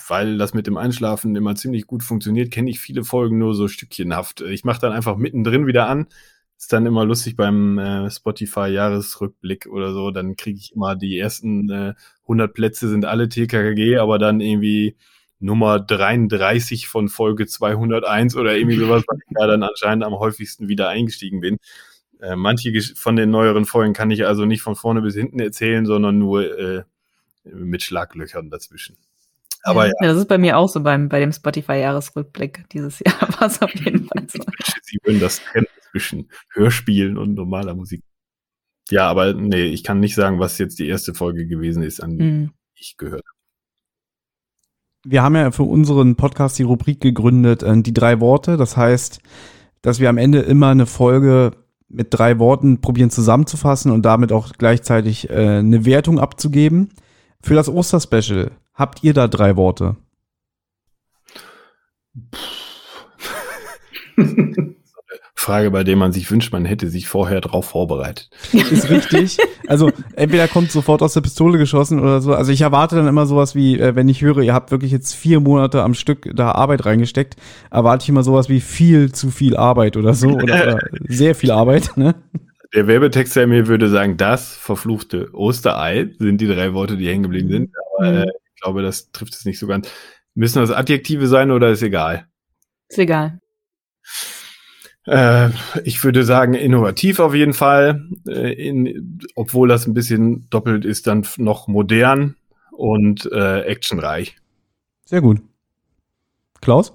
weil 0.08 0.38
das 0.38 0.54
mit 0.54 0.66
dem 0.66 0.76
Einschlafen 0.76 1.36
immer 1.36 1.54
ziemlich 1.54 1.86
gut 1.86 2.02
funktioniert, 2.02 2.50
kenne 2.50 2.68
ich 2.68 2.80
viele 2.80 3.04
Folgen 3.04 3.38
nur 3.38 3.54
so 3.54 3.68
stückchenhaft. 3.68 4.40
Ich 4.40 4.64
mache 4.64 4.80
dann 4.80 4.92
einfach 4.92 5.16
mittendrin 5.16 5.68
wieder 5.68 5.88
an 5.88 6.08
ist 6.62 6.72
dann 6.72 6.86
immer 6.86 7.04
lustig 7.04 7.34
beim 7.34 7.76
äh, 7.76 8.08
Spotify-Jahresrückblick 8.08 9.66
oder 9.66 9.92
so. 9.92 10.12
Dann 10.12 10.36
kriege 10.36 10.60
ich 10.60 10.72
immer 10.76 10.94
die 10.94 11.18
ersten 11.18 11.68
äh, 11.70 11.94
100 12.22 12.54
Plätze 12.54 12.88
sind 12.88 13.04
alle 13.04 13.28
TKKG, 13.28 13.98
aber 13.98 14.20
dann 14.20 14.40
irgendwie 14.40 14.96
Nummer 15.40 15.80
33 15.80 16.86
von 16.86 17.08
Folge 17.08 17.48
201 17.48 18.36
oder 18.36 18.56
irgendwie 18.56 18.76
sowas, 18.76 19.02
weil 19.08 19.18
ich 19.18 19.34
da 19.34 19.48
dann 19.48 19.64
anscheinend 19.64 20.04
am 20.04 20.12
häufigsten 20.14 20.68
wieder 20.68 20.88
eingestiegen 20.88 21.40
bin. 21.40 21.58
Äh, 22.20 22.36
manche 22.36 22.70
von 22.94 23.16
den 23.16 23.30
neueren 23.30 23.64
Folgen 23.64 23.92
kann 23.92 24.12
ich 24.12 24.24
also 24.24 24.44
nicht 24.44 24.62
von 24.62 24.76
vorne 24.76 25.02
bis 25.02 25.16
hinten 25.16 25.40
erzählen, 25.40 25.84
sondern 25.84 26.16
nur 26.16 26.58
äh, 26.58 26.84
mit 27.42 27.82
Schlaglöchern 27.82 28.50
dazwischen. 28.50 28.96
Aber 29.64 29.86
ja. 29.86 29.92
ja. 30.00 30.08
Das 30.10 30.16
ist 30.16 30.28
bei 30.28 30.38
mir 30.38 30.58
auch 30.58 30.68
so 30.68 30.80
beim, 30.80 31.08
bei 31.08 31.18
dem 31.18 31.32
Spotify-Jahresrückblick 31.32 32.66
dieses 32.70 33.00
Jahr 33.00 33.20
war 33.40 33.48
es 33.48 33.60
auf 33.60 33.74
jeden 33.74 34.06
Fall 34.06 34.28
so. 34.28 34.38
Sie 34.82 34.98
würden 35.02 35.18
das 35.18 35.42
trennen 35.42 35.66
zwischen 35.92 36.28
Hörspielen 36.52 37.16
und 37.16 37.34
normaler 37.34 37.74
Musik. 37.74 38.02
Ja, 38.90 39.08
aber 39.08 39.32
nee, 39.34 39.66
ich 39.66 39.84
kann 39.84 40.00
nicht 40.00 40.14
sagen, 40.14 40.40
was 40.40 40.58
jetzt 40.58 40.78
die 40.78 40.88
erste 40.88 41.14
Folge 41.14 41.46
gewesen 41.46 41.82
ist, 41.82 42.02
an 42.02 42.18
die 42.18 42.24
mhm. 42.24 42.50
ich 42.74 42.96
gehört 42.96 43.24
habe. 43.24 43.36
Wir 45.04 45.22
haben 45.22 45.34
ja 45.34 45.50
für 45.50 45.64
unseren 45.64 46.16
Podcast 46.16 46.58
die 46.58 46.62
Rubrik 46.64 47.00
gegründet, 47.00 47.62
äh, 47.62 47.80
die 47.82 47.94
drei 47.94 48.20
Worte. 48.20 48.56
Das 48.56 48.76
heißt, 48.76 49.20
dass 49.82 50.00
wir 50.00 50.08
am 50.08 50.18
Ende 50.18 50.40
immer 50.40 50.68
eine 50.68 50.86
Folge 50.86 51.52
mit 51.88 52.08
drei 52.10 52.38
Worten 52.38 52.80
probieren 52.80 53.10
zusammenzufassen 53.10 53.92
und 53.92 54.02
damit 54.02 54.32
auch 54.32 54.52
gleichzeitig 54.56 55.28
äh, 55.30 55.58
eine 55.58 55.84
Wertung 55.84 56.18
abzugeben. 56.18 56.90
Für 57.42 57.54
das 57.54 57.68
Osterspecial 57.68 58.52
habt 58.74 59.04
ihr 59.04 59.12
da 59.12 59.28
drei 59.28 59.56
Worte? 59.56 59.96
Frage, 65.42 65.70
bei 65.70 65.82
der 65.84 65.96
man 65.96 66.12
sich 66.12 66.30
wünscht, 66.30 66.52
man 66.52 66.64
hätte 66.64 66.88
sich 66.88 67.08
vorher 67.08 67.40
drauf 67.40 67.66
vorbereitet. 67.66 68.30
Ist 68.52 68.88
richtig. 68.88 69.38
Also 69.66 69.90
entweder 70.14 70.46
kommt 70.48 70.70
sofort 70.70 71.02
aus 71.02 71.14
der 71.14 71.20
Pistole 71.20 71.58
geschossen 71.58 71.98
oder 71.98 72.20
so. 72.20 72.34
Also 72.34 72.52
ich 72.52 72.60
erwarte 72.60 72.96
dann 72.96 73.08
immer 73.08 73.26
sowas 73.26 73.54
wie, 73.54 73.78
äh, 73.78 73.96
wenn 73.96 74.08
ich 74.08 74.22
höre, 74.22 74.38
ihr 74.38 74.54
habt 74.54 74.70
wirklich 74.70 74.92
jetzt 74.92 75.14
vier 75.14 75.40
Monate 75.40 75.82
am 75.82 75.94
Stück 75.94 76.30
da 76.34 76.52
Arbeit 76.52 76.86
reingesteckt, 76.86 77.36
erwarte 77.70 78.04
ich 78.04 78.08
immer 78.08 78.22
sowas 78.22 78.48
wie 78.48 78.60
viel 78.60 79.12
zu 79.12 79.30
viel 79.30 79.56
Arbeit 79.56 79.96
oder 79.96 80.14
so 80.14 80.28
oder, 80.28 80.42
oder 80.42 80.78
sehr 81.08 81.34
viel 81.34 81.50
Arbeit. 81.50 81.96
Ne? 81.96 82.14
Der 82.74 82.86
Werbetext 82.86 83.36
in 83.36 83.50
mir 83.50 83.66
würde 83.66 83.88
sagen, 83.88 84.16
das 84.16 84.54
verfluchte 84.54 85.28
Osterei 85.34 86.10
sind 86.18 86.40
die 86.40 86.46
drei 86.46 86.72
Worte, 86.72 86.96
die 86.96 87.08
hängen 87.08 87.24
geblieben 87.24 87.50
sind. 87.50 87.70
Aber 87.98 88.10
mhm. 88.10 88.16
äh, 88.18 88.32
ich 88.54 88.62
glaube, 88.62 88.82
das 88.82 89.10
trifft 89.10 89.34
es 89.34 89.44
nicht 89.44 89.58
so 89.58 89.66
ganz. 89.66 89.90
Müssen 90.34 90.60
das 90.60 90.70
Adjektive 90.70 91.26
sein 91.26 91.50
oder 91.50 91.70
ist 91.70 91.82
egal? 91.82 92.26
Ist 92.88 92.98
egal. 92.98 93.40
Äh, 95.06 95.50
ich 95.84 96.02
würde 96.04 96.24
sagen, 96.24 96.54
innovativ 96.54 97.18
auf 97.18 97.34
jeden 97.34 97.54
Fall, 97.54 98.08
äh, 98.26 98.52
in, 98.52 99.20
obwohl 99.34 99.68
das 99.68 99.86
ein 99.86 99.94
bisschen 99.94 100.48
doppelt 100.50 100.84
ist, 100.84 101.06
dann 101.06 101.26
noch 101.38 101.66
modern 101.66 102.36
und 102.70 103.30
äh, 103.32 103.62
actionreich. 103.62 104.36
Sehr 105.04 105.20
gut. 105.20 105.40
Klaus? 106.60 106.92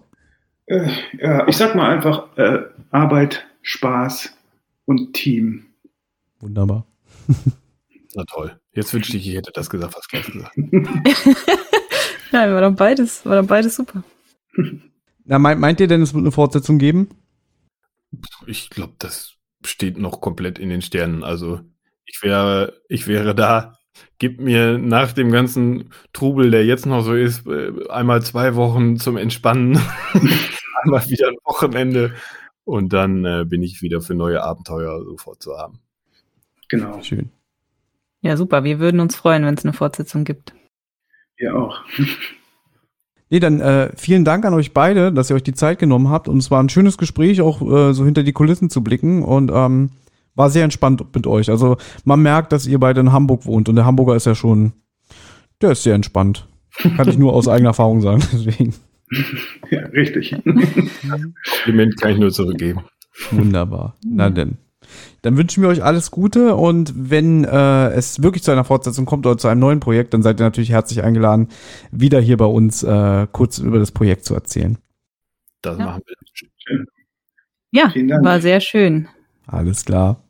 Äh, 0.67 0.89
ja, 1.19 1.47
ich 1.47 1.57
sag 1.57 1.75
mal 1.75 1.89
einfach 1.89 2.37
äh, 2.37 2.59
Arbeit, 2.91 3.45
Spaß 3.61 4.33
und 4.85 5.13
Team. 5.13 5.65
Wunderbar. 6.39 6.85
Na 8.15 8.23
toll. 8.23 8.57
Jetzt 8.71 8.93
wünschte 8.93 9.17
ich, 9.17 9.27
ich 9.27 9.35
hätte 9.35 9.51
das 9.53 9.69
gesagt, 9.69 9.95
was 9.95 10.07
Klaus 10.07 10.25
gesagt 10.25 10.57
Nein, 12.31 12.51
war 12.53 12.61
dann 12.61 12.75
beides, 12.75 13.25
war 13.25 13.35
dann 13.35 13.47
beides 13.47 13.75
super. 13.75 14.03
Na, 15.25 15.39
meint, 15.39 15.59
meint 15.59 15.79
ihr 15.79 15.87
denn, 15.87 16.01
es 16.01 16.13
wird 16.13 16.23
eine 16.23 16.31
Fortsetzung 16.31 16.77
geben? 16.77 17.09
Ich 18.45 18.69
glaube, 18.69 18.93
das 18.99 19.35
steht 19.65 19.97
noch 19.97 20.21
komplett 20.21 20.59
in 20.59 20.69
den 20.69 20.81
Sternen. 20.81 21.23
Also 21.23 21.61
ich 22.05 22.21
wäre, 22.23 22.81
ich 22.89 23.07
wäre 23.07 23.35
da. 23.35 23.77
Gib 24.19 24.39
mir 24.39 24.77
nach 24.77 25.13
dem 25.13 25.31
ganzen 25.31 25.91
Trubel, 26.13 26.51
der 26.51 26.65
jetzt 26.65 26.85
noch 26.85 27.01
so 27.01 27.13
ist, 27.13 27.47
äh, 27.47 27.71
einmal 27.89 28.21
zwei 28.21 28.55
Wochen 28.55 28.97
zum 28.97 29.17
Entspannen, 29.17 29.79
einmal 30.83 31.03
wieder 31.09 31.29
ein 31.29 31.37
Wochenende 31.43 32.13
und 32.63 32.93
dann 32.93 33.25
äh, 33.25 33.45
bin 33.45 33.63
ich 33.63 33.81
wieder 33.81 34.01
für 34.01 34.13
neue 34.13 34.43
Abenteuer 34.43 35.03
sofort 35.03 35.41
zu 35.41 35.57
haben. 35.57 35.79
Genau. 36.69 37.01
Schön. 37.01 37.31
Ja, 38.21 38.37
super. 38.37 38.63
Wir 38.63 38.79
würden 38.79 38.99
uns 38.99 39.15
freuen, 39.15 39.45
wenn 39.45 39.55
es 39.55 39.63
eine 39.63 39.73
Fortsetzung 39.73 40.25
gibt. 40.25 40.53
Wir 41.37 41.55
auch. 41.55 41.83
Nee, 43.29 43.39
dann 43.39 43.59
äh, 43.59 43.91
vielen 43.95 44.23
Dank 44.23 44.45
an 44.45 44.53
euch 44.53 44.73
beide, 44.73 45.11
dass 45.11 45.29
ihr 45.29 45.35
euch 45.35 45.43
die 45.43 45.53
Zeit 45.53 45.79
genommen 45.79 46.09
habt. 46.09 46.27
Und 46.27 46.37
es 46.37 46.49
war 46.49 46.61
ein 46.63 46.69
schönes 46.69 46.97
Gespräch, 46.97 47.41
auch 47.41 47.61
äh, 47.61 47.93
so 47.93 48.05
hinter 48.05 48.23
die 48.23 48.33
Kulissen 48.33 48.69
zu 48.69 48.83
blicken. 48.83 49.23
Und 49.23 49.51
ähm, 49.53 49.89
war 50.35 50.49
sehr 50.49 50.63
entspannt 50.63 51.03
mit 51.13 51.27
euch. 51.27 51.49
Also 51.49 51.77
man 52.05 52.21
merkt, 52.21 52.51
dass 52.51 52.67
ihr 52.67 52.79
beide 52.79 53.01
in 53.01 53.11
Hamburg 53.11 53.45
wohnt. 53.45 53.67
Und 53.67 53.75
der 53.75 53.85
Hamburger 53.85 54.15
ist 54.15 54.25
ja 54.25 54.35
schon, 54.35 54.71
der 55.61 55.71
ist 55.71 55.83
sehr 55.83 55.95
entspannt. 55.95 56.47
Kann 56.95 57.09
ich 57.09 57.17
nur 57.17 57.33
aus 57.33 57.47
eigener 57.47 57.69
Erfahrung 57.69 58.01
sagen. 58.01 58.23
Deswegen. 58.31 58.73
Ja, 59.71 59.81
richtig. 59.87 60.35
Kompliment 60.43 61.99
kann 61.99 62.11
ich 62.11 62.17
nur 62.19 62.29
zurückgeben. 62.29 62.81
Wunderbar. 63.31 63.95
Na 64.05 64.29
denn. 64.29 64.57
Dann 65.21 65.37
wünschen 65.37 65.61
wir 65.63 65.69
euch 65.69 65.83
alles 65.83 66.11
Gute 66.11 66.55
und 66.55 66.93
wenn 66.95 67.43
äh, 67.43 67.89
es 67.89 68.21
wirklich 68.21 68.43
zu 68.43 68.51
einer 68.51 68.63
Fortsetzung 68.63 69.05
kommt 69.05 69.25
oder 69.25 69.37
zu 69.37 69.47
einem 69.47 69.59
neuen 69.59 69.79
Projekt, 69.79 70.13
dann 70.13 70.21
seid 70.21 70.39
ihr 70.39 70.43
natürlich 70.43 70.71
herzlich 70.71 71.03
eingeladen, 71.03 71.49
wieder 71.91 72.19
hier 72.19 72.37
bei 72.37 72.45
uns 72.45 72.83
äh, 72.83 73.27
kurz 73.31 73.57
über 73.57 73.79
das 73.79 73.91
Projekt 73.91 74.25
zu 74.25 74.35
erzählen. 74.35 74.77
Das 75.61 75.77
ja. 75.77 75.85
machen 75.85 76.03
wir. 76.05 76.85
Ja, 77.71 77.91
war 78.23 78.39
sehr 78.39 78.61
schön. 78.61 79.07
Alles 79.45 79.85
klar. 79.85 80.23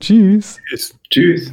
Tschüss. 0.00 0.60
Tschüss. 0.68 0.98
Tschüss. 1.10 1.52